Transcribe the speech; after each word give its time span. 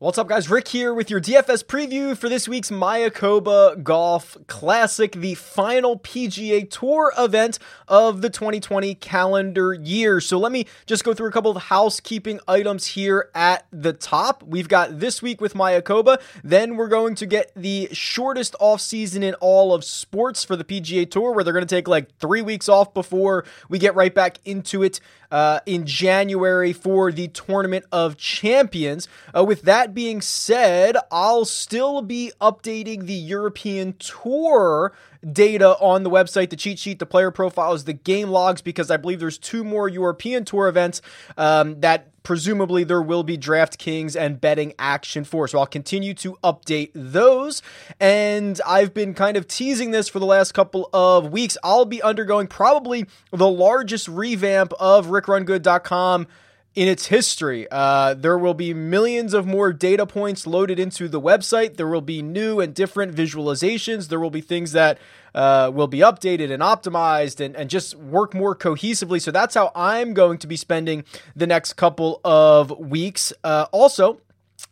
What's 0.00 0.16
up, 0.16 0.28
guys? 0.28 0.48
Rick 0.48 0.68
here 0.68 0.94
with 0.94 1.10
your 1.10 1.20
DFS 1.20 1.62
preview 1.62 2.16
for 2.16 2.30
this 2.30 2.48
week's 2.48 2.70
Mayakoba 2.70 3.82
Golf 3.82 4.38
Classic, 4.46 5.12
the 5.12 5.34
final 5.34 5.98
PGA 5.98 6.70
Tour 6.70 7.12
event 7.18 7.58
of 7.86 8.22
the 8.22 8.30
2020 8.30 8.94
calendar 8.94 9.74
year. 9.74 10.22
So, 10.22 10.38
let 10.38 10.52
me 10.52 10.64
just 10.86 11.04
go 11.04 11.12
through 11.12 11.28
a 11.28 11.32
couple 11.32 11.50
of 11.50 11.64
housekeeping 11.64 12.40
items 12.48 12.86
here 12.86 13.28
at 13.34 13.66
the 13.70 13.92
top. 13.92 14.42
We've 14.42 14.68
got 14.68 15.00
this 15.00 15.20
week 15.20 15.38
with 15.38 15.52
Mayakoba, 15.52 16.18
then 16.42 16.76
we're 16.76 16.88
going 16.88 17.14
to 17.16 17.26
get 17.26 17.52
the 17.54 17.90
shortest 17.92 18.56
off 18.58 18.80
season 18.80 19.22
in 19.22 19.34
all 19.34 19.74
of 19.74 19.84
sports 19.84 20.44
for 20.44 20.56
the 20.56 20.64
PGA 20.64 21.10
Tour, 21.10 21.34
where 21.34 21.44
they're 21.44 21.52
going 21.52 21.66
to 21.66 21.76
take 21.76 21.88
like 21.88 22.16
three 22.16 22.40
weeks 22.40 22.70
off 22.70 22.94
before 22.94 23.44
we 23.68 23.78
get 23.78 23.94
right 23.94 24.14
back 24.14 24.38
into 24.46 24.82
it 24.82 24.98
uh, 25.30 25.60
in 25.66 25.86
January 25.86 26.72
for 26.72 27.12
the 27.12 27.28
Tournament 27.28 27.84
of 27.92 28.16
Champions. 28.16 29.08
Uh, 29.36 29.44
with 29.44 29.62
that 29.62 29.89
being 29.94 30.20
said, 30.20 30.96
I'll 31.10 31.44
still 31.44 32.02
be 32.02 32.32
updating 32.40 33.06
the 33.06 33.14
European 33.14 33.94
Tour 33.98 34.92
data 35.32 35.76
on 35.80 36.02
the 36.02 36.10
website, 36.10 36.50
the 36.50 36.56
cheat 36.56 36.78
sheet, 36.78 36.98
the 36.98 37.06
player 37.06 37.30
profiles, 37.30 37.84
the 37.84 37.92
game 37.92 38.30
logs, 38.30 38.62
because 38.62 38.90
I 38.90 38.96
believe 38.96 39.20
there's 39.20 39.38
two 39.38 39.64
more 39.64 39.88
European 39.88 40.44
Tour 40.44 40.68
events 40.68 41.02
um, 41.36 41.80
that 41.80 42.08
presumably 42.22 42.84
there 42.84 43.02
will 43.02 43.22
be 43.22 43.36
DraftKings 43.36 44.18
and 44.18 44.40
betting 44.40 44.74
action 44.78 45.24
for. 45.24 45.48
So 45.48 45.58
I'll 45.58 45.66
continue 45.66 46.14
to 46.14 46.36
update 46.44 46.90
those. 46.94 47.62
And 47.98 48.60
I've 48.66 48.94
been 48.94 49.14
kind 49.14 49.36
of 49.36 49.46
teasing 49.46 49.90
this 49.90 50.08
for 50.08 50.18
the 50.18 50.26
last 50.26 50.52
couple 50.52 50.88
of 50.92 51.32
weeks. 51.32 51.56
I'll 51.62 51.84
be 51.84 52.02
undergoing 52.02 52.46
probably 52.46 53.06
the 53.30 53.48
largest 53.48 54.08
revamp 54.08 54.72
of 54.78 55.06
rickrungood.com 55.06 56.26
in 56.74 56.86
its 56.86 57.06
history. 57.06 57.66
Uh, 57.70 58.14
there 58.14 58.38
will 58.38 58.54
be 58.54 58.72
millions 58.72 59.34
of 59.34 59.46
more 59.46 59.72
data 59.72 60.06
points 60.06 60.46
loaded 60.46 60.78
into 60.78 61.08
the 61.08 61.20
website. 61.20 61.76
There 61.76 61.88
will 61.88 62.00
be 62.00 62.22
new 62.22 62.60
and 62.60 62.74
different 62.74 63.14
visualizations. 63.14 64.08
There 64.08 64.20
will 64.20 64.30
be 64.30 64.40
things 64.40 64.72
that 64.72 64.98
uh, 65.34 65.70
will 65.74 65.88
be 65.88 65.98
updated 65.98 66.50
and 66.52 66.62
optimized 66.62 67.44
and, 67.44 67.56
and 67.56 67.68
just 67.68 67.94
work 67.96 68.34
more 68.34 68.54
cohesively. 68.54 69.20
So 69.20 69.30
that's 69.30 69.54
how 69.54 69.72
I'm 69.74 70.14
going 70.14 70.38
to 70.38 70.46
be 70.46 70.56
spending 70.56 71.04
the 71.34 71.46
next 71.46 71.74
couple 71.74 72.20
of 72.24 72.70
weeks. 72.78 73.32
Uh, 73.42 73.66
also, 73.72 74.20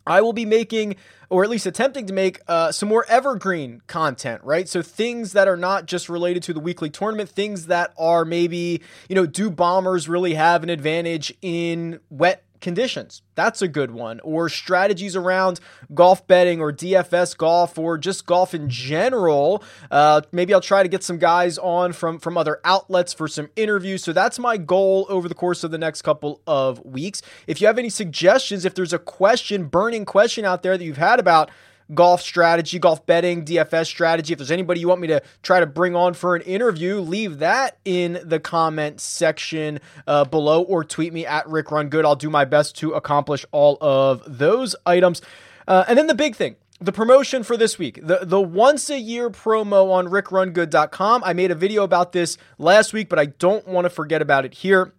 I 0.06 0.20
will 0.20 0.32
be 0.32 0.44
making, 0.44 0.96
or 1.30 1.44
at 1.44 1.50
least 1.50 1.66
attempting 1.66 2.06
to 2.06 2.12
make, 2.12 2.40
uh, 2.48 2.72
some 2.72 2.88
more 2.88 3.04
evergreen 3.08 3.82
content, 3.86 4.42
right? 4.44 4.68
So 4.68 4.82
things 4.82 5.32
that 5.32 5.48
are 5.48 5.56
not 5.56 5.86
just 5.86 6.08
related 6.08 6.42
to 6.44 6.52
the 6.52 6.60
weekly 6.60 6.90
tournament, 6.90 7.28
things 7.28 7.66
that 7.66 7.92
are 7.98 8.24
maybe, 8.24 8.80
you 9.08 9.14
know, 9.14 9.26
do 9.26 9.50
bombers 9.50 10.08
really 10.08 10.34
have 10.34 10.62
an 10.62 10.70
advantage 10.70 11.34
in 11.42 12.00
wet 12.10 12.44
conditions. 12.60 13.22
That's 13.34 13.62
a 13.62 13.68
good 13.68 13.90
one. 13.90 14.20
Or 14.20 14.48
strategies 14.48 15.14
around 15.14 15.60
golf 15.94 16.26
betting 16.26 16.60
or 16.60 16.72
DFS 16.72 17.36
golf 17.36 17.78
or 17.78 17.98
just 17.98 18.26
golf 18.26 18.54
in 18.54 18.68
general. 18.68 19.62
Uh, 19.90 20.22
maybe 20.32 20.52
I'll 20.52 20.60
try 20.60 20.82
to 20.82 20.88
get 20.88 21.02
some 21.02 21.18
guys 21.18 21.58
on 21.58 21.92
from, 21.92 22.18
from 22.18 22.36
other 22.36 22.60
outlets 22.64 23.12
for 23.12 23.28
some 23.28 23.48
interviews. 23.56 24.02
So 24.02 24.12
that's 24.12 24.38
my 24.38 24.56
goal 24.56 25.06
over 25.08 25.28
the 25.28 25.34
course 25.34 25.64
of 25.64 25.70
the 25.70 25.78
next 25.78 26.02
couple 26.02 26.40
of 26.46 26.84
weeks. 26.84 27.22
If 27.46 27.60
you 27.60 27.66
have 27.66 27.78
any 27.78 27.90
suggestions, 27.90 28.64
if 28.64 28.74
there's 28.74 28.92
a 28.92 28.98
question, 28.98 29.66
burning 29.66 30.04
question 30.04 30.44
out 30.44 30.62
there 30.62 30.76
that 30.76 30.84
you've 30.84 30.96
had 30.96 31.20
about 31.20 31.50
golf 31.94 32.20
strategy, 32.20 32.78
golf 32.78 33.05
betting, 33.06 33.44
DFS 33.44 33.86
strategy. 33.86 34.33
If 34.33 34.39
there's 34.39 34.50
anybody 34.50 34.81
you 34.81 34.89
want 34.89 35.00
me 35.00 35.08
to 35.08 35.22
try 35.42 35.61
to 35.61 35.67
bring 35.67 35.97
on 35.97 36.14
for 36.14 36.36
an 36.36 36.42
interview, 36.42 37.00
leave 37.00 37.39
that 37.39 37.78
in 37.84 38.20
the 38.25 38.41
comment 38.41 39.00
section 39.00 39.81
uh, 40.06 40.25
below 40.25 40.62
or 40.62 40.84
tweet 40.84 41.12
me 41.12 41.27
at 41.27 41.48
Rick 41.48 41.70
Run 41.70 41.89
Good. 41.89 42.05
I'll 42.05 42.16
do 42.16 42.31
my 42.31 42.44
best 42.44 42.77
to 42.78 42.92
accomplish 42.92 43.44
all 43.53 43.78
of 43.81 44.22
those 44.27 44.77
items. 44.87 45.22
Uh, 45.66 45.84
and 45.88 45.98
then 45.98 46.06
the 46.06 46.15
big 46.15 46.37
thing 46.37 46.56
the 46.81 46.93
promotion 46.93 47.43
for 47.43 47.56
this 47.56 47.78
week, 47.78 47.98
the, 48.06 48.21
the 48.22 48.41
once 48.41 48.88
a 48.88 48.98
year 48.98 49.31
promo 49.31 49.91
on 49.91 50.06
rickrungood.com. 50.06 51.22
I 51.25 51.32
made 51.32 51.50
a 51.50 51.54
video 51.54 51.82
about 51.82 52.12
this 52.12 52.38
last 52.56 52.93
week, 52.93 53.09
but 53.09 53.19
I 53.19 53.27
don't 53.27 53.66
want 53.66 53.84
to 53.84 53.91
forget 53.91 54.22
about 54.22 54.44
it 54.44 54.54
here. 54.54 54.93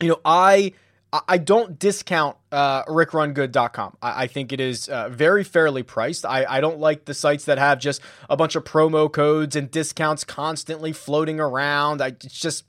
You 0.00 0.08
know, 0.10 0.20
I 0.24 0.72
I 1.28 1.38
don't 1.38 1.78
discount 1.78 2.36
uh, 2.50 2.84
rickrungood.com. 2.84 3.98
I, 4.02 4.24
I 4.24 4.26
think 4.26 4.52
it 4.52 4.60
is 4.60 4.88
uh, 4.88 5.08
very 5.10 5.44
fairly 5.44 5.82
priced. 5.82 6.26
I, 6.26 6.44
I 6.44 6.60
don't 6.60 6.80
like 6.80 7.04
the 7.04 7.14
sites 7.14 7.44
that 7.44 7.58
have 7.58 7.78
just 7.78 8.00
a 8.28 8.36
bunch 8.36 8.56
of 8.56 8.64
promo 8.64 9.12
codes 9.12 9.54
and 9.54 9.70
discounts 9.70 10.24
constantly 10.24 10.92
floating 10.92 11.38
around. 11.38 12.02
I 12.02 12.08
it's 12.08 12.40
just 12.40 12.64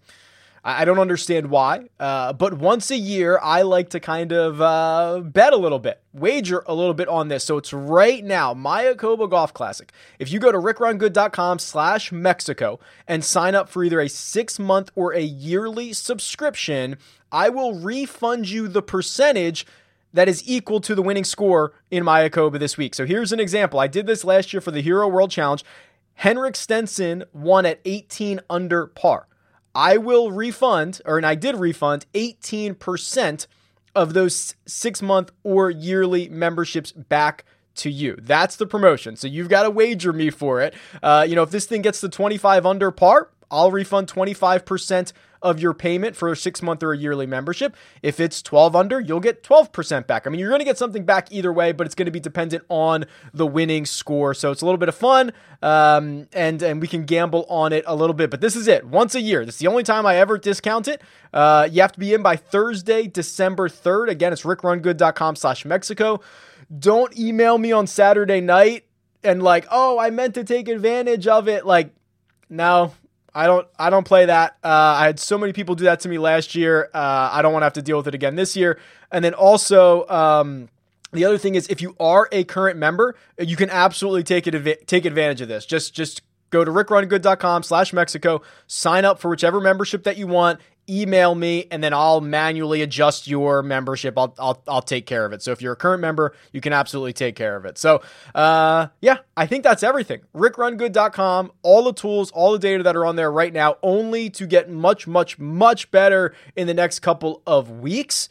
I 0.68 0.84
don't 0.84 0.98
understand 0.98 1.52
why, 1.52 1.90
uh, 2.00 2.34
but 2.34 2.56
once 2.56 2.90
a 2.90 2.98
year, 2.98 3.40
I 3.44 3.62
like 3.62 3.90
to 3.90 4.00
kind 4.00 4.31
of 4.31 4.59
uh, 4.59 5.20
bet 5.24 5.53
a 5.53 5.58
little 5.58 5.78
bit, 5.78 6.02
wager 6.12 6.64
a 6.66 6.74
little 6.74 6.96
bit 6.96 7.08
on 7.08 7.28
this. 7.28 7.44
So 7.44 7.59
it's 7.59 7.72
right 7.72 8.24
now, 8.24 8.56
Mayakoba 8.56 9.30
Golf 9.30 9.53
Classic. 9.53 9.92
If 10.18 10.31
you 10.31 10.40
go 10.40 10.52
to 10.52 10.58
rickrungood.com 10.58 11.59
slash 11.59 12.12
Mexico 12.12 12.80
and 13.08 13.24
sign 13.24 13.53
up 13.53 13.70
for 13.70 13.84
either 13.84 14.02
a 14.02 14.09
six 14.09 14.58
month 14.58 14.90
or 14.96 15.14
a 15.14 15.22
yearly 15.22 15.94
subscription, 15.94 16.97
I 17.32 17.50
will 17.50 17.76
refund 17.76 18.50
you 18.50 18.68
the 18.68 18.82
percentage 18.82 19.68
that 20.14 20.28
is 20.28 20.42
equal 20.47 20.82
to 20.82 20.96
the 20.96 21.03
winning 21.03 21.26
score 21.26 21.74
in 21.92 22.03
Mayakoba 22.03 22.58
this 22.58 22.76
week. 22.76 22.96
So 22.96 23.06
here's 23.06 23.32
an 23.32 23.40
example. 23.40 23.80
I 23.80 23.86
did 23.86 24.08
this 24.08 24.24
last 24.24 24.52
year 24.52 24.62
for 24.62 24.72
the 24.72 24.82
Hero 24.82 25.08
World 25.08 25.30
Challenge. 25.30 25.64
Henrik 26.16 26.56
Stenson 26.56 27.24
won 27.34 27.68
at 27.68 27.82
18 27.86 28.40
under 28.50 28.88
par. 28.88 29.28
I 29.75 29.97
will 29.97 30.31
refund, 30.31 31.02
or 31.06 31.18
and 31.18 31.25
I 31.25 31.36
did 31.36 31.58
refund 31.58 32.06
18% 32.13 33.47
of 33.94 34.13
those 34.13 34.56
six 34.66 35.02
month 35.02 35.31
or 35.44 35.69
yearly 35.69 36.30
memberships 36.30 36.91
back 36.91 37.46
to 37.75 37.90
you. 37.90 38.18
That's 38.22 38.56
the 38.56 38.66
promotion. 38.66 39.16
So 39.16 39.28
you've 39.28 39.50
got 39.50 39.64
to 39.64 39.69
wager 39.69 40.14
me 40.14 40.30
for 40.30 40.62
it. 40.62 40.74
Uh, 41.03 41.25
you 41.28 41.35
know, 41.35 41.44
if 41.44 41.52
this 41.52 41.66
thing 41.66 41.81
gets 41.81 42.02
to 42.02 42.09
25 42.09 42.66
under 42.66 42.91
par, 42.91 43.30
I'll 43.52 43.72
refund 43.72 44.08
25% 44.08 45.14
of 45.45 45.59
your 45.59 45.75
payment 45.75 46.16
for 46.16 46.31
a 46.31 46.35
six 46.35 46.63
month 46.63 46.81
or 46.81 46.91
a 46.91 46.97
yearly 46.97 47.28
membership. 47.28 47.75
If 48.01 48.19
it's 48.19 48.41
12 48.41 48.75
under, 48.75 49.00
you'll 49.00 49.19
get 49.19 49.44
12% 49.44 50.07
back. 50.07 50.25
I 50.25 50.31
mean, 50.31 50.39
you're 50.39 50.50
going 50.50 50.59
to 50.59 50.66
get 50.66 50.79
something 50.79 51.06
back 51.06 51.31
either 51.31 51.53
way, 51.53 51.72
but 51.72 51.85
it's 51.85 51.94
going 51.94 52.07
to 52.07 52.11
be 52.11 52.19
dependent 52.19 52.63
on 52.67 53.06
the 53.31 53.45
winning 53.45 53.85
score. 53.85 54.34
So 54.34 54.51
it's 54.51 54.63
a 54.63 54.66
little 54.66 54.79
bit 54.79 54.89
of 54.89 54.95
fun, 54.95 55.31
um, 55.61 56.28
and 56.34 56.61
and 56.63 56.81
we 56.81 56.88
can 56.88 57.05
gamble 57.05 57.45
on 57.47 57.72
it 57.72 57.84
a 57.85 57.95
little 57.95 58.16
bit. 58.16 58.31
But 58.31 58.41
this 58.41 58.55
is 58.55 58.67
it, 58.67 58.85
once 58.85 59.13
a 59.13 59.22
year. 59.22 59.45
This 59.45 59.55
is 59.55 59.59
the 59.59 59.67
only 59.67 59.84
time 59.84 60.05
I 60.07 60.16
ever 60.16 60.39
discount 60.39 60.88
it. 60.88 61.01
Uh, 61.31 61.69
you 61.72 61.81
have 61.81 61.91
to 61.91 62.00
be 62.00 62.13
in 62.13 62.23
by 62.23 62.35
Thursday, 62.35 63.05
December 63.05 63.69
3rd. 63.69 64.09
Again, 64.09 64.34
it's 64.34 64.41
rickrungood.com 64.41 65.35
slash 65.35 65.63
Mexico. 65.63 66.22
Don't 66.79 67.17
email 67.17 67.59
me 67.59 67.72
on 67.72 67.85
Saturday 67.85 68.41
night 68.41 68.85
and 69.23 69.44
like, 69.44 69.67
oh, 69.69 70.00
I 70.00 70.09
meant 70.09 70.34
to 70.35 70.44
take 70.44 70.67
advantage 70.67 71.28
of 71.28 71.47
it. 71.47 71.66
Like, 71.66 71.94
no, 72.50 72.94
I 73.35 73.47
don't 73.47 73.68
I 73.78 73.90
don't 73.90 74.06
play 74.07 74.25
that. 74.25 74.57
Uh, 74.63 74.68
I 74.69 75.06
had 75.06 75.19
so 75.19 75.38
many 75.38 75.51
people 75.53 75.75
do 75.75 75.84
that 75.84 76.00
to 76.00 76.09
me 76.09 76.18
last 76.18 76.56
year. 76.56 76.90
Uh, 76.94 77.29
I 77.31 77.41
don't 77.41 77.51
want 77.53 77.62
to 77.62 77.66
have 77.66 77.73
to 77.73 77.81
deal 77.81 77.97
with 77.97 78.07
it 78.07 78.16
again 78.16 78.35
this 78.35 78.56
year. 78.56 78.79
And 79.12 79.23
then 79.23 79.34
also. 79.34 80.07
Um, 80.07 80.69
the 81.12 81.23
other 81.23 81.38
thing 81.38 81.56
is, 81.56 81.68
if 81.68 81.81
you 81.81 81.96
are 81.97 82.28
a 82.34 82.44
current 82.44 82.78
member, 82.78 83.16
you 83.40 83.56
can 83.56 83.69
absolutely 83.69 84.23
take 84.23 84.47
it 84.47 84.88
take 84.88 85.06
advantage 85.06 85.40
of 85.40 85.47
this. 85.47 85.66
Just 85.66 85.94
just 85.94 86.22
go 86.50 86.63
to 86.63 86.72
rickrungood.com 86.72 87.63
slash 87.63 87.94
Mexico, 87.94 88.41
sign 88.68 89.06
up 89.06 89.19
for 89.19 89.29
whichever 89.29 89.62
membership 89.62 90.03
that 90.03 90.17
you 90.17 90.28
want, 90.28 90.59
email 90.90 91.35
me 91.35 91.68
and 91.72 91.84
then 91.84 91.94
I'll 91.94 92.22
manually 92.22 92.81
adjust 92.81 93.28
your 93.28 93.63
membership. 93.63 94.18
I'll, 94.18 94.34
I'll, 94.40 94.62
I'll 94.68 94.81
take 94.81 95.06
care 95.06 95.25
of 95.25 95.34
it. 95.34 95.41
So 95.41 95.51
if 95.51 95.62
you're 95.62 95.73
a 95.73 95.78
current 95.78 96.01
member, 96.01 96.35
you 96.51 96.62
can 96.62 96.73
absolutely 96.73 97.13
take 97.13 97.35
care 97.35 97.56
of 97.56 97.66
it. 97.66 97.78
So, 97.78 98.01
uh, 98.34 98.88
yeah, 99.01 99.18
I 99.35 99.47
think 99.47 99.63
that's 99.63 99.84
everything. 99.84 100.22
RickRunGood.com, 100.35 101.51
all 101.63 101.84
the 101.84 101.94
tools, 101.94 102.31
all 102.31 102.51
the 102.51 102.59
data 102.59 102.84
that 102.84 102.96
are 102.96 103.06
on 103.06 103.16
there 103.16 103.31
right 103.31 103.53
now, 103.53 103.78
only 103.84 104.29
to 104.32 104.46
get 104.46 104.70
much, 104.70 105.08
much, 105.08 105.40
much 105.40 105.91
better 105.91 106.34
in 106.55 106.67
the 106.67 106.73
next 106.73 106.99
couple 106.99 107.41
of 107.46 107.70
weeks. 107.70 108.29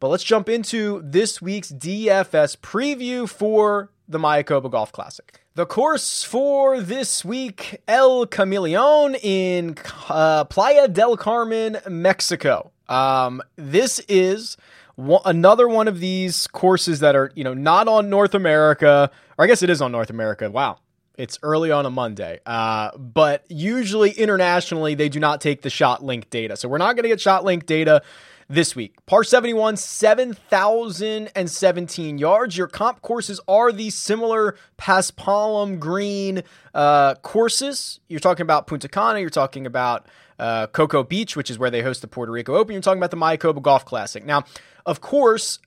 But 0.00 0.08
let's 0.08 0.24
jump 0.24 0.48
into 0.48 1.02
this 1.04 1.42
week's 1.42 1.72
DFS 1.72 2.56
preview 2.58 3.28
for 3.28 3.90
the 4.08 4.18
Mayakoba 4.18 4.70
Golf 4.70 4.90
Classic. 4.90 5.40
The 5.54 5.66
course 5.66 6.22
for 6.24 6.80
this 6.80 7.24
week, 7.24 7.80
El 7.86 8.26
Camaleon 8.26 9.18
in 9.22 9.76
uh, 10.08 10.44
Playa 10.44 10.88
del 10.88 11.16
Carmen, 11.16 11.78
Mexico. 11.88 12.70
Um, 12.88 13.42
this 13.56 13.98
is 14.08 14.56
one, 14.94 15.20
another 15.24 15.68
one 15.68 15.88
of 15.88 16.00
these 16.00 16.46
courses 16.46 17.00
that 17.00 17.14
are, 17.14 17.30
you 17.34 17.44
know, 17.44 17.54
not 17.54 17.86
on 17.88 18.08
North 18.08 18.34
America, 18.34 19.10
or 19.36 19.44
I 19.44 19.48
guess 19.48 19.62
it 19.62 19.70
is 19.70 19.82
on 19.82 19.92
North 19.92 20.10
America. 20.10 20.50
Wow. 20.50 20.78
It's 21.16 21.36
early 21.42 21.72
on 21.72 21.84
a 21.84 21.90
Monday. 21.90 22.38
Uh, 22.46 22.96
but 22.96 23.44
usually 23.48 24.12
internationally, 24.12 24.94
they 24.94 25.08
do 25.08 25.18
not 25.18 25.40
take 25.40 25.62
the 25.62 25.70
shot 25.70 26.04
link 26.04 26.30
data. 26.30 26.56
So 26.56 26.68
we're 26.68 26.78
not 26.78 26.94
going 26.94 27.02
to 27.02 27.08
get 27.08 27.20
shot 27.20 27.44
link 27.44 27.66
data 27.66 28.02
this 28.48 28.74
week. 28.74 28.96
Par 29.06 29.22
71, 29.24 29.76
7,017 29.76 32.18
yards. 32.18 32.56
Your 32.56 32.66
comp 32.66 33.02
courses 33.02 33.40
are 33.46 33.70
these 33.70 33.94
similar 33.94 34.56
Paspalum 34.78 35.78
Green 35.78 36.42
uh, 36.74 37.14
courses. 37.16 38.00
You're 38.08 38.20
talking 38.20 38.40
about 38.42 38.66
Punta 38.66 38.88
Cana, 38.88 39.20
you're 39.20 39.28
talking 39.30 39.66
about 39.66 40.06
uh, 40.38 40.68
Coco 40.68 41.02
Beach, 41.02 41.36
which 41.36 41.50
is 41.50 41.58
where 41.58 41.70
they 41.70 41.82
host 41.82 42.00
the 42.00 42.08
Puerto 42.08 42.32
Rico 42.32 42.54
Open. 42.54 42.72
You're 42.72 42.80
talking 42.80 42.98
about 42.98 43.10
the 43.10 43.18
Mayakoba 43.18 43.60
Golf 43.60 43.84
Classic. 43.84 44.24
Now, 44.24 44.44
of 44.86 45.00
course, 45.00 45.58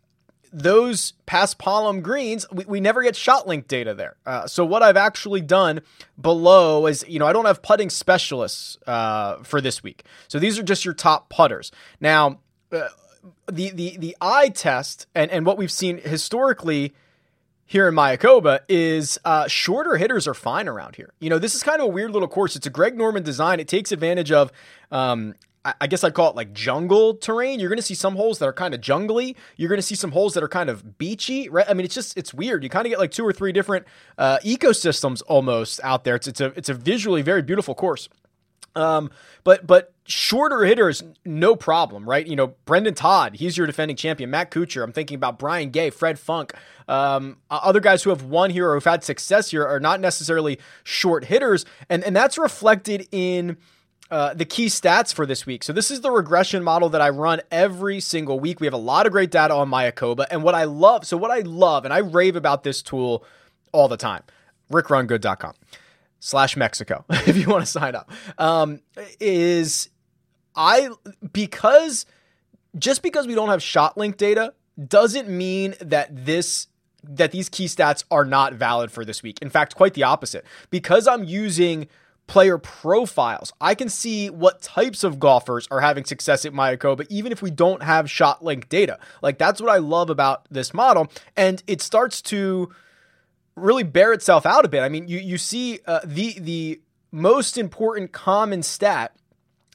those 0.54 1.14
paspalum 1.28 2.02
greens, 2.02 2.46
we, 2.52 2.66
we 2.66 2.80
never 2.80 3.04
get 3.04 3.16
shot 3.16 3.48
link 3.48 3.68
data 3.68 3.94
there. 3.94 4.16
Uh, 4.26 4.48
so 4.48 4.66
what 4.66 4.84
I've 4.84 4.98
actually 4.98 5.42
done 5.42 5.82
below 6.20 6.88
is, 6.88 7.06
you 7.08 7.20
know, 7.20 7.28
I 7.28 7.34
don't 7.34 7.46
have 7.46 7.62
putting 7.62 7.90
specialists 7.90 8.78
uh, 8.88 9.38
for 9.44 9.62
this 9.62 9.84
week. 9.84 10.04
So 10.28 10.40
these 10.40 10.60
are 10.60 10.64
just 10.64 10.84
your 10.84 10.94
top 10.94 11.30
putters. 11.30 11.72
Now, 12.00 12.40
uh, 12.74 12.90
the 13.52 13.70
the 13.72 13.98
the 13.98 14.18
eye 14.22 14.50
test 14.50 15.08
and 15.14 15.30
and 15.32 15.46
what 15.46 15.58
we've 15.58 15.72
seen 15.72 15.98
historically 15.98 16.94
here 17.66 17.88
in 17.88 17.96
Mayakoba 17.96 18.60
is 18.68 19.18
uh, 19.24 19.48
shorter 19.48 19.96
hitters 19.96 20.28
are 20.28 20.34
fine 20.34 20.68
around 20.68 20.98
here. 20.98 21.14
You 21.20 21.30
know, 21.30 21.40
this 21.40 21.56
is 21.56 21.64
kind 21.64 21.80
of 21.80 21.86
a 21.86 21.90
weird 21.90 22.12
little 22.12 22.28
course. 22.28 22.58
It's 22.58 22.68
a 22.68 22.70
Greg 22.70 22.98
Norman 22.98 23.24
design. 23.24 23.62
It 23.62 23.70
takes 23.70 23.94
advantage 23.94 24.32
of 24.32 24.52
um, 24.92 25.36
I 25.64 25.86
guess 25.86 26.04
I'd 26.04 26.16
call 26.16 26.32
it 26.32 26.36
like 26.36 26.54
jungle 26.54 27.14
terrain. 27.14 27.60
You're 27.60 27.70
going 27.70 27.78
to 27.78 27.84
see 27.84 27.94
some 27.94 28.16
holes 28.16 28.40
that 28.40 28.48
are 28.48 28.54
kind 28.54 28.74
of 28.74 28.82
jungly. 28.82 29.36
You're 29.58 29.70
going 29.70 29.78
to 29.78 29.84
see 29.84 29.94
some 29.94 30.12
holes 30.12 30.34
that 30.34 30.44
are 30.44 30.50
kind 30.50 30.72
of 30.72 30.98
beachy. 30.98 31.50
Right? 31.50 31.66
I 31.70 31.74
mean, 31.76 31.86
it's 31.86 31.94
just 31.94 32.18
it's 32.18 32.34
weird. 32.34 32.64
You 32.64 32.70
kind 32.70 32.88
of 32.88 32.90
get 32.90 32.98
like 32.98 33.12
two 33.12 33.26
or 33.26 33.32
three 33.32 33.52
different 33.52 33.86
uh, 34.18 34.40
ecosystems 34.40 35.22
almost 35.28 35.80
out 35.84 36.04
there. 36.04 36.16
It's 36.16 36.28
it's 36.28 36.42
a 36.42 36.46
it's 36.58 36.70
a 36.70 36.74
visually 36.74 37.22
very 37.22 37.44
beautiful 37.44 37.76
course. 37.76 38.10
Um, 38.76 39.12
but 39.44 39.68
but 39.68 39.94
shorter 40.12 40.64
hitters, 40.64 41.04
no 41.26 41.56
problem, 41.56 42.08
right? 42.08 42.26
You 42.26 42.36
know, 42.36 42.48
Brendon 42.66 42.94
Todd, 42.94 43.36
he's 43.36 43.58
your 43.58 43.66
defending 43.66 43.96
champion. 43.96 44.30
Matt 44.30 44.52
Kuchar, 44.52 44.84
I'm 44.84 44.92
thinking 44.92 45.16
about 45.16 45.40
Brian 45.40 45.70
Gay, 45.70 45.90
Fred 45.90 46.20
Funk, 46.20 46.54
um, 46.88 47.38
other 47.50 47.80
guys 47.80 48.04
who 48.04 48.10
have 48.10 48.24
won 48.24 48.50
here 48.50 48.70
or 48.70 48.74
have 48.76 48.84
had 48.84 49.04
success 49.04 49.52
here 49.52 49.66
are 49.66 49.80
not 49.80 50.00
necessarily 50.00 50.60
short 50.84 51.26
hitters, 51.26 51.66
and 51.90 52.04
and 52.04 52.16
that's 52.16 52.38
reflected 52.38 53.08
in 53.12 53.58
uh, 54.10 54.34
the 54.34 54.46
key 54.46 54.66
stats 54.66 55.14
for 55.14 55.26
this 55.26 55.46
week. 55.46 55.64
So 55.64 55.72
this 55.72 55.90
is 55.90 56.02
the 56.02 56.12
regression 56.12 56.64
model 56.64 56.90
that 56.90 57.02
I 57.02 57.10
run 57.10 57.42
every 57.50 58.02
single 58.02 58.40
week. 58.40 58.60
We 58.60 58.68
have 58.68 58.74
a 58.74 58.78
lot 58.78 59.06
of 59.06 59.14
great 59.14 59.32
data 59.32 59.54
on 59.54 59.70
Mayakoba, 59.70 60.26
and 60.30 60.44
what 60.44 60.54
I 60.54 60.66
love, 60.66 61.06
so 61.06 61.16
what 61.16 61.32
I 61.32 61.40
love, 61.40 61.86
and 61.86 61.94
I 61.94 62.00
rave 62.00 62.36
about 62.36 62.64
this 62.64 62.82
tool 62.82 63.24
all 63.72 63.88
the 63.88 63.98
time, 63.98 64.24
rickrungood.com 64.72 65.54
slash 66.20 66.58
Mexico, 66.58 67.06
if 67.10 67.38
you 67.38 67.48
want 67.48 67.64
to 67.64 67.72
sign 67.72 67.96
up, 67.96 68.12
um, 68.38 68.82
is 69.20 69.90
I, 70.56 70.90
because, 71.34 72.06
just 72.78 73.02
because 73.02 73.28
we 73.28 73.36
don't 73.36 73.50
have 73.50 73.62
shot 73.64 73.98
link 73.98 74.18
data 74.18 74.54
doesn't 74.88 75.30
mean 75.30 75.76
that 75.82 76.26
this 76.26 76.68
that 77.04 77.32
these 77.32 77.50
key 77.50 77.66
stats 77.66 78.04
are 78.12 78.26
not 78.26 78.54
valid 78.54 78.92
for 78.92 79.04
this 79.04 79.24
week. 79.24 79.40
In 79.42 79.50
fact, 79.50 79.76
quite 79.76 79.96
the 79.96 80.04
opposite. 80.04 80.46
Because 80.70 81.08
I'm 81.08 81.24
using 81.24 81.88
player 82.28 82.58
profiles. 82.58 83.52
I 83.60 83.76
can 83.76 83.90
see 83.90 84.30
what 84.30 84.62
types 84.62 85.04
of 85.04 85.20
golfers 85.20 85.68
are 85.72 85.82
having 85.82 86.06
success 86.06 86.46
at 86.46 86.54
Mayakoba, 86.54 87.06
even 87.10 87.32
if 87.32 87.42
we 87.42 87.52
don't 87.52 87.84
have 87.84 88.10
shot 88.10 88.44
link 88.44 88.70
data. 88.70 89.00
Like 89.22 89.38
that's 89.38 89.60
what 89.60 89.70
I 89.70 89.78
love 89.78 90.10
about 90.10 90.46
this 90.50 90.74
model. 90.74 91.12
And 91.36 91.62
it 91.68 91.82
starts 91.82 92.22
to 92.24 92.72
really 93.56 93.84
bear 93.84 94.14
itself 94.14 94.46
out 94.46 94.64
a 94.64 94.70
bit. 94.70 94.82
I 94.82 94.90
mean, 94.90 95.08
you, 95.08 95.20
you 95.20 95.38
see 95.38 95.80
uh, 95.86 96.00
the, 96.06 96.40
the 96.40 96.82
most 97.12 97.58
important 97.58 98.12
common 98.12 98.64
stat 98.64 99.14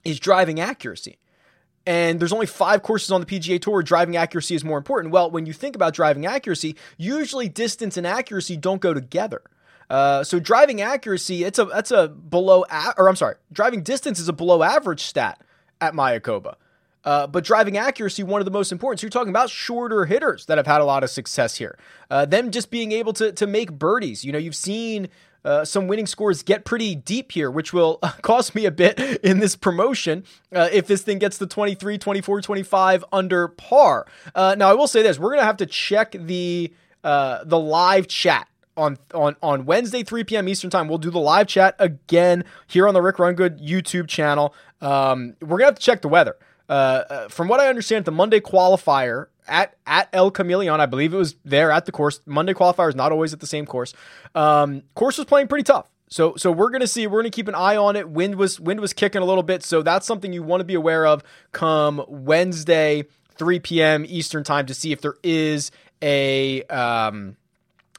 is 0.06 0.20
driving 0.20 0.60
accuracy. 0.60 1.18
And 1.86 2.18
there's 2.18 2.32
only 2.32 2.46
five 2.46 2.82
courses 2.82 3.10
on 3.12 3.20
the 3.20 3.26
PGA 3.26 3.60
Tour. 3.60 3.74
where 3.74 3.82
Driving 3.82 4.16
accuracy 4.16 4.54
is 4.54 4.64
more 4.64 4.78
important. 4.78 5.12
Well, 5.12 5.30
when 5.30 5.46
you 5.46 5.52
think 5.52 5.76
about 5.76 5.94
driving 5.94 6.26
accuracy, 6.26 6.76
usually 6.96 7.48
distance 7.48 7.96
and 7.96 8.06
accuracy 8.06 8.56
don't 8.56 8.80
go 8.80 8.92
together. 8.92 9.42
Uh, 9.88 10.24
so 10.24 10.40
driving 10.40 10.80
accuracy, 10.80 11.44
it's 11.44 11.60
a 11.60 11.64
that's 11.66 11.92
a 11.92 12.08
below 12.08 12.64
a- 12.70 12.94
or 12.98 13.08
I'm 13.08 13.14
sorry, 13.14 13.36
driving 13.52 13.82
distance 13.82 14.18
is 14.18 14.28
a 14.28 14.32
below 14.32 14.64
average 14.64 15.02
stat 15.02 15.40
at 15.80 15.94
Mayakoba. 15.94 16.56
Uh, 17.04 17.24
but 17.28 17.44
driving 17.44 17.76
accuracy, 17.76 18.24
one 18.24 18.40
of 18.40 18.44
the 18.46 18.50
most 18.50 18.72
important. 18.72 18.98
So 18.98 19.04
you're 19.04 19.10
talking 19.12 19.30
about 19.30 19.48
shorter 19.48 20.06
hitters 20.06 20.46
that 20.46 20.58
have 20.58 20.66
had 20.66 20.80
a 20.80 20.84
lot 20.84 21.04
of 21.04 21.10
success 21.10 21.56
here. 21.56 21.78
Uh, 22.10 22.26
them 22.26 22.50
just 22.50 22.68
being 22.68 22.90
able 22.90 23.12
to 23.12 23.30
to 23.30 23.46
make 23.46 23.70
birdies. 23.70 24.24
You 24.24 24.32
know, 24.32 24.38
you've 24.38 24.56
seen 24.56 25.08
uh, 25.46 25.64
some 25.64 25.86
winning 25.86 26.06
scores 26.06 26.42
get 26.42 26.64
pretty 26.64 26.94
deep 26.94 27.32
here, 27.32 27.50
which 27.50 27.72
will 27.72 27.96
cost 28.22 28.54
me 28.54 28.66
a 28.66 28.70
bit 28.70 28.98
in 29.22 29.38
this 29.38 29.54
promotion 29.56 30.24
uh, 30.52 30.68
if 30.72 30.86
this 30.86 31.02
thing 31.02 31.18
gets 31.18 31.38
to 31.38 31.46
23, 31.46 31.98
24, 31.98 32.40
25 32.40 33.04
under 33.12 33.48
par. 33.48 34.06
Uh, 34.34 34.56
now, 34.58 34.68
I 34.68 34.74
will 34.74 34.88
say 34.88 35.02
this: 35.02 35.18
we're 35.18 35.30
gonna 35.30 35.44
have 35.44 35.58
to 35.58 35.66
check 35.66 36.12
the 36.12 36.72
uh, 37.04 37.44
the 37.44 37.58
live 37.58 38.08
chat 38.08 38.48
on 38.76 38.98
on 39.14 39.36
on 39.42 39.64
Wednesday 39.64 40.02
3 40.02 40.24
p.m. 40.24 40.48
Eastern 40.48 40.70
time. 40.70 40.88
We'll 40.88 40.98
do 40.98 41.10
the 41.10 41.20
live 41.20 41.46
chat 41.46 41.76
again 41.78 42.44
here 42.66 42.88
on 42.88 42.94
the 42.94 43.02
Rick 43.02 43.18
Run 43.18 43.34
Good 43.34 43.60
YouTube 43.60 44.08
channel. 44.08 44.54
Um, 44.80 45.36
we're 45.40 45.58
gonna 45.58 45.66
have 45.66 45.76
to 45.76 45.82
check 45.82 46.02
the 46.02 46.08
weather. 46.08 46.36
Uh, 46.68 46.72
uh, 47.08 47.28
from 47.28 47.46
what 47.46 47.60
I 47.60 47.68
understand, 47.68 48.04
the 48.04 48.10
Monday 48.12 48.40
qualifier 48.40 49.26
at 49.48 49.74
at 49.86 50.08
El 50.12 50.30
Camaleon, 50.30 50.80
I 50.80 50.86
believe 50.86 51.14
it 51.14 51.16
was 51.16 51.36
there 51.44 51.70
at 51.70 51.86
the 51.86 51.92
course. 51.92 52.20
Monday 52.26 52.54
qualifier 52.54 52.88
is 52.88 52.94
not 52.94 53.12
always 53.12 53.32
at 53.32 53.40
the 53.40 53.46
same 53.46 53.66
course. 53.66 53.94
Um, 54.34 54.82
course 54.94 55.18
was 55.18 55.26
playing 55.26 55.48
pretty 55.48 55.64
tough. 55.64 55.88
So 56.08 56.36
so 56.36 56.52
we're 56.52 56.70
gonna 56.70 56.86
see. 56.86 57.06
We're 57.06 57.20
gonna 57.20 57.30
keep 57.30 57.48
an 57.48 57.54
eye 57.54 57.76
on 57.76 57.96
it. 57.96 58.08
Wind 58.08 58.36
was 58.36 58.60
wind 58.60 58.80
was 58.80 58.92
kicking 58.92 59.22
a 59.22 59.24
little 59.24 59.42
bit, 59.42 59.62
so 59.64 59.82
that's 59.82 60.06
something 60.06 60.32
you 60.32 60.42
want 60.42 60.60
to 60.60 60.64
be 60.64 60.74
aware 60.74 61.06
of 61.06 61.22
come 61.52 62.04
Wednesday 62.08 63.04
3 63.36 63.60
p.m. 63.60 64.04
Eastern 64.08 64.44
time 64.44 64.66
to 64.66 64.74
see 64.74 64.92
if 64.92 65.00
there 65.00 65.16
is 65.22 65.70
a 66.02 66.62
um, 66.64 67.36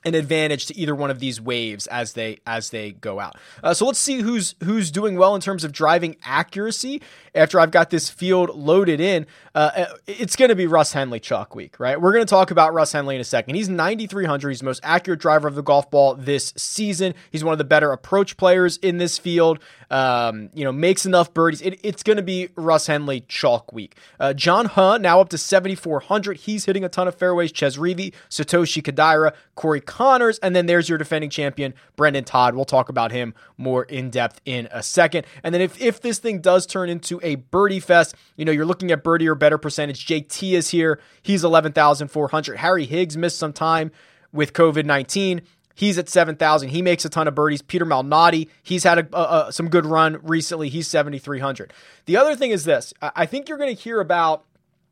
an 0.08 0.16
advantage 0.16 0.66
to 0.68 0.78
either 0.78 0.96
one 0.96 1.12
of 1.12 1.20
these 1.20 1.40
waves 1.40 1.86
as 1.88 2.14
they 2.14 2.40
as 2.48 2.70
they 2.70 2.94
go 2.94 3.20
out. 3.20 3.36
Uh, 3.62 3.74
so 3.74 3.86
let's 3.86 4.00
see 4.00 4.22
who's 4.22 4.56
who's 4.64 4.90
doing 4.90 5.18
well 5.18 5.36
in 5.36 5.42
terms 5.42 5.64
of 5.64 5.72
driving 5.72 6.16
accuracy. 6.24 7.02
After 7.36 7.60
I've 7.60 7.70
got 7.70 7.92
this 7.92 8.10
field 8.10 8.56
loaded 8.56 9.00
in, 9.00 9.28
uh, 9.54 9.72
uh 9.76 9.86
it's 10.08 10.36
going 10.36 10.50
to 10.50 10.56
be 10.56 10.66
Russ 10.66 10.94
Henley 10.94 11.20
chalk 11.20 11.54
week, 11.56 11.80
right? 11.80 12.00
We're 12.00 12.14
going 12.14 12.26
to 12.26 12.30
talk 12.30 12.50
about 12.50 12.74
Russ 12.74 12.94
Henley 12.94 13.16
in 13.16 13.22
a 13.22 13.26
second. 13.26 13.56
He's 13.56 13.70
9300. 13.70 14.50
He's 14.50 14.60
the 14.60 14.66
most 14.66 14.80
accurate 14.84 15.20
driver 15.20 15.48
of 15.48 15.56
the 15.56 15.62
golf 15.62 15.92
ball 15.92 16.16
this 16.16 16.54
season. 16.58 17.14
He's 17.32 17.44
one 17.44 17.52
of 17.52 17.58
the 17.58 17.64
better 17.64 17.92
approach 17.92 18.38
players 18.38 18.78
in 18.78 18.98
this 18.98 19.18
field. 19.18 19.60
Um, 19.90 20.50
you 20.54 20.64
know, 20.64 20.72
makes 20.72 21.06
enough 21.06 21.34
birdies. 21.34 21.62
It, 21.62 21.80
it's 21.84 22.04
going 22.04 22.18
to 22.18 22.24
be 22.24 22.50
Russ 22.56 22.88
Henley 22.88 23.22
chalk 23.28 23.72
week. 23.72 23.96
Uh, 24.20 24.34
John 24.34 24.66
Huh 24.66 24.98
now 24.98 25.22
up 25.22 25.30
to 25.30 25.38
7400. 25.38 26.38
He's 26.38 26.66
hitting 26.66 26.84
a 26.84 26.90
ton 26.90 27.08
of 27.08 27.16
fairways. 27.16 27.52
Chez 27.52 27.78
Reavie, 27.78 28.14
Satoshi 28.30 28.82
Kodaira, 28.82 29.34
Corey. 29.56 29.82
Conners, 29.98 30.38
and 30.44 30.56
then 30.56 30.68
there's 30.68 30.88
your 30.88 31.00
defending 31.00 31.32
champion, 31.32 31.74
Brendon 31.96 32.24
Todd. 32.24 32.54
We'll 32.54 32.66
talk 32.66 32.88
about 32.88 33.12
him 33.12 33.34
more 33.58 33.84
in 33.84 34.12
depth 34.12 34.42
in 34.46 34.68
a 34.70 34.84
second. 34.84 35.26
And 35.44 35.56
then 35.56 35.62
if, 35.62 35.82
if 35.82 36.02
this 36.02 36.20
thing 36.20 36.40
does 36.40 36.68
turn 36.68 36.88
into 36.88 37.20
a 37.24 37.34
birdie 37.34 37.80
fest, 37.80 38.14
you 38.36 38.46
know, 38.46 38.52
you're 38.52 38.64
looking 38.64 38.92
at 38.92 39.04
birdie 39.04 39.28
or 39.28 39.34
better 39.34 39.58
percentage. 39.58 40.06
JT 40.06 40.52
is 40.52 40.70
here. 40.70 41.00
He's 41.24 41.44
11,400. 41.44 42.58
Harry 42.58 42.86
Higgs 42.86 43.18
missed 43.18 43.40
some 43.40 43.54
time 43.54 43.90
with 44.32 44.54
COVID 44.54 44.86
19. 44.86 45.42
He's 45.74 45.98
at 45.98 46.10
7,000. 46.10 46.70
He 46.70 46.84
makes 46.84 47.04
a 47.04 47.10
ton 47.10 47.28
of 47.28 47.34
birdies. 47.34 47.64
Peter 47.64 47.86
Malnati, 47.86 48.50
he's 48.62 48.84
had 48.84 49.00
a, 49.00 49.18
a, 49.18 49.48
a, 49.48 49.52
some 49.52 49.68
good 49.68 49.88
run 49.88 50.20
recently. 50.22 50.70
He's 50.70 50.88
7,300. 50.88 51.74
The 52.06 52.18
other 52.18 52.36
thing 52.36 52.52
is 52.52 52.66
this 52.66 52.94
I 53.02 53.26
think 53.26 53.50
you're 53.50 53.58
going 53.58 53.76
to 53.76 53.82
hear 53.82 54.00
about 54.00 54.46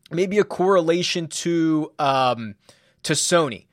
maybe 0.09 0.39
a 0.39 0.43
correlation 0.43 1.27
to 1.27 1.91
um, 1.99 2.55
to 3.03 3.13
Sony 3.13 3.64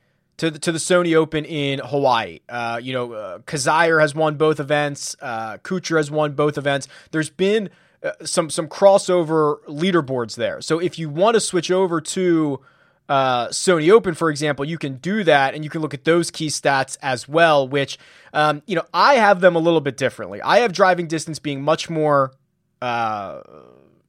to 0.42 0.50
the, 0.50 0.58
to 0.58 0.72
the 0.72 0.78
Sony 0.78 1.14
Open 1.14 1.44
in 1.44 1.78
Hawaii. 1.78 2.40
Uh, 2.48 2.80
you 2.82 2.92
know, 2.92 3.12
uh, 3.12 3.38
Kizzire 3.40 4.00
has 4.00 4.12
won 4.12 4.36
both 4.36 4.58
events. 4.58 5.14
Uh, 5.22 5.58
Kuchar 5.58 5.98
has 5.98 6.10
won 6.10 6.32
both 6.32 6.58
events. 6.58 6.88
There's 7.12 7.30
been 7.30 7.70
uh, 8.02 8.10
some 8.24 8.50
some 8.50 8.66
crossover 8.66 9.62
leaderboards 9.66 10.34
there. 10.34 10.60
So 10.60 10.80
if 10.80 10.98
you 10.98 11.08
want 11.08 11.34
to 11.34 11.40
switch 11.40 11.70
over 11.70 12.00
to 12.00 12.60
uh, 13.08 13.48
Sony 13.50 13.88
Open, 13.92 14.14
for 14.14 14.30
example, 14.30 14.64
you 14.64 14.78
can 14.78 14.96
do 14.96 15.22
that, 15.22 15.54
and 15.54 15.62
you 15.62 15.70
can 15.70 15.80
look 15.80 15.94
at 15.94 16.02
those 16.02 16.32
key 16.32 16.48
stats 16.48 16.98
as 17.02 17.28
well. 17.28 17.68
Which, 17.68 17.96
um, 18.32 18.62
you 18.66 18.74
know, 18.74 18.84
I 18.92 19.14
have 19.14 19.40
them 19.40 19.54
a 19.54 19.60
little 19.60 19.80
bit 19.80 19.96
differently. 19.96 20.42
I 20.42 20.58
have 20.58 20.72
driving 20.72 21.06
distance 21.06 21.38
being 21.38 21.62
much 21.62 21.88
more 21.88 22.32
uh, 22.80 23.42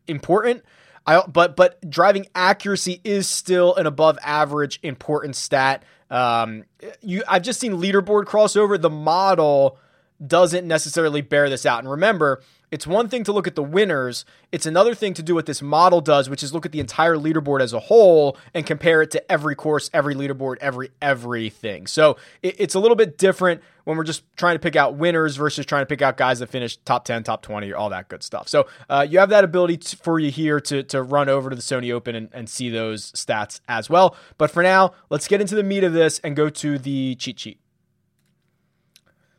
important. 0.07 0.63
I, 1.05 1.21
but 1.27 1.55
but 1.55 1.89
driving 1.89 2.27
accuracy 2.33 3.01
is 3.03 3.27
still 3.27 3.75
an 3.75 3.85
above 3.85 4.17
average 4.23 4.79
important 4.83 5.35
stat. 5.35 5.83
Um, 6.09 6.65
you, 7.01 7.23
I've 7.27 7.41
just 7.41 7.59
seen 7.59 7.73
leaderboard 7.73 8.25
crossover. 8.25 8.79
The 8.79 8.89
model 8.89 9.77
doesn't 10.25 10.67
necessarily 10.67 11.21
bear 11.21 11.49
this 11.49 11.65
out. 11.65 11.79
And 11.79 11.89
remember, 11.89 12.41
it's 12.71 12.87
one 12.87 13.09
thing 13.09 13.23
to 13.25 13.31
look 13.31 13.45
at 13.45 13.55
the 13.55 13.63
winners, 13.63 14.25
it's 14.51 14.65
another 14.65 14.95
thing 14.95 15.13
to 15.15 15.23
do 15.23 15.35
what 15.35 15.45
this 15.45 15.61
model 15.61 16.01
does, 16.01 16.29
which 16.29 16.41
is 16.41 16.53
look 16.53 16.65
at 16.65 16.71
the 16.71 16.79
entire 16.79 17.15
leaderboard 17.15 17.61
as 17.61 17.73
a 17.73 17.79
whole 17.79 18.37
and 18.53 18.65
compare 18.65 19.01
it 19.01 19.11
to 19.11 19.31
every 19.31 19.55
course, 19.55 19.89
every 19.93 20.15
leaderboard, 20.15 20.57
every 20.61 20.89
everything. 21.01 21.85
So 21.87 22.17
it, 22.41 22.55
it's 22.59 22.75
a 22.75 22.79
little 22.79 22.95
bit 22.95 23.17
different 23.17 23.61
when 23.83 23.97
we're 23.97 24.03
just 24.03 24.23
trying 24.35 24.55
to 24.55 24.59
pick 24.59 24.75
out 24.75 24.95
winners 24.95 25.35
versus 25.35 25.65
trying 25.65 25.81
to 25.81 25.85
pick 25.85 26.01
out 26.01 26.17
guys 26.17 26.39
that 26.39 26.47
finish 26.47 26.77
top 26.77 27.05
10, 27.05 27.23
top 27.23 27.41
20, 27.41 27.73
all 27.73 27.89
that 27.89 28.07
good 28.07 28.23
stuff. 28.23 28.47
So 28.47 28.67
uh, 28.89 29.05
you 29.07 29.19
have 29.19 29.29
that 29.29 29.43
ability 29.43 29.77
to, 29.77 29.97
for 29.97 30.19
you 30.19 30.31
here 30.31 30.59
to, 30.61 30.83
to 30.83 31.03
run 31.03 31.29
over 31.29 31.49
to 31.49 31.55
the 31.55 31.61
Sony 31.61 31.91
Open 31.91 32.15
and, 32.15 32.29
and 32.33 32.49
see 32.49 32.69
those 32.69 33.11
stats 33.11 33.59
as 33.67 33.89
well. 33.89 34.15
But 34.37 34.51
for 34.51 34.63
now, 34.63 34.93
let's 35.09 35.27
get 35.27 35.41
into 35.41 35.55
the 35.55 35.63
meat 35.63 35.83
of 35.83 35.93
this 35.93 36.19
and 36.19 36.35
go 36.35 36.49
to 36.49 36.77
the 36.77 37.15
cheat 37.15 37.39
sheet. 37.39 37.59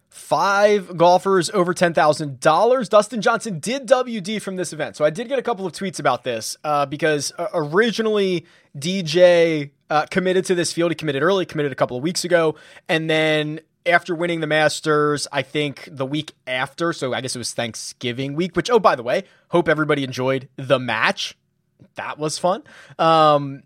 five 0.09 0.97
golfers 0.97 1.51
over 1.51 1.75
$10,000. 1.75 2.89
Dustin 2.89 3.21
Johnson 3.21 3.59
did 3.59 3.89
WD 3.89 4.41
from 4.41 4.57
this 4.57 4.73
event. 4.73 4.97
So 4.97 5.05
I 5.05 5.11
did 5.11 5.29
get 5.29 5.39
a 5.39 5.43
couple 5.43 5.67
of 5.67 5.73
tweets 5.73 5.99
about 5.99 6.23
this 6.23 6.57
uh, 6.63 6.87
because 6.87 7.33
uh, 7.39 7.49
originally 7.53 8.47
DJ 8.79 9.71
uh, 9.91 10.07
committed 10.07 10.45
to 10.47 10.55
this 10.55 10.73
field. 10.73 10.91
He 10.91 10.95
committed 10.95 11.23
early, 11.23 11.47
committed 11.47 11.73
a 11.73 11.75
couple 11.75 11.97
of 11.97 12.03
weeks 12.03 12.25
ago. 12.25 12.55
And 12.89 13.11
then 13.11 13.61
after 13.87 14.14
winning 14.14 14.41
the 14.41 14.47
Masters, 14.47 15.26
I 15.33 15.43
think 15.43 15.88
the 15.91 16.07
week 16.07 16.33
after, 16.47 16.93
so 16.93 17.12
I 17.12 17.21
guess 17.21 17.35
it 17.35 17.38
was 17.38 17.53
Thanksgiving 17.53 18.35
week, 18.35 18.57
which, 18.57 18.71
oh, 18.71 18.79
by 18.79 18.97
the 18.97 19.03
way, 19.03 19.25
hope 19.49 19.69
everybody 19.69 20.05
enjoyed 20.05 20.49
the 20.57 20.79
match. 20.79 21.37
That 21.97 22.19
was 22.19 22.38
fun. 22.38 22.62
Um, 22.99 23.62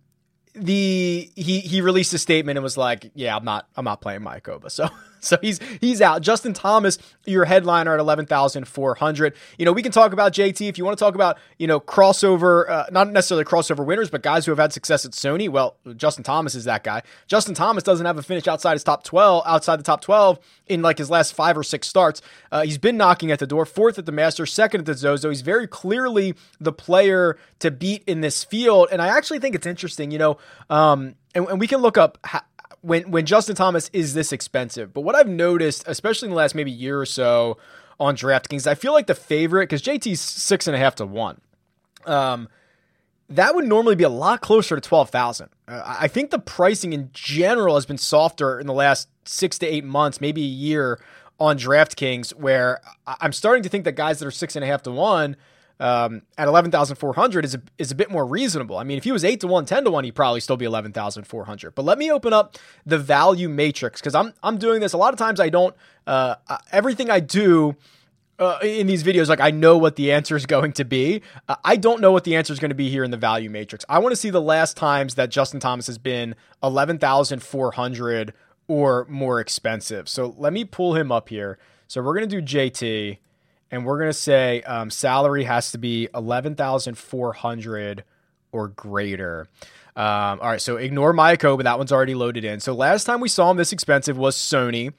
the 0.54 1.30
he 1.36 1.60
he 1.60 1.80
released 1.80 2.12
a 2.14 2.18
statement 2.18 2.56
and 2.56 2.64
was 2.64 2.76
like, 2.76 3.10
"Yeah, 3.14 3.36
I'm 3.36 3.44
not 3.44 3.68
I'm 3.76 3.84
not 3.84 4.00
playing 4.00 4.22
Mayakoba." 4.22 4.70
So 4.70 4.88
so 5.20 5.36
he's 5.40 5.60
he's 5.80 6.00
out. 6.00 6.22
Justin 6.22 6.52
Thomas, 6.52 6.98
your 7.26 7.44
headliner 7.44 7.94
at 7.94 8.00
eleven 8.00 8.26
thousand 8.26 8.66
four 8.66 8.94
hundred. 8.94 9.34
You 9.58 9.64
know, 9.64 9.72
we 9.72 9.82
can 9.82 9.92
talk 9.92 10.12
about 10.12 10.32
JT 10.32 10.68
if 10.68 10.78
you 10.78 10.84
want 10.84 10.98
to 10.98 11.04
talk 11.04 11.14
about 11.14 11.38
you 11.58 11.66
know 11.66 11.80
crossover, 11.80 12.68
uh, 12.68 12.86
not 12.90 13.10
necessarily 13.10 13.44
crossover 13.44 13.84
winners, 13.84 14.10
but 14.10 14.22
guys 14.22 14.46
who 14.46 14.52
have 14.52 14.58
had 14.58 14.72
success 14.72 15.04
at 15.04 15.12
Sony. 15.12 15.48
Well, 15.48 15.76
Justin 15.96 16.24
Thomas 16.24 16.54
is 16.54 16.64
that 16.64 16.84
guy. 16.84 17.02
Justin 17.26 17.54
Thomas 17.54 17.82
doesn't 17.82 18.06
have 18.06 18.18
a 18.18 18.22
finish 18.22 18.46
outside 18.46 18.74
his 18.74 18.84
top 18.84 19.04
twelve, 19.04 19.42
outside 19.46 19.76
the 19.76 19.84
top 19.84 20.00
twelve 20.00 20.38
in 20.66 20.82
like 20.82 20.98
his 20.98 21.10
last 21.10 21.34
five 21.34 21.56
or 21.56 21.62
six 21.62 21.88
starts. 21.88 22.22
Uh, 22.52 22.62
he's 22.62 22.78
been 22.78 22.96
knocking 22.96 23.30
at 23.30 23.38
the 23.38 23.46
door, 23.46 23.66
fourth 23.66 23.98
at 23.98 24.06
the 24.06 24.12
Masters, 24.12 24.52
second 24.52 24.80
at 24.80 24.86
the 24.86 24.94
Zozo. 24.94 25.28
He's 25.28 25.42
very 25.42 25.66
clearly 25.66 26.34
the 26.60 26.72
player 26.72 27.38
to 27.58 27.70
beat 27.70 28.02
in 28.06 28.20
this 28.20 28.44
field, 28.44 28.88
and 28.92 29.02
I 29.02 29.08
actually 29.08 29.38
think 29.38 29.54
it's 29.54 29.66
interesting. 29.66 30.10
You 30.10 30.18
know, 30.18 30.38
um, 30.70 31.14
and, 31.34 31.46
and 31.48 31.60
we 31.60 31.66
can 31.66 31.80
look 31.80 31.98
up. 31.98 32.18
How, 32.24 32.42
when 32.82 33.10
when 33.10 33.26
Justin 33.26 33.56
Thomas 33.56 33.90
is 33.92 34.14
this 34.14 34.32
expensive. 34.32 34.92
But 34.92 35.02
what 35.02 35.14
I've 35.14 35.28
noticed, 35.28 35.84
especially 35.86 36.26
in 36.26 36.30
the 36.30 36.36
last 36.36 36.54
maybe 36.54 36.70
year 36.70 37.00
or 37.00 37.06
so 37.06 37.58
on 38.00 38.16
DraftKings, 38.16 38.66
I 38.66 38.74
feel 38.74 38.92
like 38.92 39.06
the 39.06 39.14
favorite 39.14 39.68
because 39.68 39.82
JT's 39.82 40.20
six 40.20 40.66
and 40.66 40.76
a 40.76 40.78
half 40.78 40.94
to 40.96 41.06
one. 41.06 41.40
Um, 42.06 42.48
that 43.30 43.54
would 43.54 43.66
normally 43.66 43.94
be 43.94 44.04
a 44.04 44.08
lot 44.08 44.40
closer 44.40 44.74
to 44.74 44.80
twelve 44.80 45.10
thousand. 45.10 45.50
Uh, 45.66 45.82
I 45.84 46.08
think 46.08 46.30
the 46.30 46.38
pricing 46.38 46.92
in 46.92 47.10
general 47.12 47.74
has 47.74 47.86
been 47.86 47.98
softer 47.98 48.58
in 48.58 48.66
the 48.66 48.72
last 48.72 49.08
six 49.24 49.58
to 49.58 49.66
eight 49.66 49.84
months, 49.84 50.20
maybe 50.20 50.42
a 50.42 50.46
year 50.46 51.00
on 51.38 51.58
DraftKings, 51.58 52.34
where 52.34 52.80
I'm 53.06 53.32
starting 53.32 53.62
to 53.62 53.68
think 53.68 53.84
that 53.84 53.92
guys 53.92 54.18
that 54.18 54.26
are 54.26 54.30
six 54.30 54.56
and 54.56 54.64
a 54.64 54.66
half 54.66 54.82
to 54.84 54.90
one 54.90 55.36
um, 55.80 56.22
at 56.36 56.48
11,400 56.48 57.44
is 57.44 57.54
a, 57.54 57.62
is 57.78 57.90
a 57.90 57.94
bit 57.94 58.10
more 58.10 58.26
reasonable. 58.26 58.78
I 58.78 58.84
mean, 58.84 58.98
if 58.98 59.04
he 59.04 59.12
was 59.12 59.24
8 59.24 59.40
to 59.40 59.46
1, 59.46 59.64
10 59.64 59.84
to 59.84 59.90
1, 59.90 60.04
he'd 60.04 60.14
probably 60.14 60.40
still 60.40 60.56
be 60.56 60.64
11,400. 60.64 61.74
But 61.74 61.84
let 61.84 61.98
me 61.98 62.10
open 62.10 62.32
up 62.32 62.56
the 62.84 62.98
value 62.98 63.48
matrix 63.48 64.00
because 64.00 64.14
I'm, 64.14 64.34
I'm 64.42 64.58
doing 64.58 64.80
this. 64.80 64.92
A 64.92 64.96
lot 64.96 65.12
of 65.12 65.18
times 65.18 65.38
I 65.38 65.48
don't, 65.48 65.74
uh, 66.06 66.36
everything 66.72 67.10
I 67.10 67.20
do 67.20 67.76
uh, 68.38 68.58
in 68.62 68.86
these 68.86 69.04
videos, 69.04 69.28
like 69.28 69.40
I 69.40 69.50
know 69.50 69.76
what 69.78 69.96
the 69.96 70.12
answer 70.12 70.36
is 70.36 70.46
going 70.56 70.72
to 70.72 70.84
be. 70.84 71.22
Uh, 71.48 71.56
I 71.64 71.76
don't 71.76 72.00
know 72.00 72.12
what 72.12 72.24
the 72.24 72.34
answer 72.34 72.52
is 72.52 72.58
going 72.58 72.70
to 72.70 72.74
be 72.74 72.88
here 72.88 73.04
in 73.04 73.10
the 73.10 73.16
value 73.16 73.50
matrix. 73.50 73.84
I 73.88 73.98
want 74.00 74.12
to 74.12 74.16
see 74.16 74.30
the 74.30 74.42
last 74.42 74.76
times 74.76 75.14
that 75.14 75.30
Justin 75.30 75.60
Thomas 75.60 75.86
has 75.86 75.98
been 75.98 76.34
11,400 76.62 78.32
or 78.66 79.06
more 79.08 79.40
expensive. 79.40 80.08
So 80.08 80.34
let 80.36 80.52
me 80.52 80.64
pull 80.64 80.94
him 80.94 81.10
up 81.10 81.28
here. 81.28 81.58
So 81.86 82.02
we're 82.02 82.14
going 82.14 82.28
to 82.28 82.40
do 82.40 82.42
JT 82.42 83.18
and 83.70 83.84
we're 83.84 84.06
to 84.06 84.12
say 84.12 84.62
um, 84.62 84.90
salary 84.90 85.44
has 85.44 85.72
to 85.72 85.78
be 85.78 86.08
11,400 86.14 88.04
or 88.52 88.68
greater. 88.68 89.48
Um, 89.96 90.40
all 90.40 90.50
right, 90.50 90.60
so 90.60 90.76
ignore 90.76 91.12
Mayakoba. 91.12 91.64
That 91.64 91.78
one's 91.78 91.92
already 91.92 92.14
loaded 92.14 92.44
in. 92.44 92.60
So 92.60 92.72
last 92.72 93.04
time 93.04 93.20
we 93.20 93.28
saw 93.28 93.50
him 93.50 93.56
this 93.56 93.72
expensive 93.72 94.16
was 94.16 94.36
Sony. 94.36 94.92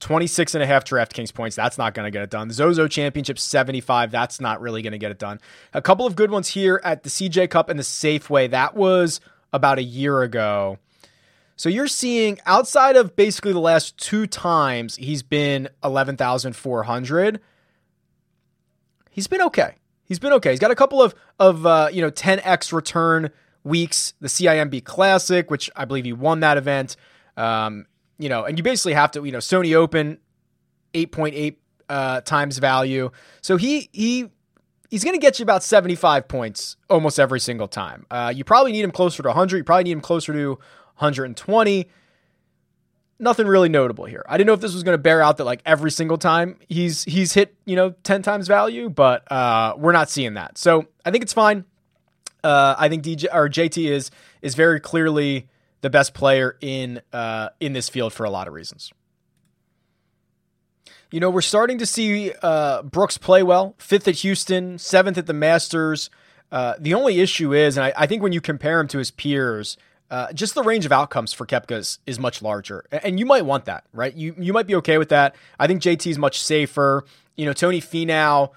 26 0.00 0.56
and 0.56 0.64
a 0.64 0.66
half 0.66 0.84
DraftKings 0.84 1.32
points. 1.32 1.54
That's 1.54 1.78
not 1.78 1.94
going 1.94 2.04
to 2.06 2.10
get 2.10 2.24
it 2.24 2.30
done. 2.30 2.48
The 2.48 2.54
Zozo 2.54 2.88
Championship 2.88 3.38
75. 3.38 4.10
That's 4.10 4.40
not 4.40 4.60
really 4.60 4.82
going 4.82 4.92
to 4.92 4.98
get 4.98 5.12
it 5.12 5.18
done. 5.20 5.38
A 5.72 5.80
couple 5.80 6.06
of 6.06 6.16
good 6.16 6.32
ones 6.32 6.48
here 6.48 6.80
at 6.82 7.04
the 7.04 7.08
CJ 7.08 7.50
Cup 7.50 7.68
and 7.68 7.78
the 7.78 7.84
Safeway. 7.84 8.50
That 8.50 8.74
was 8.74 9.20
about 9.52 9.78
a 9.78 9.82
year 9.82 10.22
ago. 10.22 10.78
So 11.54 11.68
you're 11.68 11.86
seeing 11.86 12.40
outside 12.46 12.96
of 12.96 13.14
basically 13.14 13.52
the 13.52 13.60
last 13.60 13.96
two 13.96 14.26
times 14.26 14.96
he's 14.96 15.22
been 15.22 15.68
11,400 15.84 17.40
he's 19.12 19.28
been 19.28 19.42
okay. 19.42 19.76
He's 20.04 20.18
been 20.18 20.32
okay. 20.32 20.50
He's 20.50 20.58
got 20.58 20.72
a 20.72 20.74
couple 20.74 21.00
of 21.00 21.14
of 21.38 21.64
uh, 21.64 21.88
you 21.92 22.02
know 22.02 22.10
10x 22.10 22.72
return 22.72 23.30
weeks. 23.62 24.14
The 24.20 24.28
CIMB 24.28 24.84
Classic, 24.84 25.50
which 25.50 25.70
I 25.76 25.84
believe 25.84 26.04
he 26.04 26.12
won 26.12 26.40
that 26.40 26.56
event. 26.56 26.96
Um, 27.36 27.86
you 28.18 28.28
know, 28.28 28.44
and 28.44 28.58
you 28.58 28.64
basically 28.64 28.94
have 28.94 29.12
to 29.12 29.24
you 29.24 29.32
know 29.32 29.38
Sony 29.38 29.74
Open, 29.76 30.18
eight 30.94 31.12
point 31.12 31.34
eight 31.36 31.60
uh, 31.88 32.22
times 32.22 32.58
value. 32.58 33.10
So 33.40 33.56
he 33.56 33.88
he 33.92 34.28
he's 34.90 35.04
going 35.04 35.14
to 35.14 35.20
get 35.20 35.38
you 35.38 35.42
about 35.42 35.62
75 35.62 36.28
points 36.28 36.76
almost 36.90 37.18
every 37.18 37.40
single 37.40 37.68
time. 37.68 38.04
Uh, 38.10 38.32
you 38.34 38.44
probably 38.44 38.72
need 38.72 38.84
him 38.84 38.90
closer 38.90 39.22
to 39.22 39.28
100. 39.30 39.56
You 39.56 39.64
probably 39.64 39.84
need 39.84 39.92
him 39.92 40.00
closer 40.02 40.32
to 40.34 40.50
120 40.98 41.88
nothing 43.22 43.46
really 43.46 43.68
notable 43.68 44.04
here. 44.04 44.24
I 44.28 44.36
didn't 44.36 44.48
know 44.48 44.52
if 44.52 44.60
this 44.60 44.74
was 44.74 44.82
going 44.82 44.94
to 44.94 45.02
bear 45.02 45.22
out 45.22 45.38
that 45.38 45.44
like 45.44 45.62
every 45.64 45.90
single 45.90 46.18
time 46.18 46.56
he's 46.68 47.04
he's 47.04 47.32
hit 47.32 47.54
you 47.64 47.76
know 47.76 47.94
ten 48.02 48.22
times 48.22 48.48
value, 48.48 48.90
but 48.90 49.30
uh, 49.30 49.74
we're 49.78 49.92
not 49.92 50.10
seeing 50.10 50.34
that. 50.34 50.58
So 50.58 50.86
I 51.04 51.10
think 51.10 51.22
it's 51.22 51.32
fine. 51.32 51.64
Uh, 52.44 52.74
I 52.76 52.88
think 52.88 53.04
DJ 53.04 53.26
or 53.32 53.48
JT 53.48 53.88
is 53.88 54.10
is 54.42 54.54
very 54.54 54.80
clearly 54.80 55.48
the 55.80 55.90
best 55.90 56.12
player 56.12 56.58
in 56.60 57.00
uh, 57.12 57.50
in 57.60 57.72
this 57.72 57.88
field 57.88 58.12
for 58.12 58.24
a 58.24 58.30
lot 58.30 58.48
of 58.48 58.54
reasons. 58.54 58.92
You 61.10 61.20
know, 61.20 61.30
we're 61.30 61.42
starting 61.42 61.78
to 61.78 61.86
see 61.86 62.32
uh, 62.42 62.82
Brooks 62.82 63.18
play 63.18 63.42
well. 63.42 63.74
Fifth 63.78 64.08
at 64.08 64.16
Houston, 64.16 64.78
seventh 64.78 65.18
at 65.18 65.26
the 65.26 65.34
Masters. 65.34 66.08
Uh, 66.50 66.74
the 66.78 66.94
only 66.94 67.20
issue 67.20 67.54
is, 67.54 67.76
and 67.76 67.84
I, 67.84 67.92
I 67.96 68.06
think 68.06 68.22
when 68.22 68.32
you 68.32 68.40
compare 68.40 68.80
him 68.80 68.88
to 68.88 68.98
his 68.98 69.10
peers, 69.10 69.76
uh, 70.12 70.30
just 70.34 70.54
the 70.54 70.62
range 70.62 70.84
of 70.84 70.92
outcomes 70.92 71.32
for 71.32 71.46
Koepka 71.46 71.78
is, 71.78 71.98
is, 72.06 72.18
much 72.18 72.42
larger, 72.42 72.84
and 72.92 73.18
you 73.18 73.24
might 73.24 73.46
want 73.46 73.64
that, 73.64 73.84
right? 73.94 74.14
You 74.14 74.34
you 74.38 74.52
might 74.52 74.66
be 74.66 74.74
okay 74.74 74.98
with 74.98 75.08
that. 75.08 75.34
I 75.58 75.66
think 75.66 75.80
JT 75.80 76.06
is 76.06 76.18
much 76.18 76.42
safer. 76.42 77.06
You 77.34 77.46
know, 77.46 77.54
Tony 77.54 77.80
Finau 77.80 78.50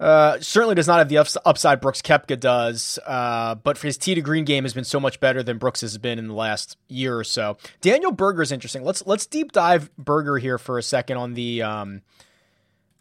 uh, 0.00 0.40
certainly 0.40 0.74
does 0.74 0.88
not 0.88 0.98
have 0.98 1.08
the 1.08 1.18
ups- 1.18 1.36
upside 1.44 1.80
Brooks 1.80 2.02
Koepka 2.02 2.40
does, 2.40 2.98
uh, 3.06 3.54
but 3.54 3.78
for 3.78 3.86
his 3.86 3.96
tee 3.96 4.16
to 4.16 4.20
green 4.20 4.44
game 4.44 4.64
has 4.64 4.74
been 4.74 4.82
so 4.82 4.98
much 4.98 5.20
better 5.20 5.44
than 5.44 5.58
Brooks 5.58 5.80
has 5.82 5.96
been 5.96 6.18
in 6.18 6.26
the 6.26 6.34
last 6.34 6.76
year 6.88 7.16
or 7.16 7.22
so. 7.22 7.56
Daniel 7.80 8.10
Berger 8.10 8.42
is 8.42 8.50
interesting. 8.50 8.82
Let's 8.82 9.06
let's 9.06 9.26
deep 9.26 9.52
dive 9.52 9.96
Berger 9.96 10.38
here 10.38 10.58
for 10.58 10.76
a 10.76 10.82
second 10.82 11.18
on 11.18 11.34
the. 11.34 11.62
Um, 11.62 12.02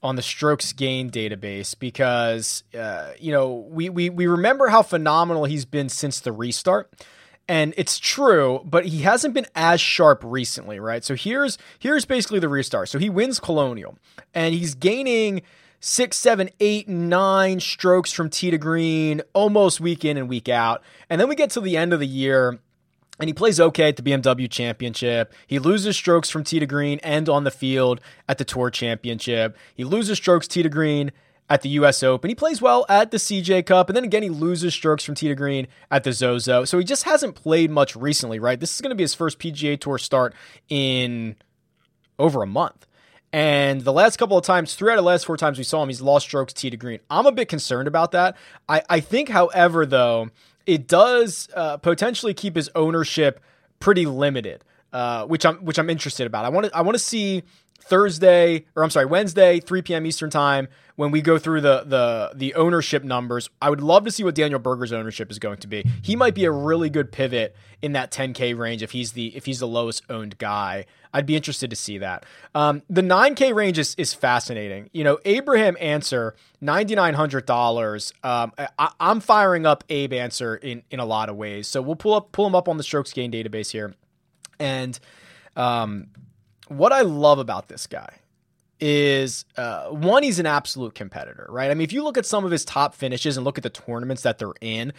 on 0.04 0.18
the 0.18 0.22
strokes 0.22 0.74
gain 0.74 1.10
database 1.10 1.80
because 1.80 2.66
uh, 2.78 3.14
you 3.20 3.32
know 3.32 3.66
we, 3.70 3.88
we 3.90 4.10
we 4.10 4.28
remember 4.28 4.68
how 4.68 4.84
phenomenal 4.84 5.46
he's 5.46 5.64
been 5.64 5.88
since 5.88 6.20
the 6.20 6.34
restart 6.34 6.92
and 7.48 7.74
it's 7.76 8.00
true, 8.00 8.62
but 8.64 8.86
he 8.86 9.00
hasn't 9.00 9.34
been 9.34 9.48
as 9.56 9.82
sharp 9.82 10.22
recently, 10.24 10.80
right? 10.80 11.04
So 11.04 11.16
here's 11.16 11.58
here's 11.80 12.06
basically 12.06 12.40
the 12.40 12.50
restart. 12.50 12.90
So 12.90 13.00
he 13.00 13.10
wins 13.10 13.40
Colonial, 13.40 13.98
and 14.34 14.54
he's 14.54 14.76
gaining 14.76 15.42
six, 15.84 16.16
seven, 16.16 16.50
eight, 16.62 16.88
nine 16.88 17.60
strokes 17.60 18.14
from 18.14 18.30
tee 18.30 18.50
to 18.50 18.58
green 18.58 19.22
almost 19.34 19.82
week 19.82 20.06
in 20.06 20.16
and 20.16 20.30
week 20.30 20.48
out. 20.48 20.82
And 21.10 21.20
then 21.20 21.28
we 21.28 21.36
get 21.36 21.50
to 21.52 21.62
the 21.62 21.76
end 21.76 21.92
of 21.94 22.00
the 22.00 22.08
year. 22.08 22.60
And 23.20 23.30
he 23.30 23.34
plays 23.34 23.60
okay 23.60 23.90
at 23.90 23.96
the 23.96 24.02
BMW 24.02 24.50
Championship. 24.50 25.34
He 25.46 25.60
loses 25.60 25.96
strokes 25.96 26.32
from 26.32 26.44
tee 26.44 26.60
to 26.60 26.66
green 26.66 27.00
and 27.04 27.30
on 27.30 27.44
the 27.44 27.52
field 27.52 28.02
at 28.28 28.40
the 28.40 28.44
Tour 28.44 28.72
Championship. 28.72 29.56
He 29.76 29.84
loses 29.84 30.18
strokes 30.18 30.48
tee 30.48 30.64
to 30.64 30.70
green 30.70 31.12
at 31.50 31.62
the 31.62 31.70
U.S. 31.70 32.04
Open. 32.04 32.30
He 32.30 32.36
plays 32.36 32.62
well 32.62 32.86
at 32.90 33.12
the 33.12 33.18
CJ 33.18 33.66
Cup, 33.66 33.90
and 33.90 33.96
then 33.96 34.04
again, 34.04 34.24
he 34.24 34.30
loses 34.30 34.74
strokes 34.74 35.04
from 35.04 35.16
tee 35.16 35.28
to 35.28 35.36
green 35.36 35.68
at 35.92 36.04
the 36.04 36.14
Zozo. 36.14 36.66
So 36.66 36.78
he 36.78 36.86
just 36.86 37.04
hasn't 37.04 37.36
played 37.36 37.70
much 37.70 37.96
recently, 37.96 38.40
right? 38.40 38.60
This 38.60 38.74
is 38.74 38.82
going 38.82 38.90
to 38.90 38.96
be 38.96 39.04
his 39.04 39.14
first 39.14 39.40
PGA 39.40 39.80
Tour 39.80 39.98
start 39.98 40.34
in 40.70 41.36
over 42.18 42.42
a 42.42 42.48
month. 42.48 42.88
And 43.34 43.82
the 43.82 43.92
last 43.92 44.18
couple 44.18 44.38
of 44.38 44.46
times, 44.46 44.76
three 44.76 44.92
out 44.92 45.00
of 45.00 45.04
the 45.04 45.08
last 45.08 45.26
four 45.26 45.38
times 45.38 45.58
we 45.58 45.64
saw 45.64 45.82
him, 45.82 45.90
he's 45.90 46.02
lost 46.02 46.28
strokes 46.28 46.54
tee 46.54 46.70
to 46.70 46.78
green. 46.78 47.00
I'm 47.10 47.26
a 47.26 47.32
bit 47.32 47.50
concerned 47.50 47.88
about 47.88 48.12
that. 48.12 48.38
I, 48.70 48.84
I 48.90 49.00
think, 49.00 49.30
however, 49.30 49.88
though, 49.88 50.30
it 50.68 50.88
does 50.88 51.50
uh, 51.56 51.78
potentially 51.78 52.36
keep 52.36 52.56
his 52.56 52.70
ownership 52.76 53.40
pretty 53.80 54.06
limited, 54.06 54.64
uh, 54.94 55.26
which 55.26 55.46
I'm 55.46 55.58
which 55.66 55.80
I'm 55.80 55.90
interested 55.90 56.28
about. 56.28 56.46
I 56.46 56.50
want 56.50 56.68
to 56.68 56.78
I 56.78 56.82
want 56.82 56.96
to 56.96 57.04
see 57.04 57.44
Thursday, 57.86 58.66
or 58.76 58.84
I'm 58.84 58.90
sorry, 58.90 59.06
Wednesday, 59.06 59.60
3 59.60 59.82
p.m. 59.82 60.06
Eastern 60.06 60.30
time, 60.30 60.68
when 60.96 61.12
we 61.12 61.22
go 61.22 61.38
through 61.38 61.62
the 61.62 61.84
the 61.86 62.32
the 62.36 62.54
ownership 62.56 63.04
numbers, 63.04 63.50
I 63.62 63.70
would 63.70 63.82
love 63.82 64.06
to 64.06 64.12
see 64.12 64.24
what 64.24 64.36
Daniel 64.36 64.60
Berger's 64.60 64.94
ownership 64.94 65.32
is 65.32 65.40
going 65.40 65.58
to 65.58 65.68
be. 65.68 65.84
He 66.02 66.16
might 66.16 66.36
be 66.36 66.46
a 66.46 66.52
really 66.52 66.90
good 66.90 67.12
pivot 67.12 67.56
in 67.82 67.94
that 67.94 68.12
10k 68.12 68.58
range 68.58 68.84
if 68.84 68.92
he's 68.92 69.14
the 69.14 69.36
if 69.36 69.46
he's 69.46 69.60
the 69.60 69.68
lowest 69.68 70.04
owned 70.10 70.38
guy. 70.38 70.86
I'd 71.16 71.26
be 71.26 71.36
interested 71.36 71.70
to 71.70 71.76
see 71.76 72.00
that. 72.00 72.26
Um, 72.56 72.82
the 72.90 73.02
9k 73.02 73.54
range 73.54 73.78
is 73.78 73.96
is 73.96 74.14
fascinating. 74.14 74.90
You 74.94 75.04
know, 75.04 75.20
Abraham 75.26 75.76
Ancer, 75.80 76.36
ninety 76.62 76.96
nine 76.96 77.16
hundred 77.16 77.46
dollars. 77.46 78.14
Um, 78.24 78.54
I, 78.78 78.92
am 79.00 79.20
firing 79.20 79.66
up 79.66 79.84
Abe 79.90 80.14
Ancer 80.14 80.56
in 80.56 80.84
in 80.92 81.00
a 81.00 81.06
lot 81.06 81.30
of 81.30 81.36
ways. 81.36 81.68
So 81.68 81.82
we'll 81.82 81.96
pull 81.96 82.14
up 82.14 82.32
pull 82.32 82.46
him 82.46 82.56
up 82.56 82.70
on 82.70 82.78
the 82.78 82.84
strokes 82.84 83.14
gain 83.14 83.32
database 83.32 83.72
here, 83.72 83.96
and 84.60 85.00
um 85.56 86.08
what 86.78 86.92
I 86.92 87.02
love 87.02 87.40
about 87.40 87.68
this 87.68 87.88
guy 87.88 88.20
is 88.80 89.46
uh, 89.56 89.86
one, 89.90 90.24
he's 90.24 90.40
an 90.40 90.46
absolute 90.46 90.94
competitor, 90.94 91.46
right? 91.50 91.72
I 91.72 91.74
mean, 91.74 91.86
if 91.86 91.94
you 91.94 92.04
look 92.04 92.18
at 92.18 92.26
some 92.26 92.44
of 92.44 92.52
his 92.52 92.66
top 92.66 92.96
finishes 92.96 93.38
and 93.38 93.46
look 93.46 93.58
at 93.58 93.64
the 93.64 93.70
tournaments 93.70 94.24
that 94.24 94.40
they're 94.40 94.54
in, 94.60 94.92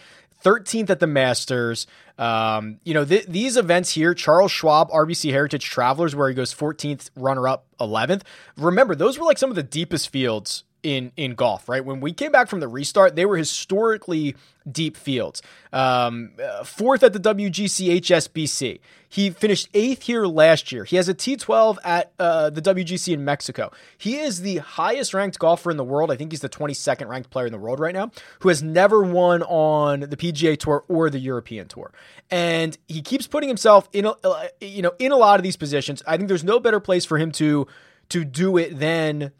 13th 0.43 0.89
at 0.89 0.99
the 0.99 1.07
Masters. 1.07 1.87
Um, 2.17 2.79
you 2.83 2.93
know, 2.93 3.03
th- 3.03 3.25
these 3.25 3.57
events 3.57 3.91
here, 3.91 4.13
Charles 4.13 4.51
Schwab, 4.51 4.89
RBC 4.91 5.31
Heritage 5.31 5.65
Travelers, 5.65 6.15
where 6.15 6.29
he 6.29 6.35
goes 6.35 6.53
14th, 6.53 7.09
runner 7.15 7.47
up 7.47 7.65
11th. 7.79 8.21
Remember, 8.57 8.95
those 8.95 9.17
were 9.17 9.25
like 9.25 9.37
some 9.37 9.49
of 9.49 9.55
the 9.55 9.63
deepest 9.63 10.09
fields 10.09 10.63
in 10.85 11.11
in 11.17 11.33
golf, 11.33 11.67
right? 11.67 11.83
When 11.83 11.99
we 11.99 12.13
came 12.13 12.31
back 12.31 12.47
from 12.47 12.59
the 12.59 12.67
restart, 12.67 13.15
they 13.15 13.25
were 13.25 13.37
historically 13.37 14.35
deep 14.71 14.95
fields. 14.95 15.41
Um, 15.73 16.33
uh, 16.41 16.63
fourth 16.63 17.01
at 17.01 17.11
the 17.11 17.19
WGC 17.19 17.99
HSBC. 17.99 18.79
He 19.09 19.29
finished 19.29 19.69
eighth 19.73 20.03
here 20.03 20.25
last 20.25 20.71
year. 20.71 20.83
He 20.83 20.97
has 20.97 21.07
a 21.09 21.13
T12 21.13 21.77
at 21.83 22.11
uh, 22.19 22.49
the 22.49 22.61
WGC 22.61 23.13
in 23.13 23.23
Mexico. 23.23 23.71
He 23.97 24.17
is 24.17 24.41
the 24.41 24.57
highest 24.57 25.13
ranked 25.13 25.39
golfer 25.39 25.71
in 25.71 25.77
the 25.77 25.83
world. 25.83 26.11
I 26.11 26.17
think 26.17 26.31
he's 26.31 26.41
the 26.41 26.49
22nd 26.49 27.07
ranked 27.07 27.29
player 27.29 27.45
in 27.45 27.51
the 27.51 27.57
world 27.57 27.79
right 27.79 27.93
now, 27.93 28.11
who 28.39 28.49
has 28.49 28.61
never 28.61 29.01
won 29.01 29.41
on 29.43 30.01
the 30.01 30.17
PGA 30.17 30.57
Tour 30.57 30.83
or 30.87 31.09
the 31.09 31.19
European 31.19 31.67
Tour. 31.67 31.93
And 32.29 32.77
he 32.87 33.01
keeps 33.01 33.25
putting 33.25 33.47
himself 33.47 33.87
in, 33.93 34.05
a, 34.05 34.15
uh, 34.23 34.47
you 34.59 34.81
know, 34.81 34.91
in 34.99 35.11
a 35.11 35.17
lot 35.17 35.39
of 35.39 35.43
these 35.43 35.55
positions. 35.55 36.03
I 36.05 36.17
think 36.17 36.27
there's 36.27 36.43
no 36.43 36.59
better 36.59 36.79
place 36.79 37.05
for 37.05 37.17
him 37.17 37.31
to 37.33 37.67
to 38.09 38.23
do 38.23 38.57
it 38.57 38.77
than 38.77 39.31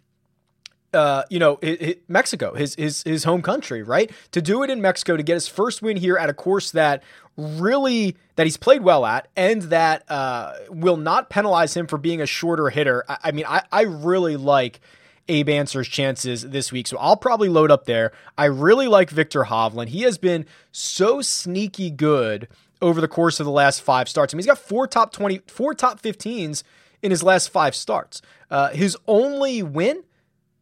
uh, 0.96 1.24
you 1.30 1.40
know, 1.40 1.60
it, 1.62 1.82
it, 1.82 2.10
Mexico, 2.10 2.54
his 2.56 2.74
his 2.76 3.04
his 3.04 3.26
home 3.26 3.42
country, 3.42 3.84
right? 3.84 4.10
To 4.32 4.42
do 4.42 4.64
it 4.64 4.70
in 4.70 4.82
Mexico 4.82 5.18
to 5.18 5.24
get 5.24 5.34
his 5.34 5.48
first 5.48 5.82
win 5.82 5.98
here 5.98 6.18
at 6.18 6.30
a 6.30 6.34
course 6.34 6.72
that 6.72 7.04
really 7.38 8.16
that 8.36 8.46
he's 8.46 8.58
played 8.58 8.82
well 8.82 9.06
at 9.06 9.28
and 9.36 9.64
that 9.64 10.10
uh, 10.10 10.54
will 10.70 10.98
not 10.98 11.30
penalize 11.30 11.76
him 11.76 11.86
for 11.86 11.98
being 11.98 12.22
a 12.22 12.26
shorter 12.26 12.70
hitter. 12.70 13.04
I, 13.08 13.18
I 13.26 13.32
mean, 13.32 13.46
I, 13.48 13.64
I 13.72 13.82
really 13.82 14.38
like 14.38 14.80
Abe 15.28 15.50
Ancer's 15.50 15.88
chances 15.88 16.44
this 16.44 16.72
week, 16.72 16.88
so 16.88 16.98
I'll 16.98 17.18
probably 17.18 17.50
load 17.50 17.72
up 17.72 17.86
there. 17.86 18.12
I 18.38 18.46
really 18.46 18.88
like 18.88 19.10
Viktor 19.10 19.44
Hovland. 19.44 19.90
He 19.90 20.02
has 20.02 20.18
been 20.18 20.46
so 20.72 21.22
sneaky 21.22 21.90
good 21.90 22.48
over 22.82 23.02
the 23.02 23.08
course 23.08 23.40
of 23.40 23.46
the 23.46 23.52
last 23.52 23.82
five 23.82 24.08
starts. 24.08 24.34
I 24.34 24.36
mean, 24.36 24.40
he's 24.40 24.48
got 24.48 24.60
four 24.60 24.88
top 24.88 25.12
twenty, 25.12 25.42
four 25.48 25.74
top 25.74 26.02
15s 26.02 26.64
in 27.02 27.12
his 27.12 27.24
last 27.24 27.50
five 27.50 27.76
starts. 27.76 28.22
Uh, 28.50 28.70
his 28.70 28.98
only 29.08 29.62
win 29.62 30.04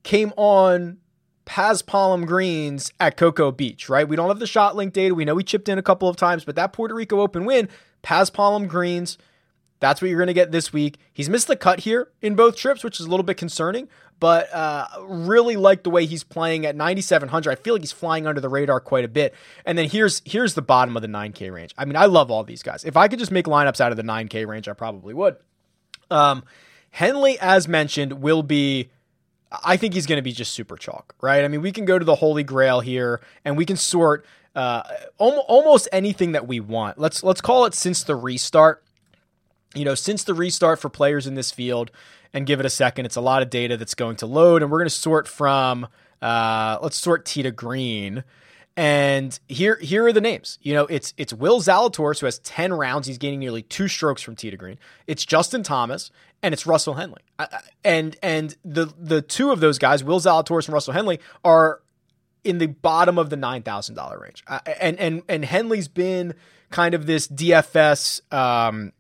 came 0.04 0.34
on 0.38 0.98
Paspalum 1.46 2.26
Greens 2.26 2.92
at 3.00 3.18
Coco 3.18 3.52
Beach, 3.52 3.90
right? 3.90 4.08
We 4.08 4.16
don't 4.16 4.30
have 4.30 4.40
the 4.40 4.48
shot 4.48 4.76
link 4.76 4.94
data. 4.94 5.16
We 5.16 5.26
know 5.26 5.38
he 5.38 5.44
chipped 5.44 5.68
in 5.68 5.78
a 5.78 5.84
couple 5.84 6.08
of 6.08 6.16
times, 6.16 6.46
but 6.46 6.56
that 6.56 6.74
Puerto 6.74 6.94
Rico 6.94 7.20
Open 7.20 7.46
win, 7.46 7.70
Paspalum 8.04 8.68
Greens, 8.68 9.18
that's 9.80 10.02
what 10.02 10.08
you're 10.10 10.18
going 10.18 10.28
to 10.28 10.34
get 10.34 10.52
this 10.52 10.72
week. 10.72 10.98
He's 11.12 11.30
missed 11.30 11.48
the 11.48 11.58
cut 11.58 11.82
here 11.82 12.10
in 12.22 12.36
both 12.36 12.56
trips, 12.56 12.84
which 12.84 13.00
is 13.00 13.06
a 13.06 13.10
little 13.10 13.26
bit 13.26 13.36
concerning, 13.36 13.90
but 14.22 14.54
uh, 14.54 14.88
really 15.02 15.58
like 15.58 15.84
the 15.84 15.90
way 15.90 16.06
he's 16.06 16.24
playing 16.24 16.66
at 16.66 16.78
9,700. 16.78 17.52
I 17.52 17.56
feel 17.56 17.74
like 17.74 17.82
he's 17.82 17.92
flying 17.92 18.26
under 18.26 18.40
the 18.40 18.48
radar 18.48 18.80
quite 18.80 19.04
a 19.04 19.10
bit. 19.10 19.34
And 19.66 19.78
then 19.78 19.90
here's 19.90 20.22
here's 20.24 20.54
the 20.54 20.62
bottom 20.62 20.96
of 20.96 21.02
the 21.02 21.10
9K 21.10 21.52
range. 21.52 21.74
I 21.78 21.84
mean, 21.84 21.98
I 21.98 22.06
love 22.06 22.32
all 22.32 22.46
these 22.46 22.64
guys. 22.64 22.86
If 22.86 22.96
I 22.96 23.10
could 23.10 23.20
just 23.20 23.32
make 23.32 23.46
lineups 23.46 23.82
out 23.82 23.92
of 23.92 23.98
the 23.98 24.04
9K 24.04 24.48
range, 24.48 24.70
I 24.70 24.74
probably 24.74 25.14
would. 25.14 25.36
Um, 26.10 26.46
Henley, 26.92 27.38
as 27.40 27.68
mentioned, 27.68 28.22
will 28.22 28.44
be 28.44 28.90
I 29.64 29.78
think 29.78 29.94
he's 29.94 30.06
going 30.06 30.18
to 30.18 30.24
be 30.24 30.32
just 30.32 30.54
super 30.54 30.78
chalk, 30.78 31.16
right? 31.22 31.44
I 31.44 31.48
mean, 31.48 31.62
we 31.62 31.72
can 31.72 31.86
go 31.86 32.00
to 32.00 32.06
the 32.06 32.16
holy 32.16 32.44
grail 32.44 32.80
here 32.80 33.22
and 33.46 33.56
we 33.58 33.66
can 33.66 33.78
sort 33.78 34.26
uh, 34.56 34.84
almost 35.18 35.88
anything 35.92 36.32
that 36.32 36.48
we 36.48 36.60
want. 36.60 36.98
Let's 36.98 37.24
let's 37.24 37.42
call 37.42 37.66
it 37.66 37.74
since 37.74 38.04
the 38.04 38.16
restart. 38.16 38.84
You 39.76 39.86
know, 39.86 39.96
since 39.96 40.24
the 40.24 40.36
restart 40.36 40.80
for 40.80 40.90
players 40.90 41.26
in 41.26 41.34
this 41.34 41.50
field, 41.50 41.90
and 42.34 42.46
give 42.46 42.60
it 42.60 42.66
a 42.66 42.70
second. 42.70 43.06
It's 43.06 43.16
a 43.16 43.22
lot 43.22 43.42
of 43.42 43.50
data 43.50 43.78
that's 43.78 43.96
going 43.96 44.18
to 44.18 44.26
load, 44.26 44.62
and 44.64 44.72
we're 44.72 44.80
going 44.80 44.90
to 44.90 44.96
sort 44.96 45.28
from. 45.28 45.88
Uh, 46.22 46.80
let's 46.82 46.98
sort 46.98 47.26
tee 47.26 47.44
to 47.44 47.52
green. 47.52 48.24
And 48.76 49.40
here, 49.48 49.78
here 49.78 50.06
are 50.06 50.14
the 50.14 50.22
names. 50.22 50.58
You 50.62 50.74
know, 50.74 50.86
it's 50.88 51.14
it's 51.18 51.32
Will 51.32 51.62
Zalatoris 51.62 52.20
who 52.20 52.26
has 52.26 52.40
ten 52.40 52.74
rounds. 52.74 53.08
He's 53.08 53.20
gaining 53.20 53.40
nearly 53.40 53.62
two 53.62 53.88
strokes 53.88 54.22
from 54.22 54.36
to 54.36 54.58
green. 54.58 54.80
It's 55.06 55.26
Justin 55.26 55.62
Thomas 55.62 56.10
and 56.44 56.54
it's 56.54 56.68
Russell 56.68 56.96
Henley. 56.96 57.22
And 57.84 58.16
and 58.22 58.56
the 58.64 58.94
the 59.00 59.22
two 59.22 59.52
of 59.52 59.62
those 59.62 59.80
guys, 59.80 60.04
Will 60.04 60.20
Zalatoris 60.20 60.66
and 60.66 60.74
Russell 60.74 60.94
Henley, 60.94 61.20
are 61.44 61.82
in 62.44 62.58
the 62.58 62.68
bottom 62.68 63.18
of 63.18 63.30
the 63.30 63.38
nine 63.38 63.64
thousand 63.64 63.96
dollar 63.96 64.20
range. 64.20 64.44
And 64.80 65.00
and 65.00 65.24
and 65.28 65.46
Henley's 65.46 65.88
been 65.88 66.36
kind 66.70 66.94
of 66.94 67.06
this 67.06 67.28
DFS 67.28 68.22
um, 68.34 68.92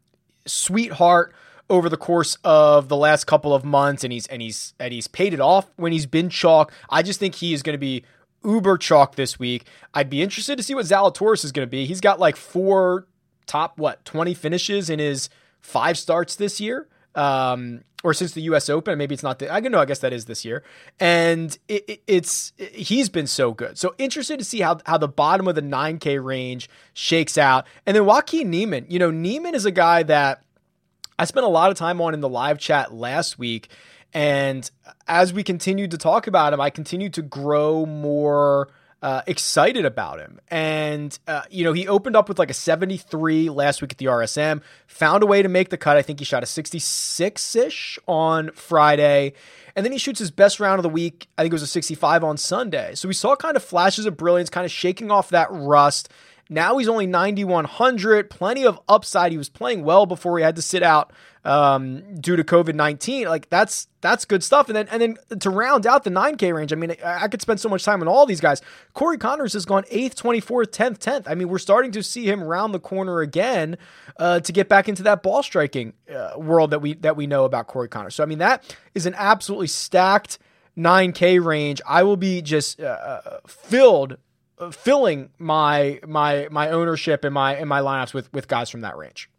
sweetheart 0.45 1.33
over 1.69 1.89
the 1.89 1.97
course 1.97 2.37
of 2.43 2.87
the 2.87 2.97
last 2.97 3.25
couple 3.25 3.53
of 3.53 3.65
months, 3.65 4.03
and 4.03 4.13
he's 4.13 4.25
and 4.27 4.41
he's 4.41 4.73
and 4.79 4.93
he's 4.93 5.07
paid 5.07 5.33
it 5.33 5.41
off 5.41 5.67
when 5.75 5.91
he's 5.91 6.05
been 6.05 6.29
chalk. 6.29 6.71
I 6.89 7.03
just 7.03 7.19
think 7.19 7.35
he 7.35 7.53
is 7.53 7.61
going 7.61 7.73
to 7.73 7.79
be 7.79 8.05
uber 8.43 8.77
chalk 8.77 9.15
this 9.15 9.39
week. 9.39 9.65
I'd 9.93 10.09
be 10.09 10.21
interested 10.21 10.57
to 10.57 10.63
see 10.63 10.73
what 10.73 10.85
Zalatoris 10.85 11.43
is 11.43 11.51
going 11.51 11.65
to 11.65 11.69
be. 11.69 11.85
He's 11.85 12.01
got 12.01 12.19
like 12.19 12.35
four 12.35 13.07
top 13.45 13.77
what 13.77 14.03
20 14.05 14.33
finishes 14.33 14.89
in 14.89 14.99
his 14.99 15.29
five 15.59 15.97
starts 15.97 16.35
this 16.35 16.59
year. 16.59 16.87
Um, 17.15 17.83
or 18.03 18.13
since 18.13 18.33
the 18.33 18.41
U.S. 18.41 18.69
Open, 18.69 18.97
maybe 18.97 19.13
it's 19.13 19.23
not. 19.23 19.39
The, 19.39 19.51
I 19.51 19.61
know. 19.61 19.79
I 19.79 19.85
guess 19.85 19.99
that 19.99 20.11
is 20.11 20.25
this 20.25 20.43
year, 20.43 20.63
and 20.99 21.57
it, 21.69 21.85
it, 21.87 22.03
it's 22.05 22.51
it, 22.57 22.73
he's 22.73 23.07
been 23.07 23.27
so 23.27 23.53
good. 23.53 23.77
So 23.77 23.95
interested 23.97 24.39
to 24.39 24.45
see 24.45 24.59
how 24.59 24.79
how 24.85 24.97
the 24.97 25.07
bottom 25.07 25.47
of 25.47 25.55
the 25.55 25.61
9K 25.61 26.21
range 26.21 26.69
shakes 26.93 27.37
out, 27.37 27.65
and 27.85 27.95
then 27.95 28.05
Joaquin 28.05 28.49
Niemann. 28.49 28.87
You 28.89 28.99
know, 28.99 29.09
Niemann 29.09 29.55
is 29.55 29.65
a 29.65 29.71
guy 29.71 30.03
that 30.03 30.43
I 31.17 31.25
spent 31.25 31.45
a 31.45 31.49
lot 31.49 31.71
of 31.71 31.77
time 31.77 32.01
on 32.01 32.13
in 32.13 32.19
the 32.19 32.29
live 32.29 32.59
chat 32.59 32.93
last 32.93 33.39
week, 33.39 33.69
and 34.13 34.69
as 35.07 35.33
we 35.33 35.43
continued 35.43 35.91
to 35.91 35.97
talk 35.97 36.27
about 36.27 36.53
him, 36.53 36.61
I 36.61 36.69
continued 36.69 37.13
to 37.15 37.21
grow 37.21 37.85
more 37.85 38.69
uh, 39.01 39.21
excited 39.27 39.85
about 39.85 40.19
him. 40.19 40.39
And, 40.49 41.17
uh, 41.27 41.41
you 41.49 41.65
know, 41.65 41.73
he 41.73 41.87
opened 41.87 42.15
up 42.15 42.29
with 42.29 42.39
like 42.39 42.49
a 42.49 42.53
73 42.53 43.49
last 43.49 43.81
week 43.81 43.91
at 43.91 43.97
the 43.97 44.05
RSM, 44.05 44.61
found 44.87 45.23
a 45.23 45.25
way 45.25 45.41
to 45.41 45.49
make 45.49 45.69
the 45.69 45.77
cut. 45.77 45.97
I 45.97 46.01
think 46.01 46.19
he 46.19 46.25
shot 46.25 46.41
a 46.41 46.45
66 46.45 47.55
ish 47.55 47.99
on 48.07 48.51
Friday. 48.51 49.33
And 49.75 49.85
then 49.85 49.91
he 49.91 49.97
shoots 49.97 50.19
his 50.19 50.31
best 50.31 50.59
round 50.59 50.79
of 50.79 50.83
the 50.83 50.89
week. 50.89 51.27
I 51.37 51.41
think 51.41 51.51
it 51.51 51.55
was 51.55 51.63
a 51.63 51.67
65 51.67 52.23
on 52.23 52.37
Sunday. 52.37 52.95
So 52.95 53.09
we 53.09 53.13
saw 53.13 53.35
kind 53.35 53.57
of 53.57 53.63
flashes 53.63 54.05
of 54.05 54.15
brilliance, 54.15 54.49
kind 54.49 54.65
of 54.65 54.71
shaking 54.71 55.11
off 55.11 55.29
that 55.29 55.49
rust. 55.51 56.09
Now 56.49 56.77
he's 56.77 56.87
only 56.87 57.07
9,100, 57.07 58.29
plenty 58.29 58.65
of 58.65 58.79
upside. 58.87 59.33
He 59.33 59.37
was 59.37 59.49
playing 59.49 59.83
well 59.83 60.05
before 60.05 60.37
he 60.37 60.43
had 60.45 60.55
to 60.55 60.61
sit 60.61 60.83
out 60.83 61.11
um, 61.45 62.15
due 62.15 62.35
to 62.35 62.43
COVID 62.43 62.75
19. 62.75 63.27
Like 63.27 63.49
that's 63.49 63.87
that's 64.01 64.25
good 64.25 64.43
stuff. 64.43 64.69
And 64.69 64.75
then 64.75 64.87
and 64.89 65.01
then 65.01 65.39
to 65.39 65.49
round 65.49 65.85
out 65.85 66.03
the 66.03 66.09
9K 66.09 66.53
range, 66.53 66.71
I 66.71 66.75
mean, 66.75 66.95
I, 67.03 67.27
could 67.27 67.41
spend 67.41 67.59
so 67.59 67.69
much 67.69 67.83
time 67.83 68.01
on 68.01 68.07
all 68.07 68.25
these 68.25 68.41
guys. 68.41 68.61
Corey 68.93 69.17
Conners 69.17 69.53
has 69.53 69.65
gone 69.65 69.83
8th, 69.83 70.15
24th, 70.15 70.67
10th, 70.67 70.99
10th. 70.99 71.23
I 71.27 71.35
mean, 71.35 71.49
we're 71.49 71.59
starting 71.59 71.91
to 71.91 72.03
see 72.03 72.25
him 72.25 72.43
round 72.43 72.73
the 72.73 72.79
corner 72.79 73.21
again 73.21 73.77
uh, 74.17 74.39
to 74.41 74.51
get 74.51 74.69
back 74.69 74.87
into 74.87 75.03
that 75.03 75.23
ball 75.23 75.43
striking 75.43 75.93
uh, 76.13 76.33
world 76.37 76.71
that 76.71 76.81
we 76.81 76.93
that 76.95 77.15
we 77.15 77.27
know 77.27 77.45
about 77.45 77.67
Corey 77.67 77.89
Conners. 77.89 78.15
So 78.15 78.23
I 78.23 78.25
mean, 78.25 78.39
that 78.39 78.75
is 78.93 79.05
an 79.05 79.15
absolutely 79.17 79.67
stacked 79.67 80.39
9K 80.77 81.43
range. 81.43 81.81
I 81.87 82.03
will 82.03 82.17
be 82.17 82.41
just 82.41 82.79
uh, 82.79 82.85
uh 83.25 83.39
filled 83.47 84.17
filling 84.71 85.29
my 85.37 85.99
my 86.07 86.47
my 86.51 86.69
ownership 86.69 87.25
and 87.25 87.33
my 87.33 87.57
in 87.57 87.67
my 87.67 87.81
lineups 87.81 88.13
with 88.13 88.31
with 88.33 88.47
guys 88.47 88.69
from 88.69 88.81
that 88.81 88.97
range. 88.97 89.29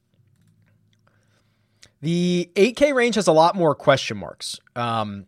The 2.05 2.51
8K 2.55 2.93
range 2.95 3.15
has 3.15 3.29
a 3.29 3.33
lot 3.33 3.57
more 3.57 3.75
question 3.75 4.19
marks. 4.19 4.61
Um, 4.77 5.25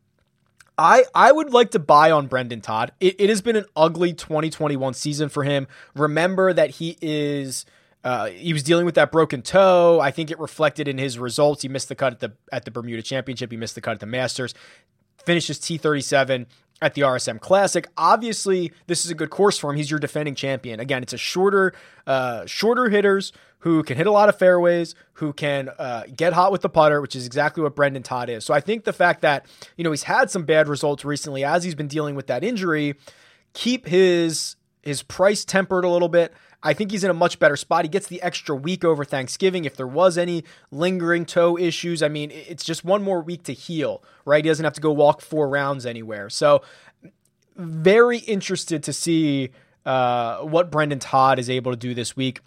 I 0.77 1.05
I 1.15 1.33
would 1.33 1.51
like 1.51 1.71
to 1.71 1.79
buy 1.79 2.11
on 2.11 2.27
Brendon 2.27 2.61
Todd. 2.61 2.93
It, 3.01 3.19
it 3.19 3.31
has 3.31 3.41
been 3.41 3.57
an 3.57 3.65
ugly 3.75 4.13
2021 4.13 4.93
season 4.93 5.31
for 5.31 5.43
him. 5.43 5.69
Remember 5.95 6.53
that 6.53 6.73
he 6.73 6.99
is 7.01 7.65
uh, 8.05 8.27
he 8.27 8.53
was 8.53 8.63
dealing 8.63 8.85
with 8.85 8.95
that 8.97 9.11
broken 9.11 9.41
toe. 9.41 10.01
I 10.03 10.11
think 10.11 10.31
it 10.31 10.39
reflected 10.39 10.87
in 10.87 10.99
his 10.99 11.19
results. 11.19 11.63
He 11.63 11.69
missed 11.69 11.89
the 11.89 11.95
cut 11.95 12.13
at 12.13 12.21
the 12.21 12.35
at 12.53 12.67
the 12.67 12.71
Bermuda 12.71 13.01
Championship. 13.01 13.51
He 13.51 13.57
missed 13.57 13.75
the 13.75 13.81
cut 13.81 13.93
at 13.93 14.01
the 14.01 14.07
Masters. 14.07 14.53
Finishes 15.25 15.59
T37 15.59 16.45
at 16.83 16.95
the 16.95 17.03
RSM 17.03 17.41
Classic. 17.41 17.89
Obviously, 17.97 18.73
this 18.87 19.05
is 19.05 19.11
a 19.11 19.15
good 19.15 19.31
course 19.31 19.59
for 19.59 19.71
him. 19.71 19.77
He's 19.77 19.91
your 19.91 20.01
defending 20.01 20.35
champion. 20.35 20.81
Again, 20.81 21.03
it's 21.03 21.13
a 21.13 21.19
shorter, 21.19 21.73
uh, 22.07 22.45
shorter 22.47 22.89
hitters 22.89 23.33
who 23.61 23.83
can 23.83 23.97
hit 23.97 24.07
a 24.07 24.13
lot 24.13 24.29
of 24.29 24.39
fairways, 24.39 24.95
who 25.15 25.33
can 25.33 25.71
uh, 25.79 26.05
get 26.15 26.33
hot 26.33 26.53
with 26.53 26.61
the 26.61 26.69
putter, 26.69 27.01
which 27.01 27.17
is 27.17 27.27
exactly 27.27 27.63
what 27.63 27.75
Brendon 27.75 28.03
Todd 28.03 28.29
is. 28.29 28.45
So 28.45 28.55
I 28.55 28.61
think 28.61 28.85
the 28.85 28.93
fact 28.93 29.23
that 29.23 29.47
you 29.77 29.85
know 29.85 29.91
he's 29.91 30.05
had 30.05 30.31
some 30.31 30.45
bad 30.45 30.69
results 30.69 31.05
recently 31.05 31.45
as 31.45 31.65
he's 31.65 31.75
been 31.75 31.89
dealing 31.89 32.15
with 32.15 32.27
that 32.29 32.45
injury, 32.45 32.95
keep 33.55 33.87
his 33.87 34.57
his 34.83 35.03
price 35.03 35.45
tempered 35.45 35.85
a 35.85 35.89
little 35.89 36.09
bit. 36.09 36.33
I 36.67 36.75
think 36.75 36.91
he's 36.91 37.05
in 37.05 37.11
a 37.11 37.15
much 37.15 37.39
better 37.39 37.55
spot. 37.55 37.85
He 37.85 37.89
gets 37.89 38.09
the 38.09 38.21
extra 38.23 38.57
week 38.57 38.85
over 38.85 39.05
Thanksgiving. 39.05 39.65
If 39.65 39.77
there 39.77 39.87
was 39.87 40.19
any 40.19 40.43
lingering 40.73 41.25
toe 41.25 41.57
issues, 41.57 42.03
I 42.03 42.09
mean, 42.09 42.33
it's 42.33 42.65
just 42.65 42.85
one 42.85 43.05
more 43.05 43.21
week 43.21 43.45
to 43.45 43.53
heal, 43.53 44.03
right? 44.25 44.45
He 44.45 44.51
doesn't 44.51 44.65
have 44.65 44.73
to 44.73 44.81
go 44.81 44.91
walk 44.91 45.21
four 45.21 45.49
rounds 45.49 45.87
anywhere. 45.87 46.29
So, 46.29 46.63
very 47.55 48.19
interested 48.19 48.83
to 48.83 48.93
see 48.93 49.51
uh, 49.87 50.39
what 50.39 50.73
Brendon 50.73 50.99
Todd 50.99 51.39
is 51.39 51.49
able 51.49 51.71
to 51.71 51.79
do 51.79 51.95
this 51.95 52.17
week. 52.17 52.41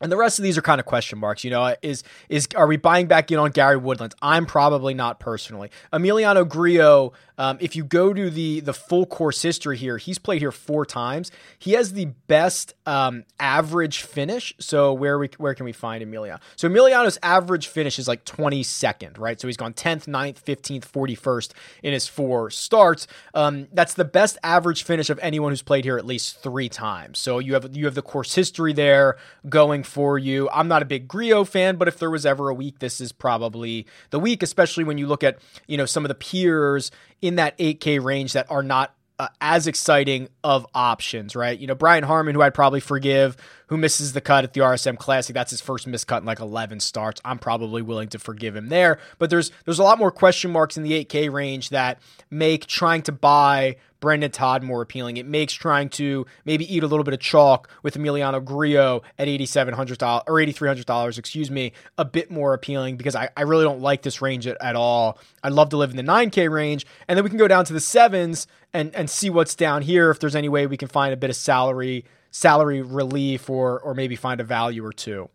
And 0.00 0.10
the 0.10 0.16
rest 0.16 0.38
of 0.38 0.42
these 0.42 0.58
are 0.58 0.62
kind 0.62 0.80
of 0.80 0.86
question 0.86 1.18
marks. 1.18 1.44
You 1.44 1.50
know, 1.50 1.76
is 1.80 2.02
is 2.28 2.48
are 2.56 2.66
we 2.66 2.76
buying 2.76 3.06
back 3.06 3.30
in 3.30 3.38
on 3.38 3.52
Gary 3.52 3.76
Woodlands? 3.76 4.16
I'm 4.20 4.44
probably 4.44 4.92
not 4.92 5.20
personally. 5.20 5.70
Emiliano 5.92 6.46
Grillo, 6.48 7.12
um, 7.38 7.58
if 7.60 7.76
you 7.76 7.84
go 7.84 8.12
to 8.12 8.28
the 8.28 8.58
the 8.60 8.74
full 8.74 9.06
course 9.06 9.40
history 9.40 9.76
here, 9.76 9.96
he's 9.96 10.18
played 10.18 10.40
here 10.42 10.50
four 10.50 10.84
times. 10.84 11.30
He 11.58 11.72
has 11.72 11.92
the 11.92 12.06
best 12.26 12.74
um, 12.86 13.24
average 13.38 14.02
finish. 14.02 14.52
So 14.58 14.92
where 14.92 15.16
we 15.16 15.30
where 15.38 15.54
can 15.54 15.64
we 15.64 15.72
find 15.72 16.04
Emiliano? 16.04 16.40
So 16.56 16.68
Emiliano's 16.68 17.18
average 17.22 17.68
finish 17.68 17.98
is 18.00 18.08
like 18.08 18.24
22nd, 18.24 19.16
right? 19.18 19.40
So 19.40 19.46
he's 19.46 19.56
gone 19.56 19.74
10th, 19.74 20.06
9th, 20.06 20.42
15th, 20.42 20.90
41st 20.90 21.52
in 21.84 21.92
his 21.92 22.08
four 22.08 22.50
starts. 22.50 23.06
Um, 23.32 23.68
that's 23.72 23.94
the 23.94 24.04
best 24.04 24.38
average 24.42 24.82
finish 24.82 25.08
of 25.08 25.20
anyone 25.22 25.52
who's 25.52 25.62
played 25.62 25.84
here 25.84 25.98
at 25.98 26.04
least 26.04 26.42
three 26.42 26.68
times. 26.68 27.20
So 27.20 27.38
you 27.38 27.54
have 27.54 27.76
you 27.76 27.84
have 27.84 27.94
the 27.94 28.02
course 28.02 28.34
history 28.34 28.72
there 28.72 29.18
going 29.48 29.83
for 29.86 30.18
you. 30.18 30.48
I'm 30.50 30.68
not 30.68 30.82
a 30.82 30.84
big 30.84 31.08
Grillo 31.08 31.44
fan, 31.44 31.76
but 31.76 31.88
if 31.88 31.98
there 31.98 32.10
was 32.10 32.26
ever 32.26 32.48
a 32.48 32.54
week, 32.54 32.78
this 32.78 33.00
is 33.00 33.12
probably 33.12 33.86
the 34.10 34.20
week, 34.20 34.42
especially 34.42 34.84
when 34.84 34.98
you 34.98 35.06
look 35.06 35.24
at 35.24 35.38
you 35.66 35.76
know 35.76 35.86
some 35.86 36.04
of 36.04 36.08
the 36.08 36.14
peers 36.14 36.90
in 37.22 37.36
that 37.36 37.56
8K 37.58 38.02
range 38.02 38.32
that 38.32 38.50
are 38.50 38.62
not 38.62 38.94
uh, 39.18 39.28
as 39.40 39.66
exciting 39.66 40.28
of 40.42 40.66
options, 40.74 41.36
right? 41.36 41.58
You 41.58 41.66
know, 41.66 41.74
Brian 41.74 42.04
Harman, 42.04 42.34
who 42.34 42.42
I'd 42.42 42.54
probably 42.54 42.80
forgive, 42.80 43.36
who 43.68 43.76
misses 43.76 44.12
the 44.12 44.20
cut 44.20 44.44
at 44.44 44.52
the 44.52 44.60
RSM 44.60 44.98
Classic. 44.98 45.34
That's 45.34 45.50
his 45.50 45.60
first 45.60 45.88
miscut 45.88 46.18
in 46.18 46.24
like 46.24 46.40
11 46.40 46.80
starts. 46.80 47.20
I'm 47.24 47.38
probably 47.38 47.82
willing 47.82 48.08
to 48.10 48.18
forgive 48.18 48.56
him 48.56 48.68
there. 48.68 48.98
But 49.18 49.30
there's 49.30 49.50
there's 49.64 49.78
a 49.78 49.84
lot 49.84 49.98
more 49.98 50.10
question 50.10 50.50
marks 50.50 50.76
in 50.76 50.82
the 50.82 51.04
8K 51.04 51.32
range 51.32 51.70
that 51.70 51.98
make 52.30 52.66
trying 52.66 53.02
to 53.02 53.12
buy 53.12 53.76
Brendon 54.04 54.30
Todd 54.30 54.62
more 54.62 54.82
appealing. 54.82 55.16
It 55.16 55.24
makes 55.24 55.54
trying 55.54 55.88
to 55.90 56.26
maybe 56.44 56.72
eat 56.72 56.82
a 56.82 56.86
little 56.86 57.04
bit 57.04 57.14
of 57.14 57.20
chalk 57.20 57.70
with 57.82 57.94
Emiliano 57.94 58.44
Grillo 58.44 59.02
at 59.18 59.28
$8,700 59.28 60.24
or 60.26 60.34
$8,300, 60.34 61.18
excuse 61.18 61.50
me, 61.50 61.72
a 61.96 62.04
bit 62.04 62.30
more 62.30 62.52
appealing 62.52 62.98
because 62.98 63.16
I, 63.16 63.30
I 63.34 63.42
really 63.42 63.64
don't 63.64 63.80
like 63.80 64.02
this 64.02 64.20
range 64.20 64.46
at, 64.46 64.58
at 64.60 64.76
all. 64.76 65.18
I'd 65.42 65.54
love 65.54 65.70
to 65.70 65.78
live 65.78 65.90
in 65.90 65.96
the 65.96 66.02
9K 66.02 66.50
range. 66.50 66.84
And 67.08 67.16
then 67.16 67.24
we 67.24 67.30
can 67.30 67.38
go 67.38 67.48
down 67.48 67.64
to 67.64 67.72
the 67.72 67.80
sevens 67.80 68.46
and, 68.74 68.94
and 68.94 69.08
see 69.08 69.30
what's 69.30 69.54
down 69.54 69.80
here 69.80 70.10
if 70.10 70.20
there's 70.20 70.36
any 70.36 70.50
way 70.50 70.66
we 70.66 70.76
can 70.76 70.88
find 70.88 71.14
a 71.14 71.16
bit 71.16 71.30
of 71.30 71.36
salary 71.36 72.04
salary 72.34 72.82
relief 72.82 73.48
or 73.48 73.78
or 73.80 73.94
maybe 73.94 74.16
find 74.16 74.40
a 74.40 74.44
value 74.44 74.84
or 74.84 74.92
two. 74.92 75.30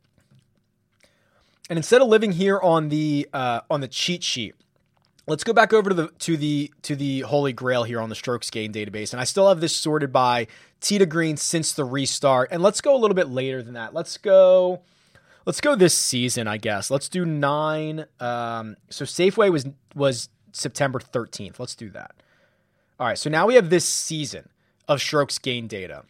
And 1.70 1.78
instead 1.78 2.02
of 2.02 2.10
living 2.10 2.34
here 2.34 2.60
on 2.60 2.90
the 2.90 3.30
uh, 3.32 3.62
on 3.70 3.80
the 3.82 3.88
cheat 3.88 4.24
sheet, 4.24 4.56
Let's 5.30 5.44
go 5.44 5.54
back 5.54 5.74
over 5.74 5.92
to 5.92 5.96
the 5.96 6.08
to 6.08 6.38
the 6.38 6.74
to 6.82 6.96
the 6.96 7.20
holy 7.20 7.54
grail 7.54 7.84
here 7.84 8.02
on 8.02 8.10
the 8.10 8.16
strokes 8.16 8.50
gain 8.50 8.74
database, 8.74 9.14
and 9.14 9.22
I 9.22 9.26
still 9.26 9.48
have 9.48 9.62
this 9.62 9.76
sorted 9.76 10.12
by 10.12 10.48
to 10.82 11.06
green 11.06 11.38
since 11.38 11.72
the 11.72 11.86
restart. 11.86 12.50
And 12.52 12.64
let's 12.64 12.82
go 12.82 12.96
a 12.96 12.98
little 12.98 13.14
bit 13.14 13.30
later 13.30 13.62
than 13.62 13.76
that. 13.76 13.94
Let's 13.94 14.18
go. 14.18 14.82
Let's 15.46 15.62
go 15.62 15.76
this 15.76 15.94
season, 15.94 16.48
I 16.48 16.58
guess. 16.58 16.90
Let's 16.90 17.08
do 17.08 17.26
nine. 17.26 18.06
Um, 18.20 18.76
so 18.90 19.06
Safeway 19.06 19.52
was 19.52 19.68
was 19.94 20.30
September 20.52 21.00
thirteenth. 21.00 21.60
Let's 21.60 21.76
do 21.76 21.92
that. 21.92 22.16
All 23.00 23.06
right. 23.06 23.18
So 23.18 23.30
now 23.30 23.46
we 23.46 23.54
have 23.54 23.70
this 23.70 23.86
season 23.86 24.50
of 24.88 25.00
strokes 25.00 25.38
gain 25.38 25.68
data, 25.68 26.06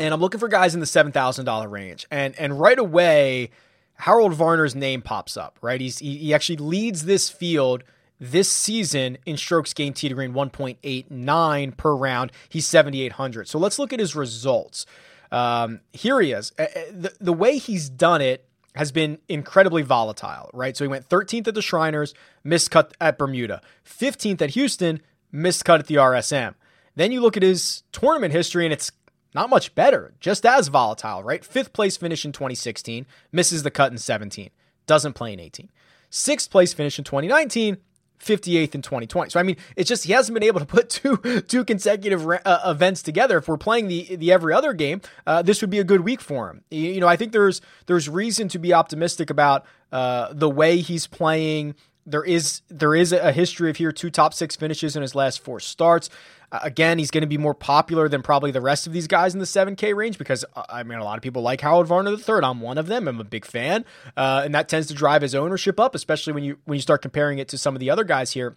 and 0.00 0.12
I'm 0.12 0.20
looking 0.20 0.40
for 0.40 0.48
guys 0.48 0.74
in 0.74 0.80
the 0.80 0.86
seven 0.86 1.12
thousand 1.12 1.44
dollar 1.44 1.68
range, 1.68 2.06
and 2.10 2.34
and 2.38 2.58
right 2.58 2.78
away, 2.78 3.50
Harold 3.94 4.32
Varner's 4.32 4.74
name 4.74 5.02
pops 5.02 5.36
up. 5.36 5.58
Right. 5.60 5.80
He's 5.80 5.98
he, 5.98 6.16
he 6.16 6.34
actually 6.34 6.56
leads 6.56 7.04
this 7.04 7.28
field 7.28 7.84
this 8.20 8.50
season 8.50 9.16
in 9.24 9.36
strokes 9.36 9.72
gained 9.72 9.96
tee 9.96 10.08
to 10.08 10.14
green 10.14 10.34
1.89 10.34 11.76
per 11.76 11.94
round. 11.94 12.32
He's 12.50 12.68
7,800. 12.68 13.48
So 13.48 13.58
let's 13.58 13.78
look 13.78 13.94
at 13.94 13.98
his 13.98 14.14
results. 14.14 14.84
Um, 15.32 15.80
here 15.92 16.20
he 16.20 16.32
is. 16.32 16.50
The, 16.50 17.14
the 17.18 17.32
way 17.32 17.56
he's 17.56 17.88
done 17.88 18.20
it 18.20 18.46
has 18.74 18.92
been 18.92 19.18
incredibly 19.28 19.82
volatile, 19.82 20.50
right? 20.52 20.76
So 20.76 20.84
he 20.84 20.88
went 20.88 21.08
13th 21.08 21.48
at 21.48 21.54
the 21.54 21.62
Shriners, 21.62 22.14
missed 22.44 22.70
cut 22.70 22.94
at 23.00 23.18
Bermuda, 23.18 23.62
15th 23.86 24.42
at 24.42 24.50
Houston, 24.50 25.00
missed 25.32 25.64
cut 25.64 25.80
at 25.80 25.86
the 25.86 25.96
RSM. 25.96 26.54
Then 26.96 27.12
you 27.12 27.20
look 27.20 27.36
at 27.36 27.42
his 27.42 27.82
tournament 27.92 28.32
history 28.32 28.66
and 28.66 28.72
it's 28.72 28.90
not 29.34 29.50
much 29.50 29.74
better, 29.74 30.14
just 30.20 30.44
as 30.44 30.68
volatile, 30.68 31.22
right? 31.22 31.44
Fifth 31.44 31.72
place 31.72 31.96
finish 31.96 32.24
in 32.24 32.32
2016, 32.32 33.06
misses 33.32 33.62
the 33.62 33.70
cut 33.70 33.92
in 33.92 33.98
17, 33.98 34.50
doesn't 34.86 35.12
play 35.12 35.32
in 35.32 35.40
18. 35.40 35.70
Sixth 36.10 36.50
place 36.50 36.72
finish 36.72 36.98
in 36.98 37.04
2019, 37.04 37.78
58th 38.20 38.74
in 38.74 38.82
2020. 38.82 39.30
So 39.30 39.40
I 39.40 39.42
mean, 39.42 39.56
it's 39.76 39.88
just 39.88 40.04
he 40.04 40.12
hasn't 40.12 40.34
been 40.34 40.42
able 40.42 40.60
to 40.60 40.66
put 40.66 40.90
two 40.90 41.16
two 41.42 41.64
consecutive 41.64 42.26
uh, 42.28 42.60
events 42.66 43.02
together. 43.02 43.38
If 43.38 43.48
we're 43.48 43.56
playing 43.56 43.88
the 43.88 44.16
the 44.16 44.32
every 44.32 44.52
other 44.52 44.72
game, 44.72 45.00
uh, 45.26 45.42
this 45.42 45.60
would 45.60 45.70
be 45.70 45.78
a 45.78 45.84
good 45.84 46.02
week 46.02 46.20
for 46.20 46.50
him. 46.50 46.62
You, 46.70 46.92
you, 46.92 47.00
know, 47.00 47.08
I 47.08 47.16
think 47.16 47.32
there's 47.32 47.60
there's 47.86 48.08
reason 48.08 48.48
to 48.48 48.58
be 48.58 48.74
optimistic 48.74 49.30
about 49.30 49.64
uh, 49.92 50.32
the 50.32 50.50
way 50.50 50.78
he's 50.78 51.06
playing. 51.06 51.74
There 52.06 52.24
is 52.24 52.62
there 52.68 52.94
is 52.94 53.12
a 53.12 53.32
history 53.32 53.70
of 53.70 53.76
here 53.76 53.92
two 53.92 54.10
top 54.10 54.34
six 54.34 54.56
finishes 54.56 54.96
in 54.96 55.02
his 55.02 55.14
last 55.14 55.40
four 55.40 55.60
starts. 55.60 56.10
Again, 56.52 56.98
he's 56.98 57.10
going 57.10 57.22
to 57.22 57.28
be 57.28 57.38
more 57.38 57.54
popular 57.54 58.08
than 58.08 58.22
probably 58.22 58.50
the 58.50 58.60
rest 58.60 58.86
of 58.86 58.92
these 58.92 59.06
guys 59.06 59.34
in 59.34 59.38
the 59.38 59.46
7K 59.46 59.94
range 59.94 60.18
because, 60.18 60.44
uh, 60.56 60.64
I 60.68 60.82
mean, 60.82 60.98
a 60.98 61.04
lot 61.04 61.16
of 61.16 61.22
people 61.22 61.42
like 61.42 61.60
Harold 61.60 61.86
Varner 61.86 62.10
III. 62.10 62.40
I'm 62.42 62.60
one 62.60 62.76
of 62.76 62.88
them. 62.88 63.06
I'm 63.06 63.20
a 63.20 63.24
big 63.24 63.44
fan. 63.44 63.84
Uh, 64.16 64.42
and 64.44 64.54
that 64.54 64.68
tends 64.68 64.88
to 64.88 64.94
drive 64.94 65.22
his 65.22 65.34
ownership 65.34 65.78
up, 65.78 65.94
especially 65.94 66.32
when 66.32 66.42
you 66.42 66.58
when 66.64 66.76
you 66.76 66.82
start 66.82 67.02
comparing 67.02 67.38
it 67.38 67.48
to 67.48 67.58
some 67.58 67.76
of 67.76 67.80
the 67.80 67.88
other 67.88 68.04
guys 68.04 68.32
here. 68.32 68.56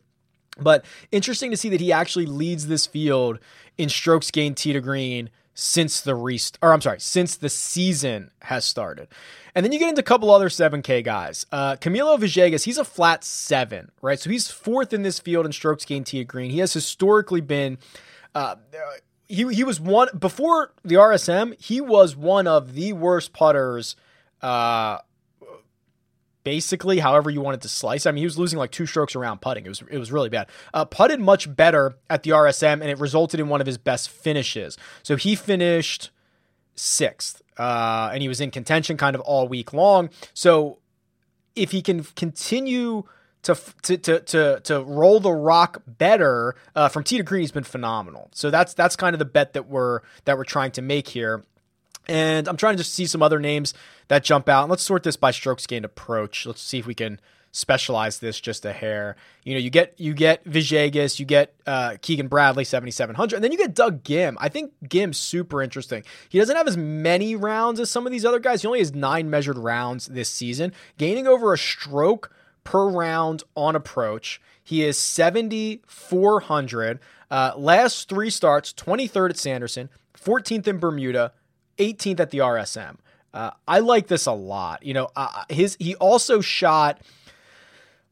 But 0.60 0.86
interesting 1.12 1.52
to 1.52 1.58
see 1.58 1.70
that 1.70 1.82
he 1.82 1.92
actually 1.92 2.26
leads 2.26 2.68
this 2.68 2.86
field 2.86 3.40
in 3.78 3.90
strokes 3.90 4.32
gained 4.32 4.58
tee 4.58 4.74
to 4.74 4.82
green 4.82 5.30
since 5.54 6.02
the 6.02 6.16
rest 6.16 6.58
or 6.62 6.74
I'm 6.74 6.82
sorry, 6.82 7.00
since 7.00 7.36
the 7.36 7.50
season 7.50 8.32
has 8.42 8.66
started. 8.66 9.08
And 9.56 9.64
then 9.64 9.72
you 9.72 9.80
get 9.80 9.90
into 9.90 10.02
a 10.02 10.04
couple 10.04 10.32
other 10.32 10.50
7K 10.50 11.04
guys. 11.04 11.46
Uh, 11.52 11.76
Camilo 11.76 12.18
Villegas, 12.18 12.64
he's 12.64 12.78
a 12.78 12.86
flat 12.86 13.24
seven, 13.24 13.92
right? 14.02 14.20
So 14.20 14.30
he's 14.30 14.50
fourth 14.50 14.94
in 14.94 15.04
this 15.04 15.20
field 15.20 15.46
in 15.46 15.52
strokes 15.52 15.86
gained 15.86 16.08
tee 16.08 16.24
green. 16.24 16.52
He 16.52 16.60
has 16.60 16.74
historically 16.74 17.42
been. 17.42 17.78
Uh, 18.34 18.56
he, 19.28 19.52
he 19.54 19.64
was 19.64 19.80
one 19.80 20.10
before 20.18 20.74
the 20.84 20.96
RSM. 20.96 21.60
He 21.62 21.82
was 21.82 22.16
one 22.16 22.48
of 22.48 22.74
the 22.74 22.94
worst 22.94 23.32
putters 23.32 23.96
uh, 24.42 24.98
basically 26.44 27.00
however 27.00 27.30
you 27.30 27.42
wanted 27.42 27.62
to 27.62 27.70
slice. 27.70 28.06
I 28.06 28.12
mean, 28.12 28.20
he 28.20 28.26
was 28.26 28.38
losing 28.38 28.60
like 28.60 28.72
two 28.72 28.86
strokes 28.86 29.16
around 29.16 29.42
putting. 29.42 29.66
It 29.66 29.70
was 29.70 29.84
it 29.90 29.98
was 29.98 30.12
really 30.12 30.30
bad. 30.30 30.48
Uh, 30.74 30.86
putted 30.86 31.20
much 31.20 31.54
better 31.54 31.96
at 32.10 32.24
the 32.24 32.32
RSM, 32.32 32.74
and 32.74 32.86
it 32.86 33.00
resulted 33.00 33.40
in 33.40 33.48
one 33.48 33.62
of 33.62 33.68
his 33.68 33.78
best 33.78 34.10
finishes. 34.10 34.78
So 35.04 35.16
he 35.16 35.36
finished 35.36 36.12
sixth, 36.76 37.42
uh, 37.58 38.10
and 38.14 38.22
he 38.22 38.28
was 38.28 38.42
in 38.42 38.52
contention 38.52 38.98
kind 38.98 39.16
of 39.16 39.22
all 39.22 39.48
week 39.48 39.74
long. 39.74 40.10
So 40.34 40.80
if 41.56 41.72
he 41.72 41.82
can 41.82 42.04
continue. 42.04 43.04
To, 43.44 43.60
to, 43.82 43.98
to, 43.98 44.20
to, 44.22 44.62
to 44.64 44.84
roll 44.86 45.20
the 45.20 45.34
rock 45.34 45.82
better 45.86 46.56
uh, 46.78 46.88
from 46.88 47.04
tee 47.04 47.18
to 47.18 47.24
green, 47.24 47.42
he's 47.42 47.52
been 47.52 47.66
phenomenal. 47.66 48.30
So 48.32 48.50
that's 48.50 48.74
that's 48.74 48.96
kind 48.96 49.14
of 49.14 49.20
the 49.20 49.26
bet 49.26 49.52
that 49.52 49.68
we're 49.68 50.00
that 50.24 50.38
we're 50.38 50.46
trying 50.46 50.72
to 50.72 50.82
make 50.82 51.10
here. 51.10 51.44
And 52.08 52.48
I'm 52.48 52.56
trying 52.56 52.78
to 52.78 52.84
just 52.84 52.94
see 52.94 53.06
some 53.06 53.22
other 53.22 53.40
names 53.40 53.74
that 54.08 54.24
jump 54.24 54.50
out. 54.50 54.64
And 54.64 54.70
let's 54.70 54.84
sort 54.84 55.04
this 55.04 55.18
by 55.18 55.32
strokes 55.32 55.68
gained 55.68 55.86
approach. 55.86 56.46
Let's 56.46 56.62
see 56.62 56.80
if 56.80 56.88
we 56.88 56.96
can 56.96 57.20
specialize 57.54 58.20
this 58.20 58.42
just 58.42 58.66
a 58.66 58.74
hair. 58.74 59.16
You 59.44 59.54
know, 59.54 59.60
you 59.60 59.70
get 59.70 59.94
you 59.98 60.14
get 60.14 60.44
Villegas, 60.44 61.20
you 61.20 61.26
get 61.26 61.54
uh, 61.66 61.96
Keegan 62.02 62.28
Bradley, 62.28 62.66
7,700, 62.66 63.36
and 63.36 63.44
then 63.44 63.52
you 63.52 63.58
get 63.58 63.74
Doug 63.74 64.04
Ghim. 64.04 64.36
I 64.40 64.50
think 64.50 64.74
Ghim's 64.86 65.18
super 65.18 65.62
interesting. 65.62 66.04
He 66.28 66.40
doesn't 66.40 66.56
have 66.56 66.68
as 66.68 66.76
many 66.76 67.36
rounds 67.36 67.80
as 67.80 67.90
some 67.90 68.06
of 68.06 68.12
these 68.12 68.26
other 68.26 68.40
guys. 68.40 68.62
He 68.62 68.68
only 68.68 68.80
has 68.80 68.94
nine 68.94 69.30
measured 69.30 69.58
rounds 69.58 70.08
this 70.08 70.30
season, 70.30 70.74
gaining 70.98 71.28
over 71.28 71.54
a 71.54 71.58
stroke 71.58 72.32
per 72.64 72.90
round 72.90 73.44
on 73.56 73.76
approach. 73.76 74.42
He 74.64 74.84
is 74.84 74.98
7,400. 74.98 77.00
Uh, 77.30 77.54
last 77.58 78.10
three 78.10 78.30
starts, 78.30 78.74
23rd 78.74 79.32
at 79.32 79.38
Sanderson, 79.38 79.90
14th 80.18 80.68
in 80.68 80.80
Bermuda, 80.80 81.34
18th 81.78 82.20
at 82.20 82.32
the 82.32 82.40
RSM. 82.40 82.98
Uh, 83.34 83.52
I 83.68 83.80
like 83.80 84.08
this 84.08 84.26
a 84.26 84.32
lot. 84.32 84.84
You 84.86 84.94
know, 84.94 85.10
uh, 85.16 85.44
his 85.50 85.76
he 85.80 85.96
also 85.96 86.42
shot 86.42 87.02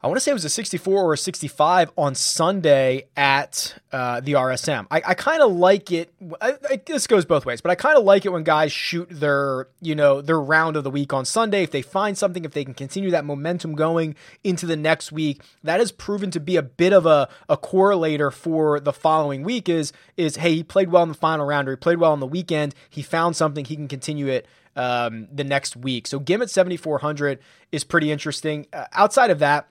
I 0.04 0.08
want 0.08 0.18
to 0.18 0.22
say 0.22 0.32
it 0.32 0.34
was 0.34 0.46
a 0.46 0.50
64 0.50 1.04
or 1.04 1.14
a 1.14 1.18
65 1.18 1.92
on 1.96 2.16
Sunday 2.16 3.06
at 3.16 3.76
uh, 3.92 4.20
the 4.20 4.34
RSM. 4.34 4.88
I, 4.90 5.04
I 5.06 5.14
kind 5.14 5.44
of 5.44 5.52
like 5.52 5.92
it. 5.92 6.12
I, 6.42 6.56
I, 6.72 6.82
this 6.84 7.06
goes 7.06 7.24
both 7.24 7.46
ways, 7.46 7.62
but 7.62 7.70
I 7.70 7.76
kind 7.76 7.96
of 7.96 8.04
like 8.04 8.26
it 8.26 8.30
when 8.30 8.44
guys 8.44 8.72
shoot 8.72 9.08
their, 9.12 9.68
you 9.80 9.94
know, 9.94 10.22
their 10.22 10.42
round 10.42 10.76
of 10.76 10.84
the 10.84 10.90
week 10.90 11.14
on 11.14 11.24
Sunday. 11.24 11.62
If 11.62 11.70
they 11.70 11.84
find 11.84 12.18
something, 12.18 12.44
if 12.46 12.52
they 12.52 12.66
can 12.66 12.74
continue 12.74 13.12
that 13.12 13.26
momentum 13.26 13.76
going 13.76 14.16
into 14.44 14.66
the 14.66 14.76
next 14.76 15.12
week, 15.12 15.44
that 15.64 15.80
has 15.80 15.92
proven 15.92 16.32
to 16.32 16.40
be 16.40 16.56
a 16.56 16.64
bit 16.64 16.94
of 16.94 17.06
a, 17.06 17.30
a 17.48 17.56
correlator 17.56 18.34
for 18.34 18.80
the 18.80 18.94
following 18.94 19.44
week. 19.44 19.70
Is 19.70 19.94
is 20.18 20.38
hey, 20.38 20.56
he 20.56 20.64
played 20.64 20.90
well 20.90 21.04
in 21.04 21.10
the 21.10 21.16
final 21.16 21.46
round, 21.46 21.68
or 21.68 21.74
he 21.74 21.78
played 21.78 22.00
well 22.00 22.12
on 22.12 22.20
the 22.20 22.26
weekend. 22.26 22.74
He 22.90 23.04
found 23.04 23.36
something, 23.36 23.66
he 23.66 23.76
can 23.76 23.88
continue 23.88 24.28
it 24.28 24.48
um, 24.76 25.28
the 25.32 25.44
next 25.44 25.76
week. 25.76 26.08
So 26.08 26.20
Ghim 26.20 26.42
at 26.42 26.50
7400 26.50 27.40
is 27.72 27.84
pretty 27.84 28.12
interesting. 28.12 28.68
Uh, 28.72 28.86
outside 28.94 29.30
of 29.30 29.40
that 29.40 29.68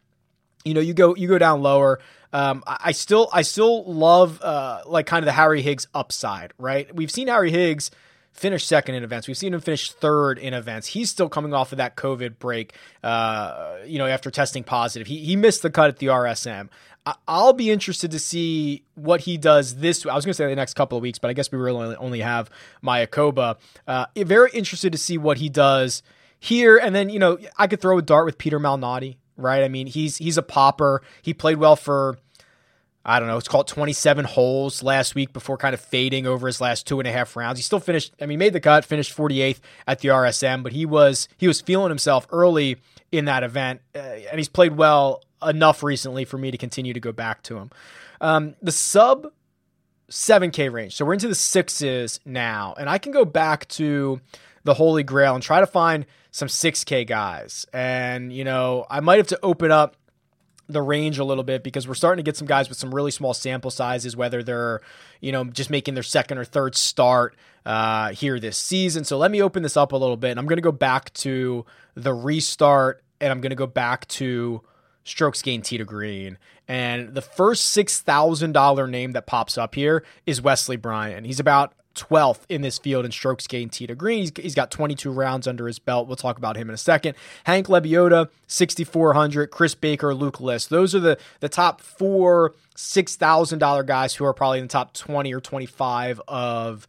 you 0.64 0.74
know, 0.74 0.80
you 0.80 0.94
go 0.94 1.14
you 1.14 1.28
go 1.28 1.38
down 1.38 1.62
lower. 1.62 2.00
Um, 2.32 2.62
I 2.66 2.92
still 2.92 3.28
I 3.32 3.42
still 3.42 3.84
love 3.84 4.40
uh, 4.42 4.82
like 4.86 5.06
kind 5.06 5.22
of 5.22 5.26
the 5.26 5.32
Harry 5.32 5.62
Higgs 5.62 5.88
upside, 5.94 6.52
right? 6.58 6.94
We've 6.94 7.10
seen 7.10 7.28
Harry 7.28 7.50
Higgs 7.50 7.90
finish 8.32 8.64
second 8.64 8.94
in 8.94 9.04
events. 9.04 9.28
We've 9.28 9.36
seen 9.36 9.54
him 9.54 9.60
finish 9.60 9.92
third 9.92 10.38
in 10.38 10.54
events. 10.54 10.88
He's 10.88 11.10
still 11.10 11.28
coming 11.28 11.52
off 11.52 11.72
of 11.72 11.78
that 11.78 11.96
COVID 11.96 12.38
break, 12.38 12.74
uh, 13.02 13.76
you 13.86 13.98
know, 13.98 14.06
after 14.06 14.30
testing 14.30 14.64
positive. 14.64 15.06
He, 15.06 15.18
he 15.18 15.36
missed 15.36 15.62
the 15.62 15.70
cut 15.70 15.88
at 15.88 15.98
the 15.98 16.06
RSM. 16.06 16.68
I, 17.06 17.14
will 17.28 17.54
be 17.54 17.70
interested 17.70 18.10
to 18.10 18.18
see 18.18 18.84
what 18.94 19.22
he 19.22 19.38
does 19.38 19.76
this. 19.76 20.04
I 20.04 20.14
was 20.14 20.24
going 20.24 20.32
to 20.32 20.36
say 20.36 20.46
the 20.46 20.56
next 20.56 20.74
couple 20.74 20.98
of 20.98 21.02
weeks, 21.02 21.18
but 21.18 21.28
I 21.30 21.32
guess 21.32 21.50
we 21.50 21.58
really 21.58 21.96
only 21.96 22.20
have 22.20 22.50
Mayakoba. 22.84 23.56
Uh, 23.86 24.06
very 24.16 24.50
interested 24.52 24.92
to 24.92 24.98
see 24.98 25.16
what 25.16 25.38
he 25.38 25.48
does 25.48 26.02
here. 26.38 26.76
And 26.76 26.94
then, 26.94 27.08
you 27.08 27.18
know, 27.18 27.38
I 27.56 27.66
could 27.66 27.80
throw 27.80 27.98
a 27.98 28.02
dart 28.02 28.26
with 28.26 28.36
Peter 28.38 28.60
Malnati, 28.60 29.16
right? 29.36 29.64
I 29.64 29.68
mean, 29.68 29.86
he's 29.86 30.18
he's 30.18 30.36
a 30.36 30.42
popper. 30.42 31.02
He 31.22 31.32
played 31.32 31.56
well 31.56 31.76
for 31.76 32.18
I 33.04 33.18
don't 33.18 33.28
know, 33.28 33.38
it's 33.38 33.48
called 33.48 33.66
27 33.66 34.26
holes 34.26 34.82
last 34.82 35.14
week 35.14 35.32
before 35.32 35.56
kind 35.56 35.72
of 35.72 35.80
fading 35.80 36.26
over 36.26 36.46
his 36.46 36.60
last 36.60 36.86
two 36.86 37.00
and 37.00 37.08
a 37.08 37.12
half 37.12 37.34
rounds. 37.34 37.58
He 37.58 37.62
still 37.62 37.80
finished, 37.80 38.12
I 38.20 38.26
mean, 38.26 38.38
made 38.38 38.52
the 38.52 38.60
cut, 38.60 38.84
finished 38.84 39.16
48th 39.16 39.60
at 39.86 40.00
the 40.00 40.08
RSM, 40.08 40.62
but 40.62 40.72
he 40.72 40.84
was 40.84 41.28
he 41.38 41.48
was 41.48 41.60
feeling 41.60 41.88
himself 41.88 42.26
early 42.30 42.76
in 43.10 43.24
that 43.24 43.42
event, 43.42 43.80
uh, 43.94 43.98
and 43.98 44.38
he's 44.38 44.48
played 44.48 44.76
well 44.76 45.22
enough 45.42 45.82
recently 45.82 46.24
for 46.24 46.36
me 46.36 46.50
to 46.50 46.58
continue 46.58 46.92
to 46.92 47.00
go 47.00 47.12
back 47.12 47.42
to 47.44 47.56
him. 47.56 47.70
Um, 48.20 48.54
the 48.60 48.72
sub 48.72 49.32
7K 50.10 50.70
range, 50.70 50.94
so 50.94 51.04
we're 51.06 51.14
into 51.14 51.28
the 51.28 51.34
sixes 51.34 52.20
now, 52.26 52.74
and 52.78 52.88
I 52.90 52.98
can 52.98 53.12
go 53.12 53.24
back 53.24 53.66
to 53.68 54.20
the 54.64 54.74
Holy 54.74 55.02
Grail 55.02 55.34
and 55.34 55.42
try 55.42 55.60
to 55.60 55.66
find 55.66 56.04
some 56.30 56.48
6K 56.48 57.06
guys. 57.06 57.66
And, 57.72 58.32
you 58.32 58.44
know, 58.44 58.86
I 58.90 59.00
might 59.00 59.16
have 59.18 59.26
to 59.28 59.38
open 59.42 59.70
up 59.70 59.96
the 60.72 60.82
range 60.82 61.18
a 61.18 61.24
little 61.24 61.44
bit 61.44 61.62
because 61.62 61.86
we're 61.86 61.94
starting 61.94 62.22
to 62.24 62.28
get 62.28 62.36
some 62.36 62.46
guys 62.46 62.68
with 62.68 62.78
some 62.78 62.94
really 62.94 63.10
small 63.10 63.34
sample 63.34 63.70
sizes, 63.70 64.16
whether 64.16 64.42
they're, 64.42 64.80
you 65.20 65.32
know, 65.32 65.44
just 65.44 65.70
making 65.70 65.94
their 65.94 66.02
second 66.02 66.38
or 66.38 66.44
third 66.44 66.74
start 66.74 67.36
uh, 67.66 68.10
here 68.10 68.40
this 68.40 68.58
season. 68.58 69.04
So 69.04 69.18
let 69.18 69.30
me 69.30 69.42
open 69.42 69.62
this 69.62 69.76
up 69.76 69.92
a 69.92 69.96
little 69.96 70.16
bit. 70.16 70.30
And 70.30 70.40
I'm 70.40 70.46
going 70.46 70.58
to 70.58 70.62
go 70.62 70.72
back 70.72 71.12
to 71.14 71.64
the 71.94 72.14
restart 72.14 73.02
and 73.20 73.30
I'm 73.30 73.40
going 73.40 73.50
to 73.50 73.56
go 73.56 73.66
back 73.66 74.08
to 74.08 74.62
strokes 75.04 75.42
gained 75.42 75.64
tee 75.64 75.78
to 75.78 75.84
green. 75.84 76.38
And 76.68 77.14
the 77.14 77.22
first 77.22 77.76
$6,000 77.76 78.90
name 78.90 79.12
that 79.12 79.26
pops 79.26 79.58
up 79.58 79.74
here 79.74 80.04
is 80.26 80.40
Wesley 80.40 80.76
Bryan. 80.76 81.24
He's 81.24 81.40
about 81.40 81.74
12th 81.94 82.40
in 82.48 82.62
this 82.62 82.78
field 82.78 83.04
in 83.04 83.10
strokes 83.10 83.46
gained 83.46 83.72
tee 83.72 83.86
to 83.86 83.94
green. 83.94 84.20
He's, 84.20 84.32
he's 84.36 84.54
got 84.54 84.70
22 84.70 85.10
rounds 85.10 85.46
under 85.46 85.66
his 85.66 85.78
belt. 85.78 86.06
We'll 86.06 86.16
talk 86.16 86.38
about 86.38 86.56
him 86.56 86.68
in 86.68 86.74
a 86.74 86.78
second. 86.78 87.14
Hank 87.44 87.66
Lebioda, 87.66 88.28
6,400. 88.46 89.50
Chris 89.50 89.74
Baker, 89.74 90.14
Luke 90.14 90.40
List. 90.40 90.70
Those 90.70 90.94
are 90.94 91.00
the, 91.00 91.18
the 91.40 91.48
top 91.48 91.80
four 91.80 92.54
$6,000 92.76 93.86
guys 93.86 94.14
who 94.14 94.24
are 94.24 94.32
probably 94.32 94.58
in 94.58 94.64
the 94.64 94.68
top 94.68 94.94
20 94.94 95.34
or 95.34 95.40
25 95.40 96.20
of, 96.28 96.86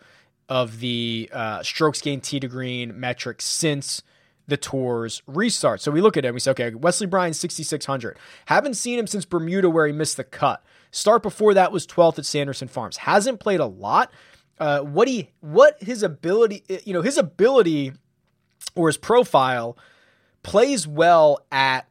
of 0.48 0.80
the 0.80 1.30
uh, 1.34 1.64
strokes 1.64 2.02
gained 2.02 2.24
tee 2.24 2.40
to 2.40 2.48
green 2.48 3.00
metric 3.00 3.42
since 3.42 4.04
the 4.48 4.58
tour's 4.58 5.22
restart. 5.28 5.82
So 5.82 5.92
we 5.92 6.02
look 6.02 6.18
at 6.18 6.26
him, 6.26 6.34
we 6.34 6.40
say, 6.40 6.52
okay, 6.52 6.74
Wesley 6.74 7.08
Bryan, 7.08 7.34
6,600. 7.34 8.18
Haven't 8.48 8.74
seen 8.76 9.00
him 9.00 9.08
since 9.08 9.26
Bermuda 9.26 9.70
where 9.70 9.88
he 9.88 9.94
missed 9.94 10.18
the 10.18 10.24
cut. 10.24 10.64
Start 10.92 11.24
before 11.24 11.54
that 11.54 11.72
was 11.72 11.88
12th 11.88 12.20
at 12.20 12.26
Sanderson 12.26 12.68
Farms. 12.68 12.98
Hasn't 12.98 13.40
played 13.40 13.62
a 13.62 13.66
lot, 13.66 14.12
uh, 14.62 14.80
what 14.82 15.08
he 15.08 15.30
what 15.42 15.76
his 15.82 16.04
ability 16.04 16.64
you 16.86 16.94
know 16.94 17.02
his 17.02 17.18
ability 17.18 17.92
or 18.76 18.88
his 18.88 18.96
profile 18.96 19.76
plays 20.44 20.88
well 20.88 21.46
at 21.52 21.88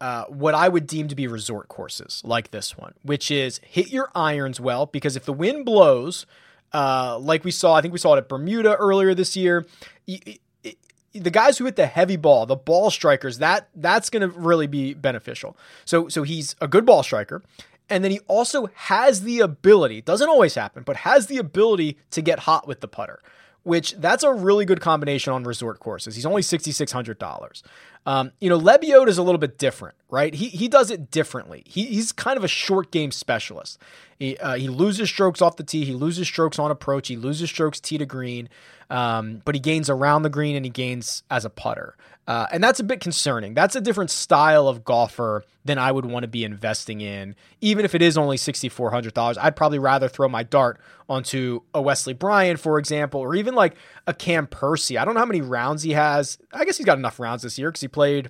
uh, 0.00 0.24
what 0.24 0.54
I 0.54 0.68
would 0.68 0.86
deem 0.86 1.08
to 1.08 1.14
be 1.14 1.26
resort 1.26 1.68
courses 1.68 2.22
like 2.24 2.50
this 2.50 2.76
one, 2.76 2.94
which 3.02 3.30
is 3.30 3.60
hit 3.64 3.90
your 3.90 4.10
irons 4.14 4.60
well 4.60 4.86
because 4.86 5.16
if 5.16 5.24
the 5.24 5.32
wind 5.32 5.64
blows, 5.64 6.26
uh, 6.72 7.18
like 7.18 7.44
we 7.44 7.50
saw, 7.50 7.74
I 7.74 7.80
think 7.80 7.92
we 7.92 7.98
saw 7.98 8.14
it 8.14 8.18
at 8.18 8.28
Bermuda 8.28 8.76
earlier 8.76 9.14
this 9.14 9.36
year. 9.36 9.66
the 10.06 11.30
guys 11.30 11.56
who 11.58 11.64
hit 11.64 11.76
the 11.76 11.86
heavy 11.86 12.16
ball, 12.16 12.44
the 12.46 12.56
ball 12.56 12.90
strikers, 12.90 13.38
that 13.38 13.68
that's 13.74 14.10
going 14.10 14.20
to 14.20 14.38
really 14.38 14.66
be 14.66 14.94
beneficial. 14.94 15.56
So 15.84 16.08
so 16.08 16.22
he's 16.22 16.54
a 16.60 16.68
good 16.68 16.84
ball 16.84 17.02
striker. 17.02 17.42
And 17.88 18.02
then 18.02 18.10
he 18.10 18.20
also 18.26 18.68
has 18.74 19.22
the 19.22 19.40
ability, 19.40 20.00
doesn't 20.00 20.28
always 20.28 20.54
happen, 20.54 20.82
but 20.82 20.96
has 20.96 21.28
the 21.28 21.38
ability 21.38 21.98
to 22.10 22.20
get 22.20 22.40
hot 22.40 22.66
with 22.66 22.80
the 22.80 22.88
putter, 22.88 23.22
which 23.62 23.92
that's 23.98 24.24
a 24.24 24.32
really 24.32 24.64
good 24.64 24.80
combination 24.80 25.32
on 25.32 25.44
resort 25.44 25.78
courses. 25.78 26.16
He's 26.16 26.26
only 26.26 26.42
$6,600. 26.42 27.62
Um, 28.06 28.30
you 28.40 28.48
know, 28.48 28.58
Lebioda 28.58 29.08
is 29.08 29.18
a 29.18 29.22
little 29.22 29.38
bit 29.38 29.58
different, 29.58 29.96
right? 30.08 30.32
He, 30.32 30.48
he 30.48 30.68
does 30.68 30.92
it 30.92 31.10
differently. 31.10 31.64
He, 31.66 31.86
he's 31.86 32.12
kind 32.12 32.36
of 32.36 32.44
a 32.44 32.48
short 32.48 32.92
game 32.92 33.10
specialist. 33.10 33.78
He, 34.18 34.38
uh, 34.38 34.54
he 34.54 34.68
loses 34.68 35.10
strokes 35.10 35.42
off 35.42 35.56
the 35.56 35.64
tee, 35.64 35.84
he 35.84 35.92
loses 35.92 36.26
strokes 36.26 36.58
on 36.58 36.70
approach, 36.70 37.08
he 37.08 37.16
loses 37.16 37.50
strokes 37.50 37.80
tee 37.80 37.98
to 37.98 38.06
green, 38.06 38.48
um, 38.88 39.42
but 39.44 39.54
he 39.54 39.60
gains 39.60 39.90
around 39.90 40.22
the 40.22 40.30
green 40.30 40.56
and 40.56 40.64
he 40.64 40.70
gains 40.70 41.24
as 41.30 41.44
a 41.44 41.50
putter. 41.50 41.96
Uh, 42.26 42.46
and 42.50 42.62
that's 42.62 42.80
a 42.80 42.84
bit 42.84 43.00
concerning. 43.00 43.54
That's 43.54 43.76
a 43.76 43.80
different 43.80 44.10
style 44.10 44.66
of 44.66 44.84
golfer 44.84 45.44
than 45.64 45.78
I 45.78 45.92
would 45.92 46.06
want 46.06 46.24
to 46.24 46.28
be 46.28 46.44
investing 46.44 47.00
in, 47.00 47.36
even 47.60 47.84
if 47.84 47.94
it 47.94 48.02
is 48.02 48.18
only 48.18 48.36
$6,400. 48.36 49.38
I'd 49.40 49.54
probably 49.54 49.78
rather 49.78 50.08
throw 50.08 50.28
my 50.28 50.42
dart 50.42 50.80
onto 51.08 51.60
a 51.72 51.80
Wesley 51.80 52.14
Bryan, 52.14 52.56
for 52.56 52.78
example, 52.78 53.20
or 53.20 53.36
even 53.36 53.54
like 53.54 53.76
a 54.08 54.14
Cam 54.14 54.48
Percy. 54.48 54.98
I 54.98 55.04
don't 55.04 55.14
know 55.14 55.20
how 55.20 55.26
many 55.26 55.40
rounds 55.40 55.84
he 55.84 55.92
has. 55.92 56.38
I 56.52 56.64
guess 56.64 56.76
he's 56.78 56.86
got 56.86 56.98
enough 56.98 57.20
rounds 57.20 57.42
this 57.42 57.58
year 57.58 57.70
because 57.70 57.80
he 57.80 57.88
played 57.96 58.28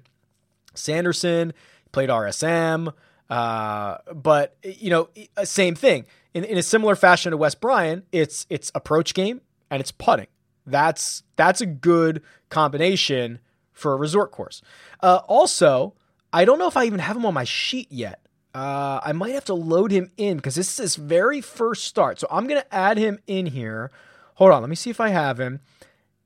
Sanderson, 0.75 1.53
played 1.91 2.09
RSM. 2.09 2.95
Uh, 3.29 3.99
but 4.15 4.57
you 4.63 4.91
know, 4.91 5.09
same 5.43 5.75
thing. 5.75 6.07
In, 6.35 6.45
in 6.45 6.57
a 6.57 6.63
similar 6.63 6.95
fashion 6.95 7.33
to 7.33 7.37
Wes 7.37 7.57
Bryan, 7.57 8.05
it's 8.13 8.47
it's 8.49 8.71
approach 8.77 9.13
game 9.13 9.41
and 9.69 9.81
it's 9.81 9.91
putting. 9.91 10.29
That's 10.67 11.25
that's 11.35 11.61
a 11.61 11.67
good 11.67 12.23
combination 12.49 13.41
for 13.73 13.93
a 13.93 13.97
resort 13.97 14.31
course. 14.31 14.63
Uh, 15.03 15.21
also, 15.27 15.95
I 16.33 16.45
don't 16.45 16.61
know 16.61 16.69
if 16.69 16.77
I 16.77 16.85
even 16.85 17.01
have 17.01 17.17
him 17.17 17.27
on 17.27 17.35
my 17.35 17.45
sheet 17.45 17.91
yet. 17.91 18.21
Uh, 18.55 19.01
I 19.03 19.13
might 19.13 19.35
have 19.35 19.47
to 19.47 19.55
load 19.55 19.91
him 19.91 20.13
in 20.17 20.37
because 20.37 20.55
this 20.55 20.71
is 20.71 20.77
his 20.79 20.97
very 20.97 21.41
first 21.41 21.85
start. 21.85 22.21
So 22.21 22.29
I'm 22.31 22.47
going 22.47 22.61
to 22.61 22.75
add 22.75 22.99
him 22.99 23.19
in 23.27 23.47
here. 23.47 23.91
Hold 24.35 24.53
on, 24.53 24.63
let 24.63 24.71
me 24.71 24.77
see 24.77 24.91
if 24.91 25.01
I 25.01 25.09
have 25.09 25.41
him. 25.41 25.61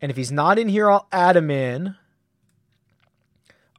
And 0.01 0.11
if 0.11 0.17
he's 0.17 0.31
not 0.31 0.59
in 0.59 0.69
here, 0.69 0.91
I'll 0.91 1.09
add 1.11 1.37
him 1.37 1.51
in. 1.51 1.97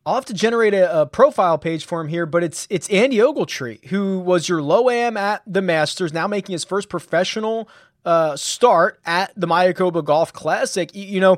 I'll 0.05 0.15
have 0.15 0.25
to 0.25 0.33
generate 0.33 0.73
a, 0.73 1.01
a, 1.01 1.05
profile 1.05 1.57
page 1.57 1.85
for 1.85 2.01
him 2.01 2.07
here, 2.07 2.25
but 2.25 2.43
it's 2.43 2.65
it's 2.69 2.89
Andy 2.89 3.17
Ogletree, 3.17 3.85
who 3.85 4.19
was 4.19 4.49
your 4.49 4.61
low 4.61 4.89
am 4.89 5.15
at 5.15 5.43
the 5.45 5.61
Masters, 5.61 6.11
now 6.11 6.27
making 6.27 6.53
his 6.53 6.63
first 6.63 6.89
professional 6.89 7.69
uh, 8.03 8.35
start 8.35 8.99
at 9.05 9.31
the 9.35 9.45
Mayakoba 9.47 10.03
Golf 10.03 10.33
Classic. 10.33 10.93
You, 10.95 11.05
you 11.05 11.19
know, 11.19 11.37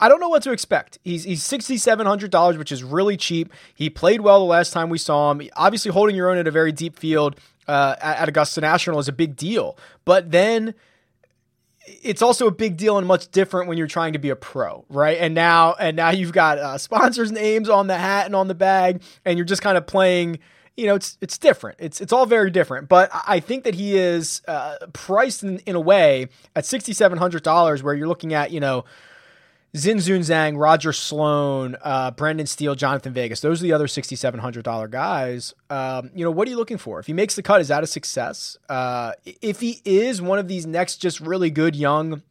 I 0.00 0.08
don't 0.08 0.20
know 0.20 0.28
what 0.28 0.44
to 0.44 0.52
expect. 0.52 0.98
He's 1.02 1.24
he's 1.24 1.42
sixty 1.42 1.78
seven 1.78 2.06
hundred 2.06 2.30
dollars, 2.30 2.58
which 2.58 2.70
is 2.70 2.84
really 2.84 3.16
cheap. 3.16 3.52
He 3.74 3.90
played 3.90 4.20
well 4.20 4.38
the 4.38 4.46
last 4.46 4.72
time 4.72 4.88
we 4.88 4.98
saw 4.98 5.32
him. 5.32 5.48
Obviously, 5.56 5.90
holding 5.90 6.14
your 6.14 6.30
own 6.30 6.38
at 6.38 6.46
a 6.46 6.52
very 6.52 6.70
deep 6.70 6.96
field 6.96 7.36
uh, 7.66 7.96
at, 8.00 8.18
at 8.18 8.28
Augusta 8.28 8.60
National 8.60 9.00
is 9.00 9.08
a 9.08 9.12
big 9.12 9.34
deal. 9.34 9.76
But 10.04 10.30
then 10.30 10.74
it's 11.86 12.22
also 12.22 12.46
a 12.46 12.50
big 12.50 12.76
deal 12.76 12.98
and 12.98 13.06
much 13.06 13.30
different 13.30 13.68
when 13.68 13.78
you're 13.78 13.86
trying 13.86 14.12
to 14.12 14.18
be 14.18 14.30
a 14.30 14.36
pro, 14.36 14.84
right? 14.88 15.18
And 15.18 15.34
now 15.34 15.74
and 15.74 15.96
now 15.96 16.10
you've 16.10 16.32
got 16.32 16.58
uh, 16.58 16.78
sponsors' 16.78 17.32
names 17.32 17.68
on 17.68 17.86
the 17.86 17.96
hat 17.96 18.26
and 18.26 18.36
on 18.36 18.48
the 18.48 18.54
bag, 18.54 19.02
and 19.24 19.38
you're 19.38 19.44
just 19.44 19.62
kind 19.62 19.76
of 19.76 19.86
playing. 19.86 20.38
You 20.76 20.86
know, 20.86 20.94
it's 20.94 21.18
it's 21.20 21.36
different. 21.36 21.78
It's 21.80 22.00
it's 22.00 22.12
all 22.12 22.24
very 22.24 22.50
different. 22.50 22.88
But 22.88 23.10
I 23.26 23.40
think 23.40 23.64
that 23.64 23.74
he 23.74 23.96
is 23.96 24.42
uh, 24.48 24.76
priced 24.92 25.42
in, 25.42 25.58
in 25.60 25.76
a 25.76 25.80
way 25.80 26.28
at 26.56 26.64
sixty 26.64 26.92
seven 26.92 27.18
hundred 27.18 27.42
dollars, 27.42 27.82
where 27.82 27.94
you're 27.94 28.08
looking 28.08 28.32
at 28.32 28.50
you 28.52 28.60
know 28.60 28.84
Xinjun 29.74 30.20
Zhang, 30.20 30.58
Roger 30.58 30.92
Sloan, 30.92 31.76
uh, 31.80 32.10
Brendan 32.10 32.46
Steele, 32.46 32.76
Jhonattan 32.76 33.12
Vegas. 33.12 33.40
Those 33.40 33.60
are 33.60 33.62
the 33.62 33.72
other 33.72 33.86
$6,700 33.86 34.90
guys. 34.90 35.54
Um, 35.70 36.10
you 36.14 36.24
know, 36.24 36.30
what 36.30 36.46
are 36.46 36.50
you 36.50 36.58
looking 36.58 36.76
for? 36.76 37.00
If 37.00 37.06
he 37.06 37.14
makes 37.14 37.36
the 37.36 37.42
cut, 37.42 37.62
is 37.62 37.68
that 37.68 37.82
a 37.82 37.86
success? 37.86 38.58
Uh, 38.68 39.12
if 39.24 39.60
he 39.60 39.80
is 39.86 40.20
one 40.20 40.38
of 40.38 40.46
these 40.46 40.66
next 40.66 40.98
just 40.98 41.20
really 41.20 41.50
good 41.50 41.74
young 41.74 42.22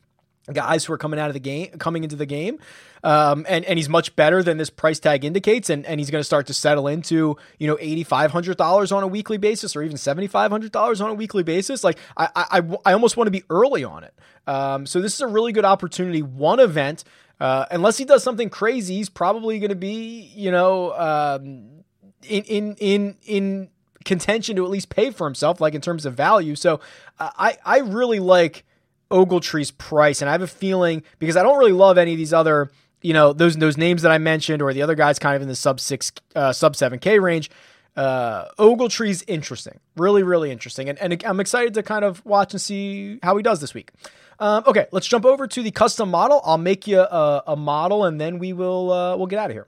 guys 0.53 0.85
who 0.85 0.93
are 0.93 0.97
coming 0.99 1.19
out 1.19 1.29
of 1.29 1.33
the 1.33 1.39
game, 1.39 1.69
coming 1.79 2.03
into 2.03 2.15
the 2.15 2.27
game, 2.27 2.59
um, 3.03 3.45
and 3.49 3.65
and 3.65 3.79
he's 3.79 3.89
much 3.89 4.15
better 4.15 4.43
than 4.43 4.57
this 4.57 4.69
price 4.69 4.99
tag 4.99 5.25
indicates, 5.25 5.69
and, 5.69 5.85
and 5.85 5.99
he's 5.99 6.11
going 6.11 6.19
to 6.19 6.25
start 6.25 6.47
to 6.47 6.53
settle 6.53 6.87
into 6.87 7.37
you 7.57 7.67
know 7.67 7.77
eighty 7.79 8.03
five 8.03 8.31
hundred 8.31 8.57
dollars 8.57 8.91
on 8.91 9.01
a 9.01 9.07
weekly 9.07 9.37
basis, 9.37 9.75
or 9.75 9.81
even 9.81 9.97
seventy 9.97 10.27
five 10.27 10.51
hundred 10.51 10.71
dollars 10.71 11.01
on 11.01 11.09
a 11.09 11.13
weekly 11.13 11.43
basis. 11.43 11.83
Like 11.83 11.97
I, 12.17 12.29
I 12.35 12.61
I 12.85 12.93
almost 12.93 13.17
want 13.17 13.27
to 13.27 13.31
be 13.31 13.43
early 13.49 13.83
on 13.83 14.03
it. 14.03 14.13
Um, 14.47 14.85
so 14.85 15.01
this 15.01 15.13
is 15.13 15.21
a 15.21 15.27
really 15.27 15.51
good 15.51 15.65
opportunity. 15.65 16.21
One 16.21 16.59
event 16.59 17.03
uh, 17.41 17.65
unless 17.71 17.97
he 17.97 18.05
does 18.05 18.23
something 18.23 18.51
crazy, 18.51 18.97
he's 18.97 19.09
probably 19.09 19.57
going 19.57 19.69
to 19.69 19.75
be, 19.75 20.31
you 20.35 20.51
know, 20.51 20.93
um, 20.93 21.83
in 22.21 22.43
in 22.43 22.75
in 22.79 23.17
in 23.25 23.69
contention 24.05 24.55
to 24.57 24.63
at 24.63 24.69
least 24.69 24.89
pay 24.89 25.09
for 25.09 25.25
himself, 25.25 25.59
like 25.59 25.73
in 25.73 25.81
terms 25.81 26.05
of 26.05 26.13
value. 26.13 26.55
So 26.55 26.79
uh, 27.19 27.31
I 27.35 27.57
I 27.65 27.79
really 27.79 28.19
like 28.19 28.63
Ogletree's 29.09 29.71
price, 29.71 30.21
and 30.21 30.29
I 30.29 30.33
have 30.33 30.43
a 30.43 30.47
feeling 30.47 31.01
because 31.17 31.35
I 31.35 31.41
don't 31.41 31.57
really 31.57 31.71
love 31.71 31.97
any 31.97 32.11
of 32.11 32.19
these 32.19 32.31
other, 32.31 32.69
you 33.01 33.13
know, 33.13 33.33
those 33.33 33.57
those 33.57 33.75
names 33.75 34.03
that 34.03 34.11
I 34.11 34.19
mentioned 34.19 34.61
or 34.61 34.71
the 34.71 34.83
other 34.83 34.95
guys 34.95 35.17
kind 35.17 35.35
of 35.35 35.41
in 35.41 35.47
the 35.47 35.55
sub 35.55 35.79
six 35.79 36.11
uh, 36.35 36.53
sub 36.53 36.75
seven 36.75 36.99
K 36.99 37.17
range. 37.17 37.49
Uh, 37.95 38.45
Ogletree's 38.57 39.23
interesting, 39.27 39.79
really, 39.97 40.23
really 40.23 40.51
interesting, 40.51 40.89
and, 40.89 40.97
and 40.99 41.23
I'm 41.25 41.39
excited 41.39 41.73
to 41.75 41.83
kind 41.83 42.05
of 42.05 42.23
watch 42.25 42.53
and 42.53 42.61
see 42.61 43.19
how 43.21 43.35
he 43.37 43.43
does 43.43 43.59
this 43.59 43.73
week. 43.73 43.91
Um, 44.39 44.63
okay, 44.65 44.87
let's 44.91 45.07
jump 45.07 45.25
over 45.25 45.45
to 45.47 45.61
the 45.61 45.71
custom 45.71 46.09
model. 46.09 46.41
I'll 46.43 46.57
make 46.57 46.87
you 46.87 46.99
a, 46.99 47.43
a 47.47 47.55
model, 47.55 48.05
and 48.05 48.19
then 48.19 48.39
we 48.39 48.53
will 48.53 48.91
uh, 48.91 49.15
we'll 49.17 49.27
get 49.27 49.39
out 49.39 49.51
of 49.51 49.55
here. 49.55 49.67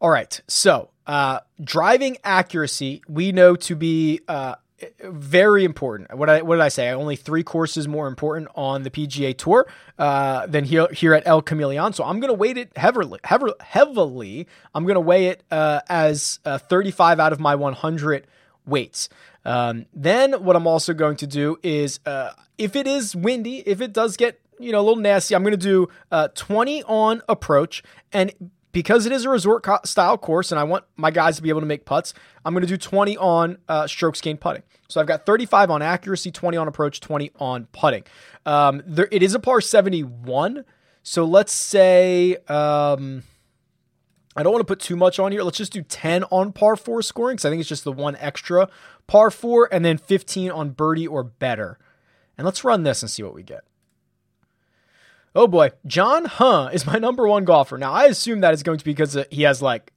All 0.00 0.10
right, 0.10 0.40
so 0.46 0.90
uh, 1.06 1.40
driving 1.62 2.18
accuracy 2.22 3.02
we 3.08 3.32
know 3.32 3.56
to 3.56 3.74
be 3.74 4.20
uh, 4.28 4.56
very 5.02 5.64
important. 5.64 6.14
What 6.16 6.28
I 6.28 6.42
what 6.42 6.56
did 6.56 6.62
I 6.62 6.68
say? 6.68 6.90
Only 6.90 7.16
three 7.16 7.42
courses 7.42 7.86
more 7.86 8.08
important 8.08 8.48
on 8.54 8.82
the 8.82 8.90
PGA 8.90 9.36
Tour 9.36 9.66
uh, 9.98 10.46
than 10.46 10.64
here 10.64 10.88
here 10.92 11.14
at 11.14 11.22
El 11.26 11.42
Camaleon. 11.42 11.94
So 11.94 12.04
I'm 12.04 12.20
going 12.20 12.28
to 12.28 12.34
weight 12.34 12.56
it 12.56 12.76
heavily. 12.76 13.20
Heavily, 13.24 13.54
heavily 13.60 14.48
I'm 14.74 14.84
going 14.84 14.94
to 14.94 15.00
weigh 15.00 15.26
it 15.26 15.44
uh, 15.50 15.80
as 15.88 16.40
uh, 16.44 16.58
35 16.58 17.20
out 17.20 17.32
of 17.32 17.40
my 17.40 17.54
100 17.54 18.26
weights. 18.66 19.08
Um, 19.44 19.86
then 19.92 20.44
what 20.44 20.56
I'm 20.56 20.66
also 20.66 20.94
going 20.94 21.16
to 21.16 21.26
do 21.26 21.56
is 21.62 22.00
uh, 22.06 22.32
if 22.58 22.74
it 22.74 22.86
is 22.86 23.14
windy, 23.14 23.58
if 23.66 23.80
it 23.80 23.92
does 23.92 24.16
get 24.16 24.40
you 24.58 24.72
know 24.72 24.80
a 24.80 24.82
little 24.82 24.96
nasty, 24.96 25.34
I'm 25.34 25.42
going 25.42 25.52
to 25.52 25.56
do 25.56 25.88
uh, 26.10 26.28
20 26.34 26.82
on 26.84 27.22
approach 27.28 27.82
and 28.12 28.32
because 28.74 29.06
it 29.06 29.12
is 29.12 29.24
a 29.24 29.30
resort 29.30 29.64
style 29.86 30.18
course 30.18 30.50
and 30.50 30.58
I 30.58 30.64
want 30.64 30.84
my 30.96 31.10
guys 31.10 31.36
to 31.36 31.42
be 31.42 31.48
able 31.48 31.60
to 31.60 31.66
make 31.66 31.86
putts, 31.86 32.12
I'm 32.44 32.52
going 32.52 32.62
to 32.62 32.68
do 32.68 32.76
20 32.76 33.16
on 33.16 33.58
uh, 33.68 33.86
strokes 33.86 34.20
gained 34.20 34.40
putting. 34.40 34.64
So 34.88 35.00
I've 35.00 35.06
got 35.06 35.24
35 35.24 35.70
on 35.70 35.80
accuracy, 35.80 36.30
20 36.30 36.56
on 36.58 36.68
approach, 36.68 37.00
20 37.00 37.30
on 37.38 37.66
putting. 37.72 38.02
Um, 38.44 38.82
there, 38.84 39.08
it 39.10 39.22
is 39.22 39.34
a 39.34 39.38
par 39.38 39.60
71. 39.60 40.64
So 41.04 41.24
let's 41.24 41.52
say 41.52 42.36
um, 42.48 43.22
I 44.36 44.42
don't 44.42 44.52
want 44.52 44.60
to 44.60 44.70
put 44.70 44.80
too 44.80 44.96
much 44.96 45.20
on 45.20 45.30
here. 45.30 45.44
Let's 45.44 45.58
just 45.58 45.72
do 45.72 45.82
10 45.82 46.24
on 46.24 46.52
par 46.52 46.74
four 46.74 47.00
scoring 47.00 47.36
because 47.36 47.44
I 47.44 47.50
think 47.50 47.60
it's 47.60 47.68
just 47.68 47.84
the 47.84 47.92
one 47.92 48.16
extra 48.16 48.68
par 49.06 49.30
four, 49.30 49.68
and 49.70 49.84
then 49.84 49.98
15 49.98 50.50
on 50.50 50.70
birdie 50.70 51.06
or 51.06 51.22
better. 51.22 51.78
And 52.36 52.44
let's 52.44 52.64
run 52.64 52.82
this 52.82 53.02
and 53.02 53.10
see 53.10 53.22
what 53.22 53.34
we 53.34 53.44
get. 53.44 53.62
Oh 55.34 55.46
boy, 55.46 55.70
John 55.86 56.24
Huh 56.24 56.70
is 56.72 56.86
my 56.86 56.98
number 56.98 57.26
one 57.26 57.44
golfer. 57.44 57.76
Now 57.78 57.92
I 57.92 58.04
assume 58.04 58.40
that 58.40 58.54
is 58.54 58.62
going 58.62 58.78
to 58.78 58.84
be 58.84 58.92
because 58.92 59.18
he 59.30 59.42
has 59.42 59.60
like 59.60 59.92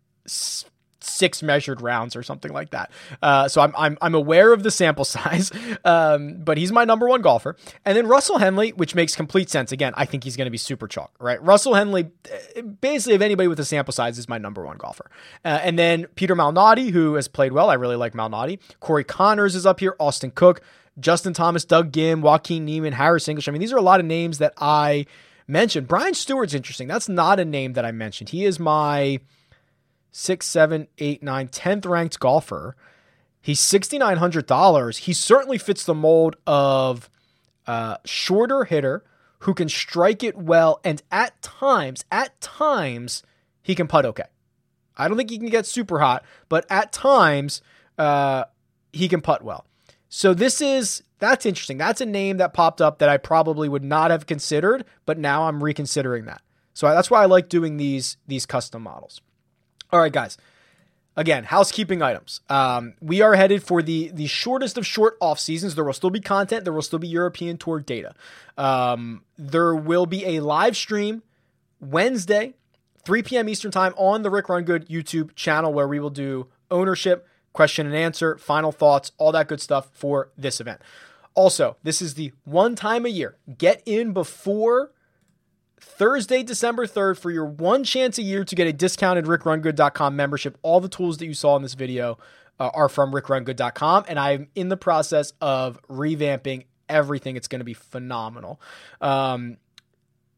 six 1.08 1.42
measured 1.42 1.82
rounds 1.82 2.16
or 2.16 2.24
something 2.24 2.52
like 2.52 2.72
that. 2.72 2.92
Uh, 3.22 3.48
so 3.48 3.62
I'm, 3.62 3.74
I'm, 3.78 3.98
I'm 4.02 4.16
aware 4.16 4.54
of 4.54 4.64
the 4.64 4.72
sample 4.72 5.06
size, 5.06 5.52
um, 5.86 6.38
but 6.40 6.58
he's 6.58 6.72
my 6.72 6.86
number 6.86 7.08
one 7.08 7.22
golfer. 7.22 7.56
And 7.86 7.98
then 7.98 8.08
Russell 8.08 8.38
Henley, 8.38 8.72
which 8.72 8.96
makes 8.96 9.16
complete 9.16 9.50
sense. 9.50 9.72
Again, 9.72 9.94
I 9.96 10.06
think 10.06 10.24
he's 10.24 10.36
going 10.36 10.46
to 10.46 10.52
be 10.52 10.58
super 10.58 10.88
chalk, 10.88 11.12
right? 11.20 11.42
Russell 11.42 11.74
Henley, 11.74 12.12
eh, 12.56 12.62
basically, 12.62 13.16
if 13.16 13.22
anybody 13.22 13.48
with 13.48 13.60
a 13.60 13.66
sample 13.66 13.92
size, 13.92 14.18
is 14.18 14.30
my 14.30 14.38
number 14.38 14.66
one 14.66 14.78
golfer. 14.78 15.10
Uh, 15.44 15.60
and 15.62 15.78
then 15.80 16.06
Peter 16.16 16.36
Malnati, 16.36 16.92
who 16.92 17.16
has 17.16 17.28
played 17.28 17.52
well. 17.52 17.70
I 17.70 17.76
really 17.76 17.96
like 17.96 18.14
Malnati. 18.14 18.60
Corey 18.80 19.04
Conners 19.04 19.56
is 19.56 19.66
up 19.66 19.80
here. 19.80 19.96
Austin 20.00 20.32
Cook, 20.32 20.62
Justin 21.00 21.34
Thomas, 21.34 21.66
Doug 21.66 21.92
Ghim, 21.92 22.22
Joaquin 22.22 22.66
Niemann, 22.66 22.94
Harris 22.94 23.28
English. 23.28 23.48
I 23.48 23.52
mean, 23.52 23.62
these 23.62 23.74
are 23.74 23.78
a 23.78 23.82
lot 23.82 24.00
of 24.00 24.06
names 24.06 24.40
that 24.40 24.54
I 24.58 25.06
mentioned. 25.48 25.88
Brian 25.88 26.14
Stuard's 26.14 26.54
interesting. 26.54 26.88
That's 26.88 27.08
not 27.08 27.40
a 27.40 27.46
name 27.46 27.74
that 27.74 27.86
I 27.86 27.92
mentioned. 27.92 28.30
He 28.30 28.46
is 28.46 28.60
my 28.60 29.20
six, 30.12 30.48
seven, 30.48 30.88
eight, 30.98 31.22
nine, 31.22 31.48
tenth 31.48 31.86
ranked 31.86 32.20
golfer. 32.20 32.76
He's 33.42 33.60
sixty 33.60 33.98
nine 33.98 34.18
hundred 34.18 34.46
dollars. 34.48 34.98
He 34.98 35.14
certainly 35.14 35.58
fits 35.58 35.86
the 35.86 35.94
mold 35.94 36.36
of 36.46 37.10
a 37.68 38.00
shorter 38.04 38.64
hitter 38.64 39.04
who 39.42 39.54
can 39.54 39.70
strike 39.70 40.24
it 40.24 40.36
well, 40.36 40.80
and 40.84 41.04
at 41.12 41.40
times, 41.44 42.04
at 42.12 42.42
times, 42.42 43.22
he 43.62 43.76
can 43.76 43.88
putt 43.88 44.06
okay. 44.06 44.24
I 44.98 45.08
don't 45.08 45.16
think 45.16 45.30
he 45.30 45.38
can 45.38 45.50
get 45.50 45.68
super 45.68 46.00
hot, 46.00 46.26
but 46.50 46.66
at 46.72 46.92
times, 46.92 47.62
uh, 48.00 48.46
he 48.92 49.08
can 49.08 49.22
putt 49.22 49.44
well. 49.44 49.67
So 50.10 50.34
this 50.34 50.62
is 50.62 51.04
that's 51.20 51.46
interesting. 51.46 51.78
That's 51.78 52.02
a 52.02 52.06
name 52.06 52.38
that 52.38 52.54
popped 52.54 52.82
up 52.82 53.00
that 53.00 53.10
I 53.10 53.18
probably 53.18 53.68
would 53.68 53.84
not 53.84 54.12
have 54.12 54.26
considered, 54.26 54.86
but 55.06 55.18
now 55.18 55.48
I'm 55.48 55.64
reconsidering 55.64 56.26
that. 56.26 56.42
So 56.74 56.88
that's 56.88 57.10
why 57.10 57.24
I 57.24 57.26
like 57.26 57.50
doing 57.50 57.78
these 57.78 58.18
these 58.28 58.46
custom 58.46 58.84
models. 58.84 59.22
All 59.92 60.00
right, 60.00 60.12
guys. 60.12 60.38
Again, 61.16 61.46
housekeeping 61.46 62.04
items. 62.04 62.42
Um, 62.48 62.94
we 63.02 63.22
are 63.22 63.34
headed 63.34 63.64
for 63.64 63.82
the 63.82 64.12
the 64.14 64.28
shortest 64.28 64.78
of 64.78 64.86
short 64.86 65.18
off 65.20 65.40
seasons. 65.40 65.74
There 65.74 65.84
will 65.84 65.94
still 65.94 66.12
be 66.12 66.20
content. 66.20 66.64
There 66.64 66.74
will 66.74 66.84
still 66.84 67.00
be 67.00 67.08
European 67.08 67.58
Tour 67.58 67.80
data. 67.80 68.14
Um, 68.58 69.24
there 69.38 69.74
will 69.76 70.06
be 70.06 70.24
a 70.38 70.42
live 70.42 70.78
stream 70.78 71.24
Wednesday, 71.80 72.54
3 73.04 73.24
p.m. 73.24 73.50
Eastern 73.50 73.72
Time 73.72 73.96
on 73.98 74.22
the 74.22 74.30
Rick 74.30 74.50
Run 74.50 74.64
Good 74.64 74.88
YouTube 74.88 75.34
channel 75.34 75.74
where 75.74 75.88
we 75.88 76.00
will 76.00 76.12
do 76.12 76.48
ownership, 76.70 77.28
question 77.54 77.86
and 77.88 77.96
answer, 77.96 78.38
final 78.38 78.72
thoughts, 78.72 79.12
all 79.18 79.32
that 79.32 79.48
good 79.48 79.62
stuff 79.62 79.90
for 79.94 80.30
this 80.38 80.60
event. 80.60 80.82
Also, 81.34 81.78
this 81.84 82.02
is 82.02 82.16
the 82.16 82.34
one 82.46 82.76
time 82.76 83.06
a 83.06 83.10
year. 83.10 83.38
Get 83.58 83.82
in 83.86 84.12
before 84.14 84.92
Thursday, 85.80 86.44
December 86.44 86.88
3rd 86.88 87.20
for 87.20 87.32
your 87.32 87.46
one 87.46 87.84
chance 87.84 88.18
a 88.18 88.24
year 88.24 88.44
to 88.44 88.56
get 88.56 88.68
a 88.68 88.74
discounted 88.74 89.26
rickrungood.com 89.26 90.16
membership. 90.16 90.58
All 90.62 90.80
the 90.80 90.90
tools 90.90 91.18
that 91.18 91.26
you 91.26 91.34
saw 91.34 91.56
in 91.56 91.62
this 91.62 91.76
video 91.76 92.18
uh, 92.60 92.70
are 92.74 92.90
from 92.90 93.12
rickrungood.com, 93.12 94.06
and 94.08 94.20
I'm 94.20 94.48
in 94.56 94.70
the 94.70 94.78
process 94.78 95.34
of 95.42 95.80
revamping 95.88 96.66
everything. 96.90 97.36
It's 97.36 97.48
going 97.48 97.60
to 97.60 97.66
be 97.66 97.74
phenomenal. 97.74 98.60
Um, 99.02 99.58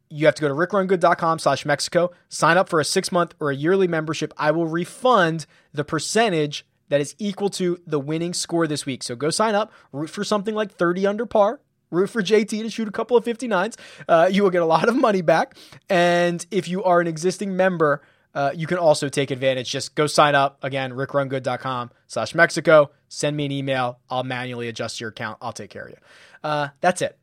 you 0.10 0.26
have 0.26 0.36
to 0.36 0.42
go 0.42 0.48
to 0.48 0.54
rickrungood.com 0.54 1.40
slash 1.40 1.66
Mexico, 1.66 2.12
sign 2.30 2.58
up 2.58 2.68
for 2.68 2.80
a 2.80 2.86
six 2.86 3.12
month 3.12 3.36
or 3.40 3.52
a 3.52 3.56
yearly 3.56 3.88
membership. 3.88 4.34
I 4.38 4.52
will 4.52 4.68
refund 4.68 5.46
the 5.72 5.84
percentage 5.84 6.66
that 6.90 7.02
is 7.02 7.16
equal 7.18 7.50
to 7.52 7.80
the 7.88 8.00
winning 8.00 8.34
score 8.34 8.68
this 8.68 8.86
week. 8.86 9.04
So 9.04 9.16
go 9.16 9.30
sign 9.30 9.56
up, 9.56 9.72
root 9.92 10.10
for 10.10 10.24
something 10.24 10.54
like 10.54 10.72
30 10.72 11.08
under 11.08 11.26
par. 11.26 11.62
Root 11.92 12.10
for 12.10 12.22
JT 12.22 12.50
to 12.50 12.70
shoot 12.70 12.88
a 12.88 12.92
couple 12.92 13.18
of 13.18 13.26
59s. 13.26 13.76
Uh, 14.08 14.30
you 14.32 14.44
will 14.44 14.52
get 14.52 14.62
a 14.62 14.66
lot 14.66 14.88
of 14.88 14.96
money 14.96 15.22
back. 15.22 15.56
And 15.90 16.46
if 16.52 16.68
you 16.68 16.84
are 16.84 17.02
an 17.02 17.08
existing 17.08 17.56
member, 17.56 18.04
uh, 18.36 18.52
you 18.54 18.68
can 18.68 18.78
also 18.78 19.10
take 19.10 19.32
advantage. 19.32 19.72
Just 19.72 19.96
go 19.96 20.06
sign 20.08 20.36
up 20.36 20.64
again, 20.64 20.92
rickrungood.com 20.92 21.92
slash 22.08 22.36
Mexico. 22.36 22.92
Send 23.08 23.36
me 23.36 23.46
an 23.46 23.52
email. 23.52 24.00
I'll 24.10 24.24
manually 24.24 24.68
adjust 24.68 25.02
your 25.02 25.10
account. 25.10 25.40
I'll 25.42 25.54
take 25.54 25.72
care 25.72 25.86
of 25.86 25.90
you. 25.90 25.98
Uh, 26.44 26.70
that's 26.80 27.02
it. 27.02 27.18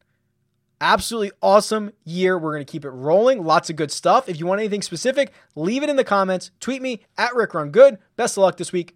Absolutely 0.80 1.30
awesome 1.40 1.92
year. 2.04 2.36
We're 2.36 2.52
going 2.52 2.64
to 2.64 2.70
keep 2.70 2.84
it 2.84 2.90
rolling. 2.90 3.42
Lots 3.42 3.70
of 3.70 3.76
good 3.76 3.90
stuff. 3.90 4.28
If 4.28 4.38
you 4.38 4.46
want 4.46 4.60
anything 4.60 4.82
specific, 4.82 5.32
leave 5.54 5.82
it 5.82 5.88
in 5.88 5.96
the 5.96 6.04
comments. 6.04 6.50
Tweet 6.60 6.82
me 6.82 7.00
at 7.16 7.34
Rick 7.34 7.54
Run 7.54 7.70
Good. 7.70 7.98
Best 8.16 8.36
of 8.36 8.42
luck 8.42 8.58
this 8.58 8.72
week, 8.72 8.95